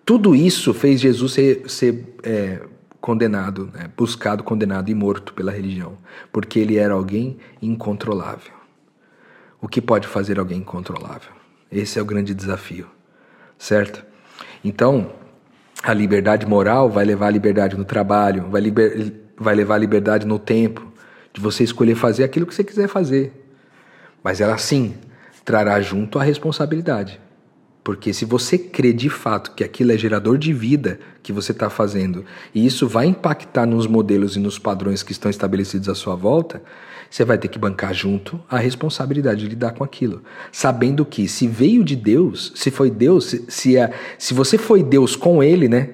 tudo 0.06 0.36
isso 0.36 0.72
fez 0.72 1.00
Jesus 1.00 1.32
ser, 1.32 1.62
ser 1.66 2.14
é, 2.22 2.60
condenado, 3.00 3.68
né? 3.74 3.90
buscado, 3.96 4.44
condenado 4.44 4.88
e 4.88 4.94
morto 4.94 5.34
pela 5.34 5.50
religião, 5.50 5.98
porque 6.32 6.60
ele 6.60 6.76
era 6.76 6.94
alguém 6.94 7.38
incontrolável. 7.60 8.52
O 9.60 9.66
que 9.66 9.82
pode 9.82 10.06
fazer 10.06 10.38
alguém 10.38 10.58
incontrolável? 10.58 11.32
Esse 11.72 11.98
é 11.98 12.02
o 12.02 12.04
grande 12.04 12.34
desafio, 12.34 12.86
certo? 13.58 14.06
Então, 14.62 15.10
a 15.82 15.92
liberdade 15.92 16.46
moral 16.46 16.90
vai 16.90 17.04
levar 17.04 17.28
a 17.28 17.30
liberdade 17.30 17.76
no 17.76 17.84
trabalho, 17.84 18.48
vai, 18.50 18.60
liber, 18.60 19.12
vai 19.36 19.54
levar 19.54 19.76
a 19.76 19.78
liberdade 19.78 20.26
no 20.26 20.38
tempo, 20.38 20.86
de 21.32 21.40
você 21.40 21.62
escolher 21.62 21.94
fazer 21.94 22.24
aquilo 22.24 22.46
que 22.46 22.54
você 22.54 22.64
quiser 22.64 22.88
fazer. 22.88 23.32
Mas 24.22 24.40
ela 24.40 24.58
sim 24.58 24.94
trará 25.44 25.80
junto 25.80 26.18
a 26.18 26.22
responsabilidade. 26.22 27.20
Porque 27.82 28.12
se 28.12 28.24
você 28.24 28.58
crê 28.58 28.92
de 28.92 29.08
fato 29.08 29.52
que 29.52 29.64
aquilo 29.64 29.92
é 29.92 29.96
gerador 29.96 30.36
de 30.36 30.52
vida 30.52 31.00
que 31.28 31.32
você 31.32 31.52
está 31.52 31.68
fazendo, 31.68 32.24
e 32.54 32.64
isso 32.64 32.88
vai 32.88 33.04
impactar 33.04 33.66
nos 33.66 33.86
modelos 33.86 34.34
e 34.34 34.40
nos 34.40 34.58
padrões 34.58 35.02
que 35.02 35.12
estão 35.12 35.30
estabelecidos 35.30 35.86
à 35.86 35.94
sua 35.94 36.14
volta, 36.14 36.62
você 37.10 37.22
vai 37.22 37.36
ter 37.36 37.48
que 37.48 37.58
bancar 37.58 37.92
junto 37.92 38.40
a 38.48 38.56
responsabilidade 38.56 39.40
de 39.40 39.48
lidar 39.48 39.72
com 39.72 39.84
aquilo. 39.84 40.22
Sabendo 40.50 41.04
que 41.04 41.28
se 41.28 41.46
veio 41.46 41.84
de 41.84 41.94
Deus, 41.94 42.50
se 42.54 42.70
foi 42.70 42.90
Deus, 42.90 43.26
se, 43.26 43.44
se, 43.46 43.76
é, 43.76 43.92
se 44.16 44.32
você 44.32 44.56
foi 44.56 44.82
Deus 44.82 45.16
com 45.16 45.42
Ele, 45.42 45.68
né? 45.68 45.90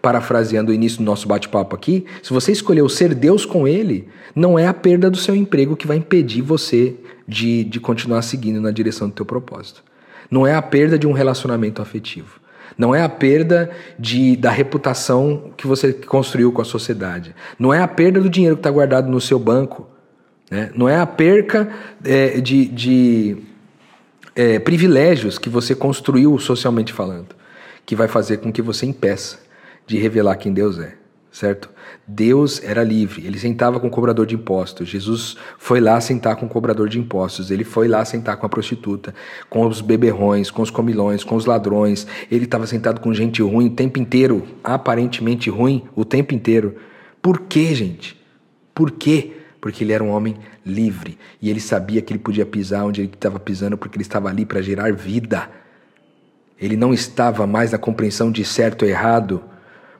Parafraseando 0.00 0.72
o 0.72 0.74
início 0.74 0.96
do 0.96 1.04
nosso 1.04 1.28
bate-papo 1.28 1.76
aqui, 1.76 2.06
se 2.22 2.32
você 2.32 2.50
escolheu 2.50 2.88
ser 2.88 3.14
Deus 3.14 3.44
com 3.44 3.68
Ele, 3.68 4.08
não 4.34 4.58
é 4.58 4.66
a 4.66 4.72
perda 4.72 5.10
do 5.10 5.18
seu 5.18 5.36
emprego 5.36 5.76
que 5.76 5.86
vai 5.86 5.98
impedir 5.98 6.40
você 6.40 6.96
de, 7.28 7.62
de 7.64 7.78
continuar 7.78 8.22
seguindo 8.22 8.58
na 8.58 8.70
direção 8.70 9.06
do 9.10 9.14
teu 9.14 9.26
propósito. 9.26 9.84
Não 10.30 10.46
é 10.46 10.54
a 10.54 10.62
perda 10.62 10.98
de 10.98 11.06
um 11.06 11.12
relacionamento 11.12 11.82
afetivo. 11.82 12.40
Não 12.76 12.94
é 12.94 13.02
a 13.02 13.08
perda 13.08 13.70
de, 13.98 14.36
da 14.36 14.50
reputação 14.50 15.52
que 15.56 15.66
você 15.66 15.92
construiu 15.92 16.52
com 16.52 16.62
a 16.62 16.64
sociedade. 16.64 17.34
Não 17.58 17.72
é 17.72 17.80
a 17.80 17.88
perda 17.88 18.20
do 18.20 18.30
dinheiro 18.30 18.56
que 18.56 18.60
está 18.60 18.70
guardado 18.70 19.10
no 19.10 19.20
seu 19.20 19.38
banco 19.38 19.92
né? 20.52 20.70
Não 20.74 20.86
é 20.86 20.98
a 20.98 21.06
perca 21.06 21.72
é, 22.04 22.38
de, 22.38 22.66
de 22.66 23.38
é, 24.36 24.58
privilégios 24.58 25.38
que 25.38 25.48
você 25.48 25.74
construiu 25.74 26.38
socialmente 26.38 26.92
falando 26.92 27.34
que 27.86 27.96
vai 27.96 28.06
fazer 28.06 28.36
com 28.36 28.52
que 28.52 28.60
você 28.60 28.84
impeça 28.84 29.38
de 29.86 29.96
revelar 29.96 30.36
quem 30.36 30.52
Deus 30.52 30.78
é. 30.78 30.94
Certo? 31.32 31.70
Deus 32.06 32.62
era 32.62 32.84
livre, 32.84 33.26
ele 33.26 33.38
sentava 33.38 33.80
com 33.80 33.86
o 33.86 33.90
cobrador 33.90 34.26
de 34.26 34.34
impostos. 34.34 34.86
Jesus 34.86 35.36
foi 35.56 35.80
lá 35.80 35.98
sentar 35.98 36.36
com 36.36 36.44
o 36.44 36.48
cobrador 36.48 36.90
de 36.90 36.98
impostos, 36.98 37.50
ele 37.50 37.64
foi 37.64 37.88
lá 37.88 38.04
sentar 38.04 38.36
com 38.36 38.44
a 38.44 38.48
prostituta, 38.48 39.14
com 39.48 39.66
os 39.66 39.80
beberrões, 39.80 40.50
com 40.50 40.60
os 40.60 40.70
comilões, 40.70 41.24
com 41.24 41.34
os 41.34 41.46
ladrões. 41.46 42.06
Ele 42.30 42.44
estava 42.44 42.66
sentado 42.66 43.00
com 43.00 43.14
gente 43.14 43.40
ruim 43.42 43.68
o 43.68 43.70
tempo 43.70 43.98
inteiro, 43.98 44.46
aparentemente 44.62 45.48
ruim 45.48 45.84
o 45.96 46.04
tempo 46.04 46.34
inteiro. 46.34 46.76
Por 47.22 47.40
quê, 47.40 47.74
gente? 47.74 48.20
Por 48.74 48.90
quê? 48.90 49.32
Porque 49.58 49.84
ele 49.84 49.92
era 49.92 50.04
um 50.04 50.10
homem 50.10 50.36
livre 50.66 51.18
e 51.40 51.48
ele 51.48 51.60
sabia 51.60 52.02
que 52.02 52.12
ele 52.12 52.18
podia 52.18 52.44
pisar 52.44 52.84
onde 52.84 53.00
ele 53.00 53.10
estava 53.12 53.40
pisando 53.40 53.78
porque 53.78 53.96
ele 53.96 54.02
estava 54.02 54.28
ali 54.28 54.44
para 54.44 54.60
gerar 54.60 54.92
vida. 54.92 55.48
Ele 56.60 56.76
não 56.76 56.92
estava 56.92 57.46
mais 57.46 57.72
na 57.72 57.78
compreensão 57.78 58.30
de 58.30 58.44
certo 58.44 58.82
ou 58.82 58.88
errado, 58.88 59.42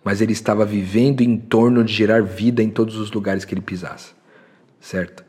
mas 0.05 0.21
ele 0.21 0.33
estava 0.33 0.65
vivendo 0.65 1.21
em 1.21 1.37
torno 1.37 1.85
de 1.85 1.93
gerar 1.93 2.23
vida 2.23 2.63
em 2.63 2.71
todos 2.71 2.97
os 2.97 3.11
lugares 3.13 3.45
que 3.45 3.55
ele 3.55 3.61
pisasse. 3.61 4.13
Certo? 4.81 5.25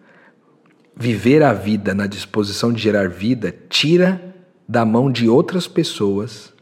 Viver 0.96 1.44
a 1.44 1.54
vida 1.54 1.94
na 1.94 2.08
disposição 2.08 2.72
de 2.72 2.82
gerar 2.82 3.10
vida 3.10 3.56
tira 3.70 4.34
da 4.68 4.86
mão 4.86 5.12
de 5.12 5.28
outras 5.28 5.68
pessoas 5.68 6.54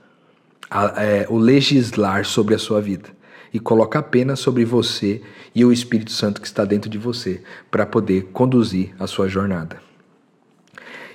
a, 0.70 1.04
é, 1.04 1.26
o 1.30 1.38
legislar 1.38 2.26
sobre 2.26 2.56
a 2.56 2.60
sua 2.60 2.82
vida 2.82 3.10
e 3.54 3.60
coloca 3.60 4.00
apenas 4.00 4.40
sobre 4.40 4.64
você 4.64 5.22
e 5.54 5.66
o 5.66 5.74
Espírito 5.74 6.12
Santo 6.12 6.40
que 6.40 6.48
está 6.48 6.64
dentro 6.64 6.90
de 6.90 6.98
você 6.98 7.42
para 7.70 7.86
poder 7.86 8.30
conduzir 8.32 8.94
a 8.98 9.08
sua 9.08 9.28
jornada. 9.28 9.82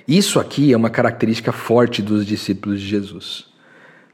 Isso 0.07 0.39
aqui 0.39 0.71
é 0.71 0.77
uma 0.77 0.89
característica 0.89 1.51
forte 1.51 2.01
dos 2.01 2.25
discípulos 2.25 2.79
de 2.79 2.87
Jesus, 2.87 3.47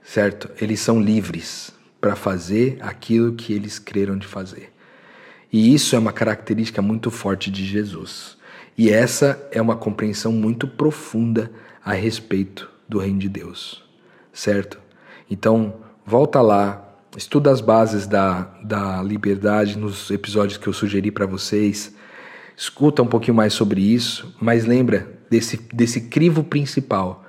certo? 0.01 0.49
Eles 0.59 0.79
são 0.79 1.01
livres 1.01 1.72
para 2.03 2.17
fazer 2.17 2.77
aquilo 2.81 3.31
que 3.31 3.53
eles 3.53 3.79
creram 3.79 4.17
de 4.17 4.27
fazer. 4.27 4.73
E 5.49 5.73
isso 5.73 5.95
é 5.95 5.99
uma 5.99 6.11
característica 6.11 6.81
muito 6.81 7.09
forte 7.09 7.49
de 7.49 7.65
Jesus. 7.65 8.35
E 8.77 8.89
essa 8.89 9.47
é 9.53 9.61
uma 9.61 9.77
compreensão 9.77 10.33
muito 10.33 10.67
profunda 10.67 11.49
a 11.81 11.93
respeito 11.93 12.69
do 12.89 12.99
reino 12.99 13.19
de 13.19 13.29
Deus, 13.29 13.85
certo? 14.33 14.81
Então, 15.31 15.75
volta 16.05 16.41
lá, 16.41 16.93
estuda 17.15 17.49
as 17.49 17.61
bases 17.61 18.05
da, 18.05 18.53
da 18.61 19.01
liberdade 19.01 19.77
nos 19.77 20.11
episódios 20.11 20.57
que 20.57 20.67
eu 20.67 20.73
sugeri 20.73 21.09
para 21.09 21.25
vocês, 21.25 21.95
escuta 22.57 23.01
um 23.01 23.07
pouquinho 23.07 23.37
mais 23.37 23.53
sobre 23.53 23.79
isso, 23.79 24.35
mas 24.41 24.65
lembra 24.65 25.09
desse, 25.29 25.55
desse 25.73 26.01
crivo 26.01 26.43
principal. 26.43 27.23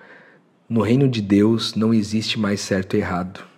No 0.68 0.82
reino 0.82 1.08
de 1.08 1.22
Deus 1.22 1.76
não 1.76 1.94
existe 1.94 2.40
mais 2.40 2.60
certo 2.60 2.96
e 2.96 2.98
errado 2.98 3.53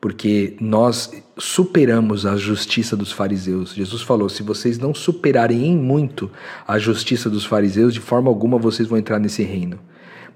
porque 0.00 0.56
nós 0.60 1.10
superamos 1.36 2.24
a 2.24 2.36
justiça 2.36 2.96
dos 2.96 3.10
fariseus. 3.10 3.74
Jesus 3.74 4.02
falou: 4.02 4.28
se 4.28 4.42
vocês 4.42 4.78
não 4.78 4.94
superarem 4.94 5.66
em 5.66 5.76
muito 5.76 6.30
a 6.66 6.78
justiça 6.78 7.28
dos 7.28 7.44
fariseus, 7.44 7.92
de 7.92 8.00
forma 8.00 8.28
alguma 8.28 8.58
vocês 8.58 8.88
vão 8.88 8.98
entrar 8.98 9.18
nesse 9.18 9.42
reino. 9.42 9.78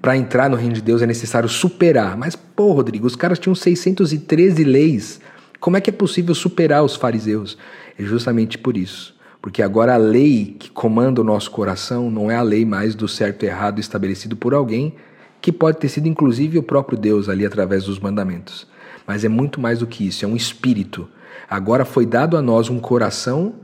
Para 0.01 0.17
entrar 0.17 0.51
no 0.51 0.57
reino 0.57 0.75
de 0.75 0.83
Deus 0.83 1.01
é 1.01 1.07
necessário 1.07 1.49
superar. 1.49 2.17
Mas, 2.17 2.35
pô, 2.35 2.73
Rodrigo, 2.73 3.07
os 3.07 3.15
caras 3.15 3.39
tinham 3.39 3.55
613 3.55 4.65
leis. 4.65 5.21
Como 5.61 5.77
é 5.77 5.81
que 5.81 5.91
é 5.91 5.93
possível 5.93 6.35
superar 6.35 6.83
os 6.83 6.97
fariseus? 6.97 7.57
É 7.97 8.03
justamente 8.03 8.59
por 8.59 8.77
isso. 8.77 9.15
Porque 9.41 9.63
agora 9.63 9.95
a 9.95 9.99
lei 9.99 10.57
que 10.59 10.71
comanda 10.73 11.21
o 11.21 11.25
nosso 11.25 11.53
coração 11.53 12.11
não 12.11 12.29
é 12.29 12.35
a 12.35 12.43
lei 12.43 12.65
mais 12.65 12.97
do 12.97 13.07
certo 13.07 13.45
e 13.45 13.47
errado 13.47 13.79
estabelecido 13.79 14.37
por 14.37 14.55
alguém, 14.55 14.97
que 15.41 15.53
pode 15.53 15.79
ter 15.79 15.89
sido 15.89 16.09
inclusive 16.09 16.59
o 16.59 16.63
próprio 16.65 16.99
Deus 16.99 17.29
ali 17.29 17.47
através 17.47 17.85
dos 17.85 18.01
mandamentos 18.01 18.67
mas 19.07 19.25
é 19.25 19.29
muito 19.29 19.61
mais 19.61 19.81
do 19.81 19.87
que 19.87 20.07
isso, 20.07 20.25
é 20.25 20.29
um 20.29 20.37
espírito. 20.37 21.09
Agora 21.49 21.85
foi 21.85 22.07
dado 22.07 22.37
a 22.37 22.43
nós 22.43 22.69
um 22.69 22.79
coração 22.79 23.55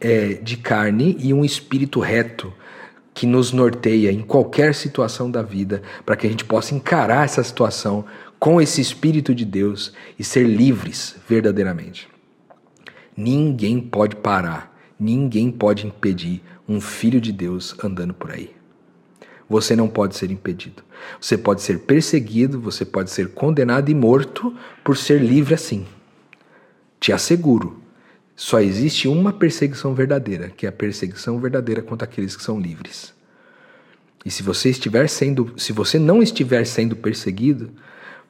é, 0.00 0.34
de 0.34 0.56
carne 0.56 1.16
e 1.18 1.32
um 1.32 1.44
espírito 1.44 2.00
reto 2.00 2.52
que 3.12 3.26
nos 3.26 3.52
norteia 3.52 4.10
em 4.10 4.22
qualquer 4.22 4.74
situação 4.74 5.30
da 5.30 5.42
vida, 5.42 5.82
para 6.06 6.16
que 6.16 6.26
a 6.26 6.30
gente 6.30 6.44
possa 6.44 6.74
encarar 6.74 7.24
essa 7.24 7.42
situação 7.42 8.04
com 8.38 8.60
esse 8.60 8.80
espírito 8.80 9.34
de 9.34 9.44
Deus 9.44 9.92
e 10.18 10.24
ser 10.24 10.44
livres 10.44 11.16
verdadeiramente. 11.28 12.08
Ninguém 13.16 13.80
pode 13.80 14.16
parar, 14.16 14.74
ninguém 14.98 15.50
pode 15.50 15.86
impedir 15.86 16.42
um 16.66 16.80
filho 16.80 17.20
de 17.20 17.32
Deus 17.32 17.76
andando 17.84 18.14
por 18.14 18.30
aí. 18.30 18.50
Você 19.48 19.74
não 19.74 19.88
pode 19.88 20.16
ser 20.16 20.30
impedido. 20.30 20.82
Você 21.20 21.36
pode 21.36 21.62
ser 21.62 21.80
perseguido, 21.80 22.60
você 22.60 22.84
pode 22.84 23.10
ser 23.10 23.28
condenado 23.28 23.90
e 23.90 23.94
morto 23.94 24.54
por 24.84 24.96
ser 24.96 25.20
livre 25.20 25.54
assim. 25.54 25.86
Te 26.98 27.12
asseguro, 27.12 27.80
só 28.36 28.58
existe 28.58 29.06
uma 29.06 29.32
perseguição 29.32 29.94
verdadeira, 29.94 30.48
que 30.48 30.64
é 30.64 30.68
a 30.68 30.72
perseguição 30.72 31.38
verdadeira 31.38 31.82
contra 31.82 32.06
aqueles 32.06 32.34
que 32.34 32.42
são 32.42 32.58
livres. 32.58 33.12
E 34.24 34.30
se 34.30 34.42
você 34.42 34.70
estiver 34.70 35.08
sendo, 35.08 35.52
se 35.56 35.72
você 35.72 35.98
não 35.98 36.22
estiver 36.22 36.64
sendo 36.66 36.96
perseguido 36.96 37.70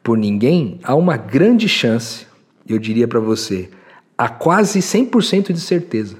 por 0.02 0.18
ninguém, 0.18 0.80
há 0.82 0.94
uma 0.94 1.16
grande 1.16 1.68
chance, 1.68 2.26
eu 2.68 2.78
diria 2.78 3.06
para 3.06 3.20
você, 3.20 3.70
há 4.16 4.28
quase 4.28 4.80
100% 4.80 5.52
de 5.52 5.60
certeza, 5.60 6.16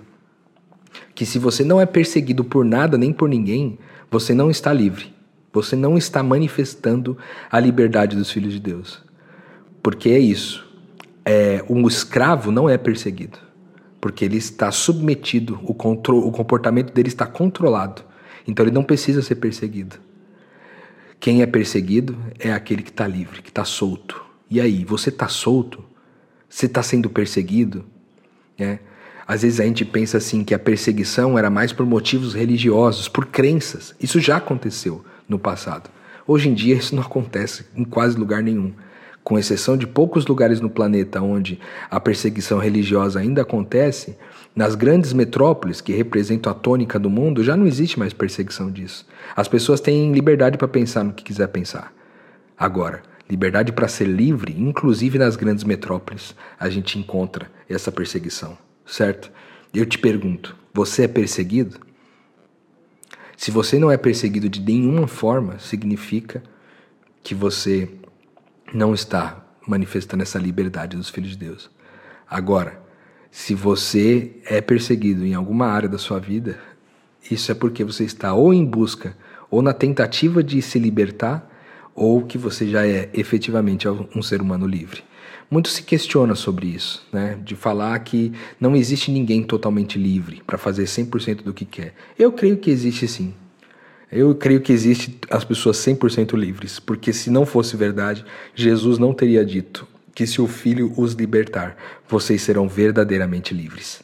que 1.14 1.26
se 1.26 1.38
você 1.38 1.64
não 1.64 1.80
é 1.80 1.86
perseguido 1.86 2.44
por 2.44 2.64
nada 2.64 2.96
nem 2.96 3.12
por 3.12 3.28
ninguém, 3.28 3.78
você 4.10 4.34
não 4.34 4.50
está 4.50 4.72
livre. 4.72 5.12
Você 5.52 5.74
não 5.74 5.98
está 5.98 6.22
manifestando 6.22 7.18
a 7.50 7.58
liberdade 7.58 8.16
dos 8.16 8.30
filhos 8.30 8.52
de 8.52 8.60
Deus. 8.60 9.02
Porque 9.82 10.10
é 10.10 10.18
isso. 10.18 10.68
É, 11.24 11.64
um 11.68 11.86
escravo 11.88 12.52
não 12.52 12.68
é 12.68 12.78
perseguido. 12.78 13.38
Porque 14.00 14.24
ele 14.24 14.36
está 14.36 14.70
submetido, 14.70 15.60
o, 15.62 15.74
control, 15.74 16.26
o 16.26 16.30
comportamento 16.30 16.92
dele 16.92 17.08
está 17.08 17.26
controlado. 17.26 18.02
Então 18.46 18.64
ele 18.64 18.74
não 18.74 18.84
precisa 18.84 19.22
ser 19.22 19.36
perseguido. 19.36 19.96
Quem 21.18 21.42
é 21.42 21.46
perseguido 21.46 22.16
é 22.38 22.52
aquele 22.52 22.82
que 22.82 22.90
está 22.90 23.06
livre, 23.06 23.42
que 23.42 23.50
está 23.50 23.64
solto. 23.64 24.24
E 24.48 24.60
aí, 24.60 24.84
você 24.84 25.10
está 25.10 25.28
solto? 25.28 25.84
Você 26.48 26.66
está 26.66 26.82
sendo 26.82 27.10
perseguido? 27.10 27.84
É. 28.58 28.78
Às 29.26 29.42
vezes 29.42 29.60
a 29.60 29.64
gente 29.64 29.84
pensa 29.84 30.16
assim 30.16 30.42
que 30.42 30.54
a 30.54 30.58
perseguição 30.58 31.38
era 31.38 31.50
mais 31.50 31.72
por 31.72 31.84
motivos 31.84 32.34
religiosos, 32.34 33.06
por 33.06 33.26
crenças. 33.26 33.94
Isso 34.00 34.18
já 34.18 34.38
aconteceu 34.38 35.04
no 35.30 35.38
passado. 35.38 35.88
Hoje 36.26 36.50
em 36.50 36.54
dia 36.54 36.74
isso 36.74 36.94
não 36.94 37.02
acontece 37.02 37.64
em 37.74 37.84
quase 37.84 38.18
lugar 38.18 38.42
nenhum. 38.42 38.74
Com 39.24 39.38
exceção 39.38 39.76
de 39.76 39.86
poucos 39.86 40.26
lugares 40.26 40.60
no 40.60 40.68
planeta 40.68 41.22
onde 41.22 41.58
a 41.90 41.98
perseguição 41.98 42.58
religiosa 42.58 43.20
ainda 43.20 43.42
acontece, 43.42 44.18
nas 44.54 44.74
grandes 44.74 45.14
metrópoles 45.14 45.80
que 45.80 45.92
representam 45.92 46.50
a 46.50 46.54
tônica 46.54 46.98
do 46.98 47.08
mundo 47.08 47.42
já 47.42 47.56
não 47.56 47.66
existe 47.66 47.98
mais 47.98 48.12
perseguição 48.12 48.70
disso. 48.70 49.06
As 49.34 49.48
pessoas 49.48 49.80
têm 49.80 50.12
liberdade 50.12 50.58
para 50.58 50.68
pensar 50.68 51.04
no 51.04 51.12
que 51.12 51.24
quiser 51.24 51.46
pensar. 51.48 51.92
Agora, 52.58 53.02
liberdade 53.28 53.72
para 53.72 53.88
ser 53.88 54.06
livre, 54.06 54.54
inclusive 54.58 55.18
nas 55.18 55.36
grandes 55.36 55.64
metrópoles, 55.64 56.34
a 56.58 56.68
gente 56.68 56.98
encontra 56.98 57.50
essa 57.68 57.92
perseguição 57.92 58.58
certo? 58.90 59.30
Eu 59.72 59.86
te 59.86 59.98
pergunto: 59.98 60.56
você 60.74 61.04
é 61.04 61.08
perseguido? 61.08 61.78
Se 63.40 63.50
você 63.50 63.78
não 63.78 63.90
é 63.90 63.96
perseguido 63.96 64.50
de 64.50 64.60
nenhuma 64.60 65.06
forma, 65.06 65.58
significa 65.58 66.42
que 67.22 67.34
você 67.34 67.88
não 68.70 68.92
está 68.92 69.42
manifestando 69.66 70.22
essa 70.22 70.38
liberdade 70.38 70.94
dos 70.94 71.08
filhos 71.08 71.30
de 71.30 71.38
Deus. 71.38 71.70
Agora, 72.28 72.78
se 73.30 73.54
você 73.54 74.36
é 74.44 74.60
perseguido 74.60 75.24
em 75.24 75.32
alguma 75.32 75.68
área 75.68 75.88
da 75.88 75.96
sua 75.96 76.18
vida, 76.18 76.58
isso 77.30 77.50
é 77.50 77.54
porque 77.54 77.82
você 77.82 78.04
está 78.04 78.34
ou 78.34 78.52
em 78.52 78.62
busca 78.62 79.16
ou 79.50 79.62
na 79.62 79.72
tentativa 79.72 80.44
de 80.44 80.60
se 80.60 80.78
libertar, 80.78 81.50
ou 81.94 82.26
que 82.26 82.36
você 82.36 82.68
já 82.68 82.86
é 82.86 83.08
efetivamente 83.14 83.88
um 83.88 84.20
ser 84.20 84.42
humano 84.42 84.66
livre. 84.66 85.02
Muito 85.50 85.68
se 85.68 85.82
questiona 85.82 86.36
sobre 86.36 86.68
isso, 86.68 87.04
né? 87.12 87.36
De 87.42 87.56
falar 87.56 87.98
que 87.98 88.32
não 88.60 88.76
existe 88.76 89.10
ninguém 89.10 89.42
totalmente 89.42 89.98
livre 89.98 90.40
para 90.46 90.56
fazer 90.56 90.84
100% 90.84 91.42
do 91.42 91.52
que 91.52 91.64
quer. 91.64 91.92
Eu 92.16 92.30
creio 92.30 92.56
que 92.56 92.70
existe 92.70 93.08
sim. 93.08 93.34
Eu 94.12 94.32
creio 94.34 94.60
que 94.60 94.72
existe 94.72 95.18
as 95.28 95.44
pessoas 95.44 95.76
100% 95.78 96.36
livres, 96.36 96.78
porque 96.78 97.12
se 97.12 97.30
não 97.30 97.44
fosse 97.44 97.76
verdade, 97.76 98.24
Jesus 98.54 98.96
não 98.96 99.12
teria 99.12 99.44
dito 99.44 99.86
que 100.14 100.26
se 100.26 100.40
o 100.40 100.46
Filho 100.46 100.92
os 100.96 101.14
libertar, 101.14 101.76
vocês 102.08 102.42
serão 102.42 102.68
verdadeiramente 102.68 103.52
livres. 103.52 104.02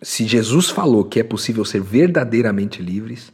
Se 0.00 0.26
Jesus 0.26 0.70
falou 0.70 1.04
que 1.04 1.20
é 1.20 1.22
possível 1.22 1.64
ser 1.64 1.80
verdadeiramente 1.80 2.82
livres, 2.82 3.32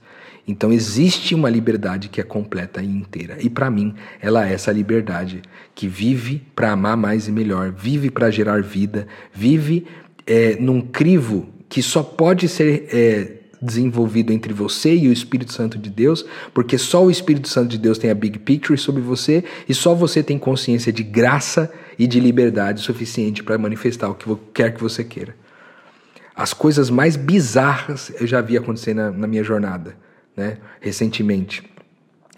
então 0.48 0.72
existe 0.72 1.34
uma 1.34 1.50
liberdade 1.50 2.08
que 2.08 2.22
é 2.22 2.24
completa 2.24 2.82
e 2.82 2.86
inteira. 2.86 3.36
E 3.38 3.50
para 3.50 3.70
mim, 3.70 3.94
ela 4.18 4.48
é 4.48 4.54
essa 4.54 4.72
liberdade 4.72 5.42
que 5.74 5.86
vive 5.86 6.42
para 6.56 6.72
amar 6.72 6.96
mais 6.96 7.28
e 7.28 7.32
melhor, 7.32 7.70
vive 7.70 8.10
para 8.10 8.30
gerar 8.30 8.62
vida, 8.62 9.06
vive 9.30 9.86
é, 10.26 10.56
num 10.58 10.80
crivo 10.80 11.50
que 11.68 11.82
só 11.82 12.02
pode 12.02 12.48
ser 12.48 12.88
é, 12.90 13.32
desenvolvido 13.60 14.32
entre 14.32 14.54
você 14.54 14.96
e 14.96 15.08
o 15.08 15.12
Espírito 15.12 15.52
Santo 15.52 15.76
de 15.76 15.90
Deus, 15.90 16.24
porque 16.54 16.78
só 16.78 17.04
o 17.04 17.10
Espírito 17.10 17.48
Santo 17.48 17.68
de 17.68 17.78
Deus 17.78 17.98
tem 17.98 18.10
a 18.10 18.14
big 18.14 18.38
picture 18.38 18.78
sobre 18.78 19.02
você 19.02 19.44
e 19.68 19.74
só 19.74 19.94
você 19.94 20.22
tem 20.22 20.38
consciência 20.38 20.90
de 20.90 21.02
graça 21.02 21.70
e 21.98 22.06
de 22.06 22.18
liberdade 22.18 22.80
suficiente 22.80 23.42
para 23.42 23.58
manifestar 23.58 24.08
o 24.08 24.14
que 24.14 24.34
quer 24.54 24.72
que 24.72 24.80
você 24.80 25.04
queira. 25.04 25.36
As 26.34 26.54
coisas 26.54 26.88
mais 26.88 27.16
bizarras 27.16 28.10
eu 28.18 28.26
já 28.26 28.40
vi 28.40 28.56
acontecer 28.56 28.94
na, 28.94 29.10
na 29.10 29.26
minha 29.26 29.44
jornada, 29.44 30.07
né? 30.38 30.56
Recentemente 30.80 31.62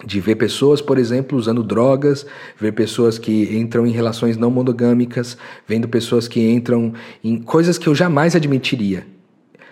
de 0.05 0.19
ver 0.19 0.37
pessoas, 0.37 0.81
por 0.81 0.99
exemplo, 0.99 1.37
usando 1.37 1.63
drogas, 1.63 2.27
ver 2.59 2.73
pessoas 2.73 3.19
que 3.19 3.55
entram 3.55 3.87
em 3.87 3.91
relações 3.91 4.37
não 4.37 4.51
monogâmicas, 4.51 5.37
vendo 5.69 5.87
pessoas 5.89 6.27
que 6.27 6.41
entram 6.41 6.95
em 7.23 7.37
coisas 7.37 7.77
que 7.77 7.87
eu 7.87 7.95
jamais 7.95 8.35
admitiria. 8.35 9.07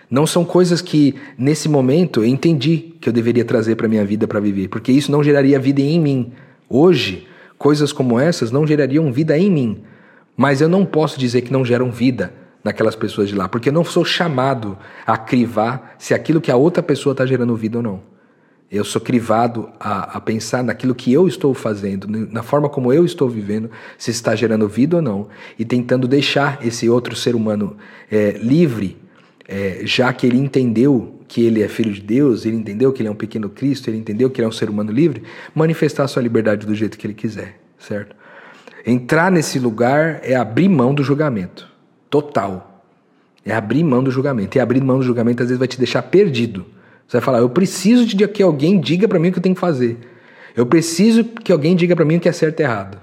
Não 0.09 0.25
são 0.25 0.43
coisas 0.43 0.81
que 0.81 1.15
nesse 1.37 1.69
momento 1.69 2.21
eu 2.21 2.25
entendi 2.25 2.93
que 2.99 3.09
eu 3.09 3.13
deveria 3.13 3.45
trazer 3.45 3.75
para 3.75 3.87
minha 3.87 4.05
vida 4.05 4.27
para 4.27 4.39
viver, 4.39 4.67
porque 4.67 4.91
isso 4.91 5.11
não 5.11 5.23
geraria 5.23 5.59
vida 5.59 5.81
em 5.81 5.99
mim. 5.99 6.31
Hoje, 6.69 7.27
coisas 7.57 7.91
como 7.91 8.19
essas 8.19 8.51
não 8.51 8.65
gerariam 8.65 9.11
vida 9.11 9.37
em 9.37 9.51
mim. 9.51 9.83
Mas 10.35 10.61
eu 10.61 10.69
não 10.69 10.85
posso 10.85 11.19
dizer 11.19 11.41
que 11.41 11.51
não 11.51 11.65
geram 11.65 11.91
vida 11.91 12.33
naquelas 12.63 12.95
pessoas 12.95 13.29
de 13.29 13.35
lá, 13.35 13.47
porque 13.47 13.69
eu 13.69 13.73
não 13.73 13.83
sou 13.83 14.03
chamado 14.03 14.77
a 15.05 15.17
crivar 15.17 15.95
se 15.97 16.13
aquilo 16.13 16.41
que 16.41 16.51
a 16.51 16.55
outra 16.55 16.83
pessoa 16.83 17.13
está 17.13 17.25
gerando 17.25 17.55
vida 17.55 17.77
ou 17.77 17.83
não. 17.83 18.18
Eu 18.71 18.83
sou 18.83 19.01
crivado 19.01 19.69
a, 19.79 20.17
a, 20.17 20.21
pensar 20.21 20.63
naquilo 20.63 20.93
que 20.93 21.11
eu 21.11 21.27
estou 21.27 21.55
fazendo, 21.55 22.07
na 22.07 22.43
forma 22.43 22.69
como 22.69 22.93
eu 22.93 23.03
estou 23.03 23.27
vivendo, 23.27 23.71
se 23.97 24.11
está 24.11 24.35
gerando 24.35 24.67
vida 24.67 24.97
ou 24.97 25.01
não, 25.01 25.27
e 25.57 25.65
tentando 25.65 26.07
deixar 26.07 26.59
esse 26.63 26.87
outro 26.87 27.15
ser 27.15 27.33
humano 27.35 27.75
é, 28.11 28.31
livre, 28.33 28.95
é, 29.47 29.81
já 29.85 30.13
que 30.13 30.27
ele 30.27 30.37
entendeu 30.37 31.15
que 31.27 31.43
ele 31.43 31.63
é 31.63 31.67
filho 31.67 31.91
de 31.91 32.01
Deus, 32.01 32.45
ele 32.45 32.57
entendeu 32.57 32.93
que 32.93 33.01
ele 33.01 33.09
é 33.09 33.11
um 33.11 33.15
pequeno 33.15 33.49
Cristo, 33.49 33.89
ele 33.89 33.97
entendeu 33.97 34.29
que 34.29 34.39
ele 34.39 34.45
é 34.45 34.49
um 34.49 34.51
ser 34.51 34.69
humano 34.69 34.91
livre, 34.91 35.23
manifestar 35.55 36.07
sua 36.07 36.21
liberdade 36.21 36.67
do 36.67 36.75
jeito 36.75 36.95
que 36.95 37.07
ele 37.07 37.15
quiser, 37.15 37.59
certo? 37.79 38.15
Entrar 38.85 39.31
nesse 39.31 39.57
lugar 39.57 40.19
é 40.21 40.35
abrir 40.35 40.69
mão 40.69 40.93
do 40.93 41.03
julgamento, 41.03 41.67
total. 42.07 42.83
É 43.43 43.53
abrir 43.53 43.83
mão 43.83 44.03
do 44.03 44.11
julgamento. 44.11 44.57
E 44.57 44.61
abrir 44.61 44.81
mão 44.81 44.99
do 44.99 45.03
julgamento 45.03 45.41
às 45.41 45.49
vezes 45.49 45.59
vai 45.59 45.67
te 45.67 45.77
deixar 45.77 46.03
perdido 46.03 46.65
você 47.09 47.17
vai 47.17 47.21
falar: 47.21 47.39
eu 47.39 47.49
preciso 47.49 48.05
de 48.05 48.27
que 48.27 48.43
alguém 48.43 48.79
diga 48.79 49.07
para 49.07 49.17
mim 49.17 49.29
o 49.29 49.31
que 49.31 49.39
eu 49.39 49.43
tenho 49.43 49.55
que 49.55 49.61
fazer. 49.61 49.97
Eu 50.55 50.65
preciso 50.67 51.23
que 51.23 51.51
alguém 51.51 51.75
diga 51.75 51.95
para 51.95 52.05
mim 52.05 52.17
o 52.17 52.19
que 52.19 52.29
é 52.29 52.31
certo 52.31 52.59
e 52.59 52.63
errado. 52.63 52.99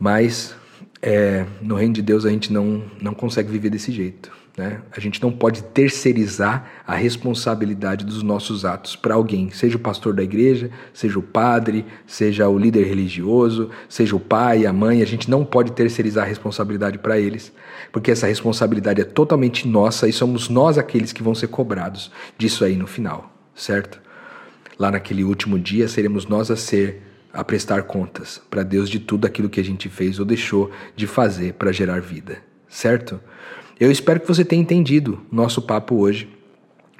Mas 0.00 0.52
é, 1.00 1.46
no 1.60 1.76
reino 1.76 1.94
de 1.94 2.02
Deus 2.02 2.26
a 2.26 2.30
gente 2.30 2.52
não, 2.52 2.82
não 3.00 3.14
consegue 3.14 3.52
viver 3.52 3.70
desse 3.70 3.92
jeito. 3.92 4.32
Né? 4.56 4.82
A 4.94 5.00
gente 5.00 5.22
não 5.22 5.32
pode 5.32 5.62
terceirizar 5.62 6.70
a 6.86 6.94
responsabilidade 6.94 8.04
dos 8.04 8.22
nossos 8.22 8.66
atos 8.66 8.94
para 8.94 9.14
alguém, 9.14 9.50
seja 9.50 9.76
o 9.76 9.80
pastor 9.80 10.12
da 10.12 10.22
igreja, 10.22 10.70
seja 10.92 11.18
o 11.18 11.22
padre, 11.22 11.86
seja 12.06 12.46
o 12.48 12.58
líder 12.58 12.86
religioso, 12.86 13.70
seja 13.88 14.14
o 14.14 14.20
pai, 14.20 14.66
a 14.66 14.72
mãe. 14.72 15.00
A 15.00 15.06
gente 15.06 15.30
não 15.30 15.42
pode 15.42 15.72
terceirizar 15.72 16.24
a 16.24 16.28
responsabilidade 16.28 16.98
para 16.98 17.18
eles, 17.18 17.50
porque 17.90 18.10
essa 18.10 18.26
responsabilidade 18.26 19.00
é 19.00 19.04
totalmente 19.04 19.66
nossa 19.66 20.06
e 20.06 20.12
somos 20.12 20.50
nós 20.50 20.76
aqueles 20.76 21.12
que 21.12 21.22
vão 21.22 21.34
ser 21.34 21.46
cobrados 21.46 22.10
disso 22.36 22.62
aí 22.62 22.76
no 22.76 22.86
final, 22.86 23.34
certo? 23.54 24.00
Lá 24.78 24.90
naquele 24.90 25.24
último 25.24 25.58
dia 25.58 25.88
seremos 25.88 26.26
nós 26.26 26.50
a 26.50 26.56
ser 26.56 27.02
a 27.32 27.42
prestar 27.42 27.84
contas 27.84 28.42
para 28.50 28.62
Deus 28.62 28.90
de 28.90 29.00
tudo 29.00 29.26
aquilo 29.26 29.48
que 29.48 29.60
a 29.60 29.64
gente 29.64 29.88
fez 29.88 30.18
ou 30.18 30.26
deixou 30.26 30.70
de 30.94 31.06
fazer 31.06 31.54
para 31.54 31.72
gerar 31.72 32.02
vida, 32.02 32.42
certo? 32.68 33.18
Eu 33.82 33.90
espero 33.90 34.20
que 34.20 34.28
você 34.28 34.44
tenha 34.44 34.62
entendido 34.62 35.20
nosso 35.28 35.60
papo 35.60 35.96
hoje. 35.96 36.28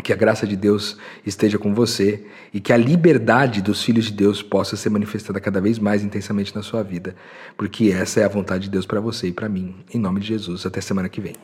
Que 0.02 0.12
a 0.12 0.16
graça 0.16 0.44
de 0.48 0.56
Deus 0.56 0.96
esteja 1.24 1.56
com 1.56 1.72
você 1.72 2.26
e 2.52 2.58
que 2.58 2.72
a 2.72 2.76
liberdade 2.76 3.62
dos 3.62 3.84
filhos 3.84 4.06
de 4.06 4.12
Deus 4.14 4.42
possa 4.42 4.74
ser 4.76 4.90
manifestada 4.90 5.38
cada 5.38 5.60
vez 5.60 5.78
mais 5.78 6.02
intensamente 6.02 6.52
na 6.56 6.60
sua 6.60 6.82
vida, 6.82 7.14
porque 7.56 7.92
essa 7.92 8.18
é 8.18 8.24
a 8.24 8.28
vontade 8.28 8.64
de 8.64 8.70
Deus 8.70 8.84
para 8.84 9.00
você 9.00 9.28
e 9.28 9.32
para 9.32 9.48
mim. 9.48 9.76
Em 9.94 9.98
nome 9.98 10.18
de 10.18 10.26
Jesus. 10.26 10.66
Até 10.66 10.80
semana 10.80 11.08
que 11.08 11.20
vem. 11.20 11.34